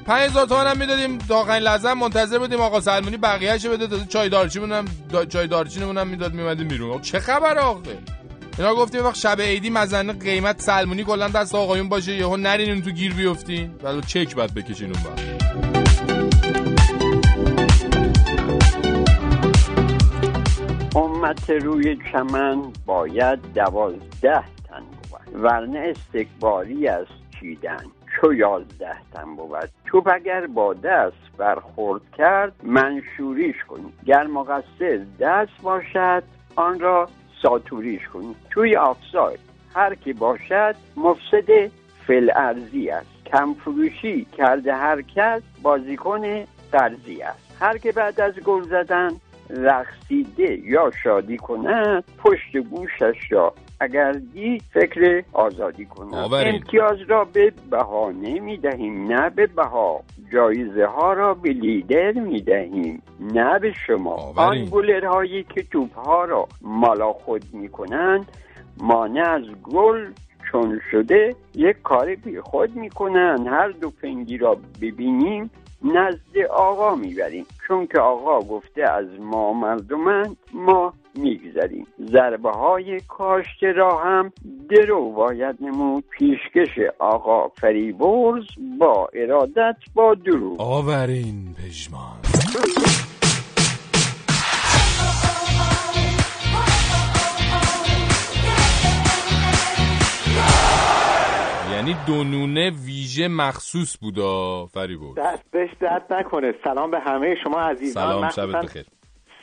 5000 0.06 0.46
تومن 0.46 0.66
هم 0.66 0.78
می‌دادیم 0.78 1.18
آخرین 1.30 1.62
لحظه 1.62 1.94
منتظر 1.94 2.38
بودیم 2.38 2.60
آقا 2.60 2.80
سلمونی 2.80 3.16
بقیه‌شو 3.16 3.70
بده 3.70 3.86
تا 3.86 4.04
چای 4.04 4.28
دارچینمون 4.28 4.72
هم 4.72 4.84
دا... 5.12 5.24
چای 5.24 5.46
دارچینمون 5.46 5.98
هم 5.98 6.08
می‌داد 6.08 6.34
میومدیم 6.34 6.68
بیرون. 6.68 7.00
چه 7.00 7.18
خبر 7.20 7.58
آخه؟ 7.58 7.98
اینا 8.58 8.74
گفتیم 8.74 9.04
وقت 9.04 9.16
شب 9.16 9.40
عیدی 9.40 9.70
مزنه 9.70 10.12
قیمت 10.12 10.62
سلمونی 10.62 11.04
کلا 11.04 11.28
دست 11.28 11.54
آقایون 11.54 11.88
باشه 11.88 12.16
یهو 12.16 12.36
نرین 12.36 12.70
اون 12.70 12.82
تو 12.82 12.90
گیر 12.90 13.14
بیافتین 13.14 13.72
بعد 13.82 14.06
چک 14.06 14.34
بعد 14.34 14.54
بکشین 14.54 14.92
اون 14.92 15.02
بعد 15.02 15.75
امت 21.26 21.50
روی 21.50 21.96
چمن 22.12 22.62
باید 22.86 23.38
دوازده 23.54 24.42
تن 24.68 24.80
بود. 24.80 25.42
ورنه 25.42 25.78
استکباری 25.78 26.88
است 26.88 27.10
چیدن 27.40 27.84
چو 28.16 28.34
یازده 28.34 28.96
تن 29.14 29.36
بود. 29.36 29.70
چوب 29.90 30.08
اگر 30.08 30.46
با 30.46 30.74
دست 30.74 31.36
برخورد 31.38 32.02
کرد 32.18 32.52
منشوریش 32.62 33.64
کنید 33.68 33.94
گر 34.04 34.26
مقصر 34.26 35.00
دست 35.20 35.62
باشد 35.62 36.22
آن 36.56 36.80
را 36.80 37.08
ساتوریش 37.42 38.08
کنید 38.08 38.36
توی 38.50 38.76
آفساید 38.76 39.40
هر 39.74 39.94
کی 39.94 40.12
باشد 40.12 40.74
مفسد 40.96 41.70
فل 42.06 42.30
ارزی 42.36 42.90
است. 42.90 43.24
کم 43.26 43.54
فروشی 43.54 44.24
کرده 44.24 44.74
هر 44.74 45.02
کس 45.02 45.42
بازیکن 45.62 46.44
قرضی 46.72 47.22
است. 47.22 47.56
هر 47.60 47.78
که 47.78 47.92
بعد 47.92 48.20
از 48.20 48.34
گل 48.34 48.62
زدن 48.62 49.10
رقصیده 49.50 50.58
یا 50.64 50.90
شادی 51.02 51.36
کند 51.36 52.04
پشت 52.18 52.56
گوشش 52.56 53.16
را 53.30 53.54
اگر 53.80 54.12
دید 54.12 54.62
فکر 54.72 55.22
آزادی 55.32 55.84
کند. 55.84 56.14
امتیاز 56.14 56.98
را 57.08 57.24
به 57.24 57.52
بهانه 57.70 58.40
می 58.40 58.56
دهیم 58.56 59.12
نه 59.12 59.30
به 59.30 59.46
بها. 59.46 60.00
جایزه 60.32 60.86
ها 60.86 61.12
را 61.12 61.34
به 61.34 61.50
لیدر 61.50 62.12
می 62.12 62.40
دهیم 62.40 63.02
نه 63.20 63.58
به 63.58 63.72
شما. 63.86 64.32
آن 64.36 64.64
گلرهایی 64.70 65.44
که 65.54 65.62
توپ 65.62 65.98
ها 65.98 66.24
را 66.24 66.48
مالا 66.62 67.12
خود 67.12 67.44
می 67.52 67.68
کنند 67.68 68.26
مانع 68.80 69.30
از 69.30 69.42
گل 69.62 70.06
چون 70.52 70.80
شده 70.90 71.34
یک 71.54 71.76
کار 71.82 72.14
بی 72.14 72.40
خود 72.40 72.76
می 72.76 72.90
کنند 72.90 73.46
هر 73.46 73.68
دو 73.68 73.90
پنگی 73.90 74.38
را 74.38 74.56
ببینیم 74.82 75.50
نزد 75.84 76.38
آقا 76.50 76.94
می‌بریم. 76.94 77.46
چون 77.68 77.86
که 77.86 78.00
آقا 78.00 78.40
گفته 78.40 78.82
از 78.90 79.06
ما 79.20 79.52
مردمند 79.52 80.36
ما 80.54 80.92
میگذریم. 81.14 81.86
ضربه 82.12 82.50
های 82.50 83.00
کاشت 83.08 83.62
را 83.62 83.98
هم 83.98 84.32
درو 84.70 85.12
باید 85.12 85.56
نمود. 85.60 86.04
پیشکش 86.10 86.78
آقا 86.98 87.48
فریبرز 87.48 88.44
با 88.78 89.08
ارادت 89.14 89.76
با 89.94 90.14
درو. 90.14 90.56
آورین 90.58 91.54
پژمان. 91.58 93.15
یعنی 101.86 101.98
یعنی 101.98 102.06
دو 102.06 102.24
نونه 102.24 102.70
ویژه 102.70 103.28
مخصوص 103.28 103.98
بودا 104.00 104.66
فریبرز 104.66 105.14
دستش 105.14 105.68
درد 105.80 106.12
نکنه. 106.12 106.54
سلام 106.64 106.90
به 106.90 107.00
همه 107.00 107.34
شما 107.44 107.60
عزیزان. 107.60 108.04
سلام 108.04 108.30
شبت 108.30 108.64
بخیر. 108.64 108.86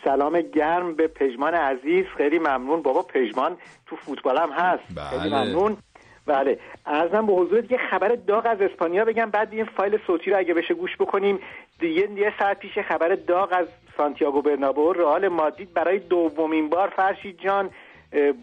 سلام 0.04 0.42
گرم 0.42 0.96
به 0.96 1.08
پژمان 1.08 1.54
عزیز. 1.54 2.06
خیلی 2.18 2.40
ممنون. 2.40 2.82
بابا 2.82 3.02
پژمان 3.02 3.58
تو 3.86 3.96
فوتبال 3.96 4.38
هم 4.38 4.52
هست. 4.52 4.84
خیلی 5.10 5.30
بله. 5.30 5.44
ممنون. 5.44 5.78
بله. 6.26 6.60
ارزم 6.86 7.26
به 7.26 7.34
حضورت 7.34 7.72
یه 7.72 7.78
خبر 7.92 8.16
داغ 8.28 8.46
از 8.46 8.62
اسپانیا 8.62 9.06
بگم. 9.06 9.30
بعد 9.30 9.54
این 9.54 9.66
فایل 9.66 10.00
صوتی 10.08 10.32
رو 10.32 10.38
اگه 10.38 10.54
بشه 10.54 10.74
گوش 10.74 10.98
بکنیم. 11.00 11.40
دیگه 11.80 12.12
یه 12.12 12.34
ساعت 12.40 12.60
پیش 12.60 12.78
خبر 12.78 13.16
داغ 13.16 13.50
از 13.52 13.68
سانتیاگو 13.98 14.42
برنابو. 14.42 14.94
رئال 14.94 15.28
مادرید 15.28 15.74
برای 15.74 16.00
دومین 16.00 16.70
بار 16.70 16.90
فرشید 16.90 17.40
جان 17.40 17.70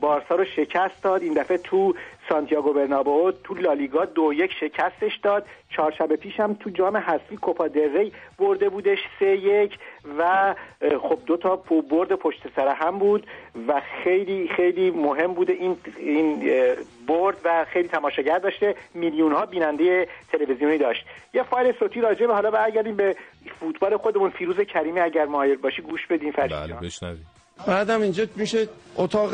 بارسا 0.01 0.35
رو 0.35 0.45
شکست 0.45 1.03
داد. 1.03 1.23
این 1.23 1.35
دفعه 1.35 1.59
تو 1.59 1.95
سانتیاگو 2.29 2.73
برنابو 2.73 3.33
تو 3.45 3.55
لالیگا 3.55 4.05
دو 4.05 4.33
یک 4.33 4.51
شکستش 4.61 5.17
داد. 5.23 5.47
چهارشنبه 5.77 6.17
پیش 6.17 6.41
هم 6.41 6.55
تو 6.55 6.71
جام 6.71 6.97
حذفی 6.97 7.37
کوپا 7.37 7.69
دل 7.69 7.97
ری 7.99 8.13
برده 8.39 8.69
بودش 8.69 8.99
سه 9.19 9.27
یک 9.37 9.79
و 10.19 10.55
خب 11.03 11.19
دو 11.27 11.37
تا 11.37 11.57
پو- 11.57 11.83
برد 11.83 12.13
پشت 12.15 12.43
سر 12.57 12.69
هم 12.69 12.99
بود 12.99 13.27
و 13.69 13.83
خیلی 14.05 14.49
خیلی 14.57 14.91
مهم 14.91 15.35
بوده 15.35 15.53
این 15.53 15.77
این 15.97 16.43
برد 17.09 17.37
و 17.45 17.65
خیلی 17.65 17.89
تماشاگر 17.89 18.39
داشته. 18.39 18.75
میلیون 18.95 19.33
ها 19.33 19.47
بیننده 19.47 20.09
تلویزیونی 20.33 20.79
داشت. 20.79 21.05
یه 21.35 21.43
فایل 21.43 21.75
صوتی 21.79 22.01
راجع 22.01 22.27
به 22.27 22.35
حالا 22.35 22.51
برگردیم 22.51 22.97
به 22.97 23.17
فوتبال 23.61 23.97
خودمون. 23.97 24.31
فیروز 24.31 24.61
کریمی 24.61 25.01
اگر 25.01 25.25
مایل 25.25 25.57
باشی 25.57 25.83
گوش 25.83 26.07
بدین 26.07 26.33
فرشید 26.33 26.57
بله 26.57 26.69
جان. 26.69 26.81
بشنویم. 26.81 27.27
بعدم 27.67 28.03
اینجا 28.03 28.25
میشه 28.37 28.69
اتاق 28.97 29.31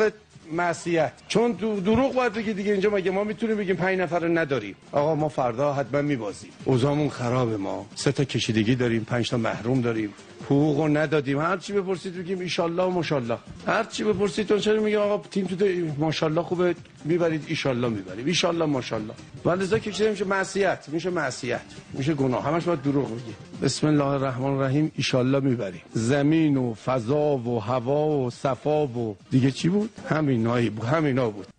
معصیت 0.52 1.12
چون 1.28 1.52
دو- 1.52 1.80
دروغ 1.80 2.14
باید 2.14 2.32
بگی 2.32 2.52
دیگه 2.52 2.72
اینجا 2.72 2.90
مگه 2.90 3.10
ما 3.10 3.24
می‌تونیم 3.24 3.56
بگیم 3.56 3.76
پنج 3.76 3.98
نفر 3.98 4.18
رو 4.18 4.28
نداریم؟ 4.38 4.74
آقا 4.92 5.14
ما 5.14 5.28
فردا 5.28 5.72
حتما 5.74 6.02
میبازیم. 6.02 6.50
اوزامون 6.64 7.08
خرابه 7.08 7.56
ما. 7.56 7.86
سه 7.94 8.12
تا 8.12 8.24
کشیدگی 8.24 8.74
داریم 8.74 9.04
پنج 9.04 9.30
تا 9.30 9.36
محروم 9.36 9.80
داریم. 9.80 10.14
حقوق 10.46 10.80
رو 10.80 10.88
ندادیم. 10.88 11.38
هر 11.40 11.56
چی 11.56 11.72
بپرسید 11.72 12.18
بگیم 12.18 12.38
ایشالله 12.38 12.82
و 12.82 12.90
ماشاءالله 12.90 13.38
هر 13.66 13.84
چی 13.84 14.04
بپرسید 14.04 14.52
اون 14.52 14.60
چرا 14.60 14.80
میگه 14.80 14.98
آقا 14.98 15.28
تیم 15.30 15.46
تو 15.46 15.66
ماشاءالله 15.98 16.42
خوبه 16.42 16.74
می‌برید 17.04 17.44
ایشالله 17.48 17.88
می‌بریم 17.88 18.26
ایشالله 18.26 18.64
ماشاءالله. 18.64 19.14
ولذا 19.44 19.78
کشیده 19.78 20.10
میشه؟ 20.10 20.24
معصیت 20.24 20.88
میشه 20.88 21.10
معصیت 21.10 21.60
میشه 21.92 22.14
گناه. 22.14 22.44
همش 22.44 22.64
باید 22.64 22.82
دروغ 22.82 23.06
بگی 23.06 23.34
بسم 23.62 23.86
الله 23.86 24.06
الرحمن 24.06 24.50
الرحیم 24.50 24.92
ایشالله 24.96 25.40
می‌بریم. 25.40 25.82
زمین 25.92 26.56
و 26.56 26.74
فضا 26.74 27.36
و 27.36 27.60
هوا 27.62 28.08
و 28.08 28.30
صفا 28.30 28.86
و 28.86 29.16
دیگه 29.30 29.50
چی 29.50 29.68
بود؟ 29.68 29.90
همینایی 30.08 30.70
بود 30.70 30.84
همینا 30.86 31.30
بود. 31.30 31.46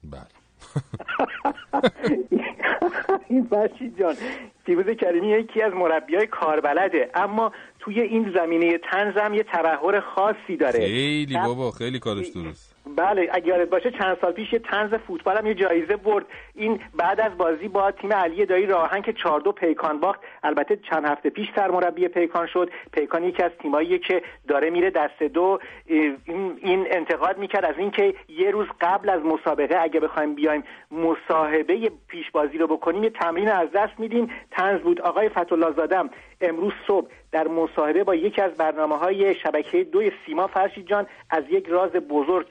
این 3.29 3.47
فرشید 3.49 3.99
جان 3.99 4.15
فیروز 4.65 4.85
کریمی 5.01 5.27
یکی 5.27 5.61
از 5.61 5.73
مربیای 5.73 6.27
کاربلده. 6.27 7.09
اما 7.15 7.51
توی 7.87 8.01
این 8.01 8.33
زمینه 8.35 8.77
تنزم 8.77 9.33
یه 9.33 9.45
تبهر 9.53 9.99
خاصی 9.99 10.57
داره. 10.59 10.79
خیلی 10.79 11.37
بابا 11.45 11.71
خیلی 11.71 11.99
کارش 11.99 12.27
درست. 12.27 12.75
بله 12.95 13.29
اگه 13.31 13.47
یادت 13.47 13.69
باشه 13.69 13.91
چند 13.91 14.17
سال 14.21 14.31
پیش 14.31 14.53
یه 14.53 14.59
تنز 14.59 14.93
فوتبال 14.93 15.37
هم 15.37 15.45
یه 15.45 15.53
جایزه 15.53 15.95
برد. 15.95 16.25
این 16.55 16.79
بعد 16.95 17.19
از 17.19 17.37
بازی 17.37 17.67
با 17.67 17.91
تیم 17.91 18.13
علی 18.13 18.45
دایی 18.45 18.65
راهن 18.65 19.01
که 19.01 19.13
4 19.13 19.39
دو 19.39 19.51
پیکان 19.51 19.99
باخت. 19.99 20.19
البته 20.43 20.75
چند 20.75 21.05
هفته 21.05 21.29
پیش 21.29 21.47
سرمربی 21.55 22.07
پیکان 22.07 22.47
شد. 22.47 22.69
پیکان 22.91 23.23
یکی 23.23 23.43
از 23.43 23.51
تیماییه 23.61 23.99
که 23.99 24.21
داره 24.47 24.69
میره 24.69 24.89
دست 24.89 25.23
دو. 25.23 25.59
این, 25.85 26.87
انتقاد 26.91 27.37
می‌کرد 27.37 27.65
از 27.65 27.75
اینکه 27.77 28.13
یه 28.29 28.51
روز 28.51 28.67
قبل 28.81 29.09
از 29.09 29.21
مسابقه 29.21 29.77
اگه 29.81 29.99
بخوایم 29.99 30.35
بیایم 30.35 30.63
مصاحبه 30.91 31.91
پیش 32.07 32.31
بازی 32.31 32.57
رو 32.57 32.67
بکنیم 32.67 33.03
یه 33.03 33.09
تمرین 33.09 33.49
از 33.49 33.71
دست 33.71 33.99
میدیم. 33.99 34.29
تنز 34.51 34.81
بود 34.81 35.01
آقای 35.01 35.29
فتولlah 35.29 35.75
زادم. 35.75 36.09
امروز 36.41 36.73
صبح 36.87 37.07
در 37.31 37.47
مصاحبه 37.47 38.03
با 38.03 38.15
یکی 38.15 38.41
از 38.41 38.51
برنامه 38.51 38.97
های 38.97 39.35
شبکه 39.35 39.83
دوی 39.83 40.11
سیما 40.25 40.47
فرشید 40.47 40.87
جان 40.87 41.07
از 41.29 41.43
یک 41.49 41.67
راز 41.67 41.91
بزرگ 41.91 42.47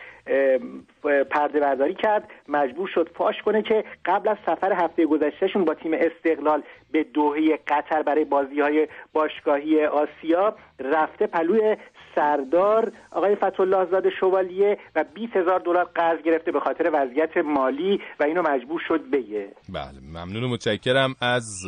پرده 1.31 1.61
برداری 1.61 1.95
کرد 1.95 2.31
مجبور 2.49 2.89
شد 2.95 3.11
فاش 3.15 3.43
کنه 3.43 3.63
که 3.63 3.85
قبل 4.05 4.29
از 4.29 4.37
سفر 4.47 4.73
هفته 4.73 5.07
گذشتهشون 5.07 5.65
با 5.65 5.75
تیم 5.75 5.93
استقلال 5.95 6.63
به 6.93 7.05
دوحه 7.05 7.59
قطر 7.69 8.03
برای 8.03 8.25
بازی 8.25 8.61
های 8.61 8.89
باشگاهی 9.13 9.85
آسیا 9.85 10.57
رفته 10.81 11.27
پلوی 11.27 11.77
سردار 12.15 12.93
آقای 13.11 13.37
فتولlah 13.37 13.91
زاده 13.91 14.11
شوالیه 14.21 14.79
و 14.95 15.05
20 15.15 15.37
هزار 15.37 15.61
دلار 15.61 15.85
قرض 15.85 16.23
گرفته 16.23 16.53
به 16.53 16.61
خاطر 16.61 16.91
وضعیت 16.93 17.37
مالی 17.37 18.01
و 18.21 18.25
اینو 18.25 18.43
مجبور 18.43 18.81
شد 18.89 19.11
بگه. 19.11 19.49
بله 19.69 20.01
ممنون 20.13 20.45
و 20.45 20.49
متشکرم 20.49 21.15
از 21.21 21.67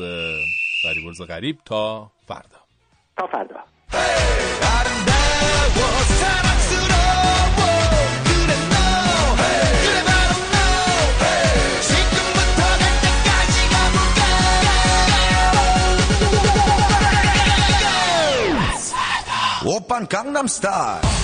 فریبرز 0.83 1.23
غریب 1.23 1.57
تا 1.65 2.11
فردا. 2.27 2.59
تا 3.17 3.27
فردا. 3.27 3.65
오빤 19.68 20.08
강남스타일 20.08 21.17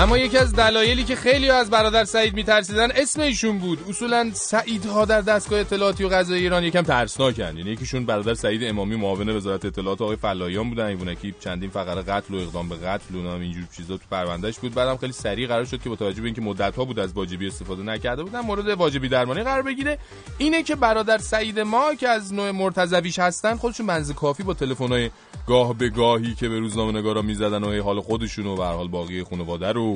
اما 0.00 0.18
یکی 0.18 0.38
از 0.38 0.54
دلایلی 0.54 1.04
که 1.04 1.16
خیلی 1.16 1.50
از 1.50 1.70
برادر 1.70 2.04
سعید 2.04 2.34
میترسیدن 2.34 2.90
اسم 2.90 3.20
ایشون 3.20 3.58
بود. 3.58 3.78
اصولا 3.88 4.30
سعیدها 4.34 5.04
در 5.04 5.20
دستگاه 5.20 5.60
اطلاعاتی 5.60 6.04
و 6.04 6.08
قضایی 6.08 6.42
ایران 6.42 6.64
یکم 6.64 6.82
ترسناکن. 6.82 7.56
یعنی 7.56 7.70
یکیشون 7.70 8.06
برادر 8.06 8.34
سعید 8.34 8.64
امامی 8.64 8.96
معاون 8.96 9.28
وزارت 9.28 9.64
اطلاعات 9.64 10.02
آقای 10.02 10.16
فلایان 10.16 10.68
بودن 10.68 10.84
ایوونکی 10.84 11.34
چندین 11.40 11.70
فقره 11.70 12.02
قتل 12.02 12.34
و 12.34 12.38
اقدام 12.38 12.68
به 12.68 12.76
قتل 12.76 13.14
و 13.14 13.28
اینجور 13.28 13.64
چیزا 13.76 13.96
تو 13.96 14.02
پروندهش 14.10 14.58
بود. 14.58 14.74
بعدم 14.74 14.96
خیلی 14.96 15.12
سریع 15.12 15.46
قرار 15.46 15.64
شد 15.64 15.82
که 15.82 15.88
با 15.88 15.96
توجه 15.96 16.20
به 16.20 16.26
اینکه 16.26 16.40
مدت 16.40 16.76
ها 16.76 16.84
بود 16.84 16.98
از 16.98 17.12
واجبی 17.12 17.46
استفاده 17.46 17.82
نکرده 17.82 18.22
بودن 18.22 18.40
مورد 18.40 18.68
واجبی 18.68 19.08
درمانی 19.08 19.42
قرار 19.42 19.62
بگیره. 19.62 19.98
اینه 20.38 20.62
که 20.62 20.74
برادر 20.76 21.18
سعید 21.18 21.60
ما 21.60 21.94
که 21.94 22.08
از 22.08 22.34
نوع 22.34 22.50
مرتضویش 22.50 23.18
هستن 23.18 23.56
خودشون 23.56 23.86
منز 23.86 24.12
کافی 24.12 24.42
با 24.42 24.54
تلفن‌های 24.54 25.10
گاه 25.46 25.74
به 25.74 25.88
گاهی 25.88 26.34
که 26.34 26.48
به 26.48 26.58
روزنامه‌نگارا 26.58 27.22
می‌زدن 27.22 27.64
و 27.64 27.82
حال 27.82 28.00
خودشون 28.00 28.46
و 28.46 28.56
به 28.56 28.64
حال 28.64 28.88
باقی 28.88 29.22
خانواده 29.22 29.72
رو 29.72 29.87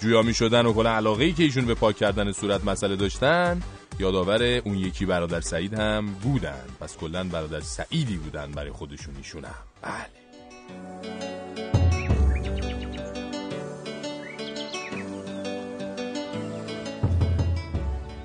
جویا 0.00 0.22
می 0.22 0.34
شدن 0.34 0.66
و 0.66 0.72
کلا 0.72 0.90
علاقه 0.90 1.24
ای 1.24 1.32
که 1.32 1.42
ایشون 1.42 1.66
به 1.66 1.74
پاک 1.74 1.96
کردن 1.96 2.32
صورت 2.32 2.64
مسئله 2.64 2.96
داشتن 2.96 3.62
یادآور 3.98 4.42
اون 4.42 4.74
یکی 4.74 5.06
برادر 5.06 5.40
سعید 5.40 5.74
هم 5.74 6.06
بودن. 6.06 6.64
پس 6.80 6.96
کلا 6.96 7.24
برادر 7.24 7.60
سعیدی 7.60 8.16
بودن 8.16 8.52
برای 8.52 8.70
خودشون 8.70 9.14
ایشون 9.16 9.44
هم. 9.44 9.54
بله. 9.82 11.43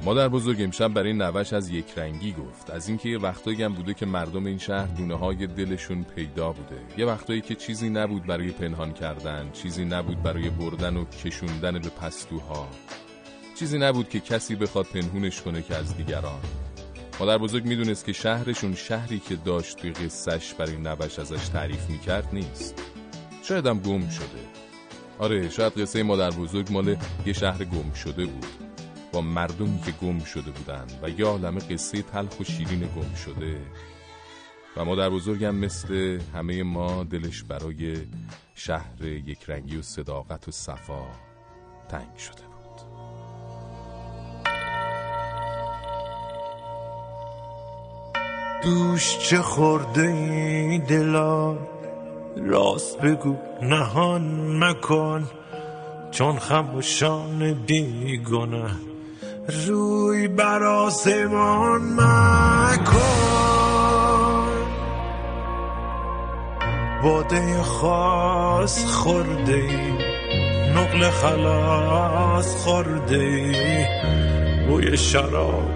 مادر 0.03 0.27
بزرگ 0.27 0.61
امشب 0.61 0.93
برای 0.93 1.13
نوش 1.13 1.53
از 1.53 1.69
یک 1.69 1.85
رنگی 1.97 2.33
گفت. 2.33 2.69
از 2.69 2.87
اینکه 2.87 3.09
یه 3.09 3.17
وقتایی 3.17 3.63
هم 3.63 3.73
بوده 3.73 3.93
که 3.93 4.05
مردم 4.05 4.45
این 4.45 4.57
شهر 4.57 4.85
دونه 4.85 5.15
های 5.15 5.47
دلشون 5.47 6.03
پیدا 6.03 6.51
بوده. 6.51 6.81
یه 6.97 7.05
وقتایی 7.05 7.41
که 7.41 7.55
چیزی 7.55 7.89
نبود 7.89 8.25
برای 8.25 8.51
پنهان 8.51 8.93
کردن 8.93 9.51
چیزی 9.53 9.85
نبود 9.85 10.23
برای 10.23 10.49
بردن 10.49 10.97
و 10.97 11.05
کشوندن 11.05 11.79
به 11.79 11.89
پستوها. 11.89 12.67
چیزی 13.59 13.77
نبود 13.77 14.09
که 14.09 14.19
کسی 14.19 14.55
بخواد 14.55 14.85
پنهونش 14.85 15.41
کنه 15.41 15.61
که 15.61 15.75
از 15.75 15.97
دیگران. 15.97 16.41
مادر 17.19 17.37
بزرگ 17.37 17.65
می‌دونست 17.65 18.05
که 18.05 18.13
شهرشون 18.13 18.75
شهری 18.75 19.19
که 19.19 19.35
داشت 19.35 19.77
توی 19.77 19.91
قصهش 19.91 20.53
برای 20.53 20.77
نوش 20.77 21.19
ازش 21.19 21.47
تعریف 21.47 21.89
می‌کرد 21.89 22.27
نیست. 22.33 22.83
شاید 23.43 23.65
هم 23.65 23.79
گم 23.79 24.09
شده. 24.09 24.25
آره 25.19 25.49
شاید 25.49 25.73
قصه 25.73 26.03
مادر 26.03 26.31
بزرگ 26.31 26.71
مال 26.71 26.95
یه 27.25 27.33
شهر 27.33 27.63
گم 27.63 27.93
شده 27.93 28.25
بود. 28.25 28.58
با 29.11 29.21
مردمی 29.21 29.81
که 29.85 29.91
گم 29.91 30.19
شده 30.19 30.51
بودن 30.51 30.87
و 31.03 31.09
یه 31.09 31.25
عالمه 31.25 31.59
قصه 31.59 32.01
تلخ 32.01 32.39
و 32.39 32.43
شیرین 32.43 32.79
گم 32.79 33.15
شده. 33.15 33.61
و 34.77 34.85
مادر 34.85 35.09
بزرگم 35.09 35.55
مثل 35.55 36.19
همه 36.33 36.63
ما 36.63 37.03
دلش 37.03 37.43
برای 37.43 37.97
شهر 38.55 39.05
یک 39.05 39.39
رنگی 39.47 39.77
و 39.77 39.81
صداقت 39.81 40.47
و 40.47 40.51
صفا 40.51 41.07
تنگ 41.89 42.17
شده 42.17 42.41
بود. 42.41 42.81
دوش 48.63 49.17
چه 49.17 49.37
خورده 49.37 50.01
ای 50.01 50.79
دلا؟ 50.79 51.57
راست 52.37 53.01
بگو 53.01 53.35
نهان 53.61 54.57
مکن. 54.63 55.29
چون 56.11 56.39
خموشان 56.39 57.53
بیگنه. 57.53 58.75
روی 59.49 60.27
بر 60.27 60.63
آسمان 60.63 61.81
مکن. 61.81 62.99
باده 67.03 67.63
خاص 67.63 68.85
خورده 68.85 69.53
ای. 69.53 69.93
نقل 70.75 71.09
خلاص 71.09 72.55
خورده 72.55 73.15
ای. 73.15 73.85
بوی 74.67 74.97
شراب 74.97 75.71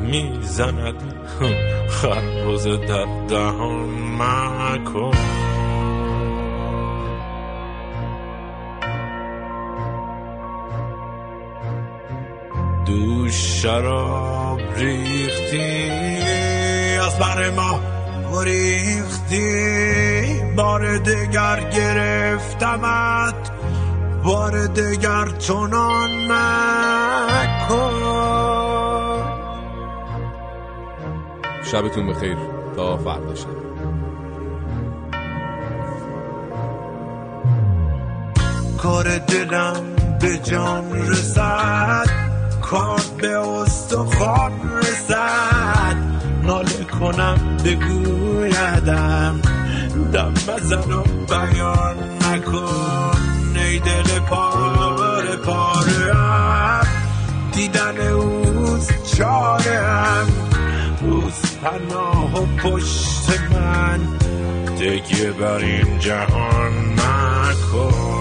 می‌زند. 0.00 1.14
خربز 1.88 2.66
در 2.66 3.06
دهان 3.28 3.88
مکن. 4.18 5.43
دوش 12.86 13.62
شراب 13.62 14.60
ریختی 14.76 15.90
از 16.98 17.18
بر 17.18 17.50
ما 17.50 17.80
ریختی 18.42 19.54
بار 20.56 20.98
دگر 20.98 21.70
گرفتمت 21.70 23.50
بار 24.24 24.66
دگر 24.66 25.28
چنان 25.38 26.10
مکن. 26.32 27.94
شبتون 31.62 32.06
بخیر 32.06 32.36
تا 32.76 32.96
فردا 32.96 33.34
شب. 33.34 33.48
کار 38.78 39.18
دلم 39.18 39.96
به 40.20 40.38
جان 40.38 40.92
رسد. 40.92 42.23
کار 42.74 43.00
به 43.18 43.38
استخوان 43.38 44.52
رسد. 44.78 45.96
ناله 46.42 46.84
کنم 47.00 47.56
بگویدم. 47.64 49.40
دم 50.12 50.34
بزن 50.34 50.92
و 50.92 51.02
بیان 51.28 51.96
نکن 52.22 53.56
ای 53.56 53.78
دل 53.78 54.18
پاره 54.18 55.36
پاره 55.36 56.14
هم 56.14 56.86
دیدن 57.52 58.00
اوز 58.00 58.88
چاره 59.16 59.78
هم 59.78 60.26
اوز 61.02 61.40
پناه 61.62 62.42
و 62.42 62.46
پشت 62.46 63.30
من. 63.52 64.00
دگه 64.76 65.32
بر 65.32 65.58
این 65.58 65.98
جهان 65.98 66.72
مکن. 66.92 68.14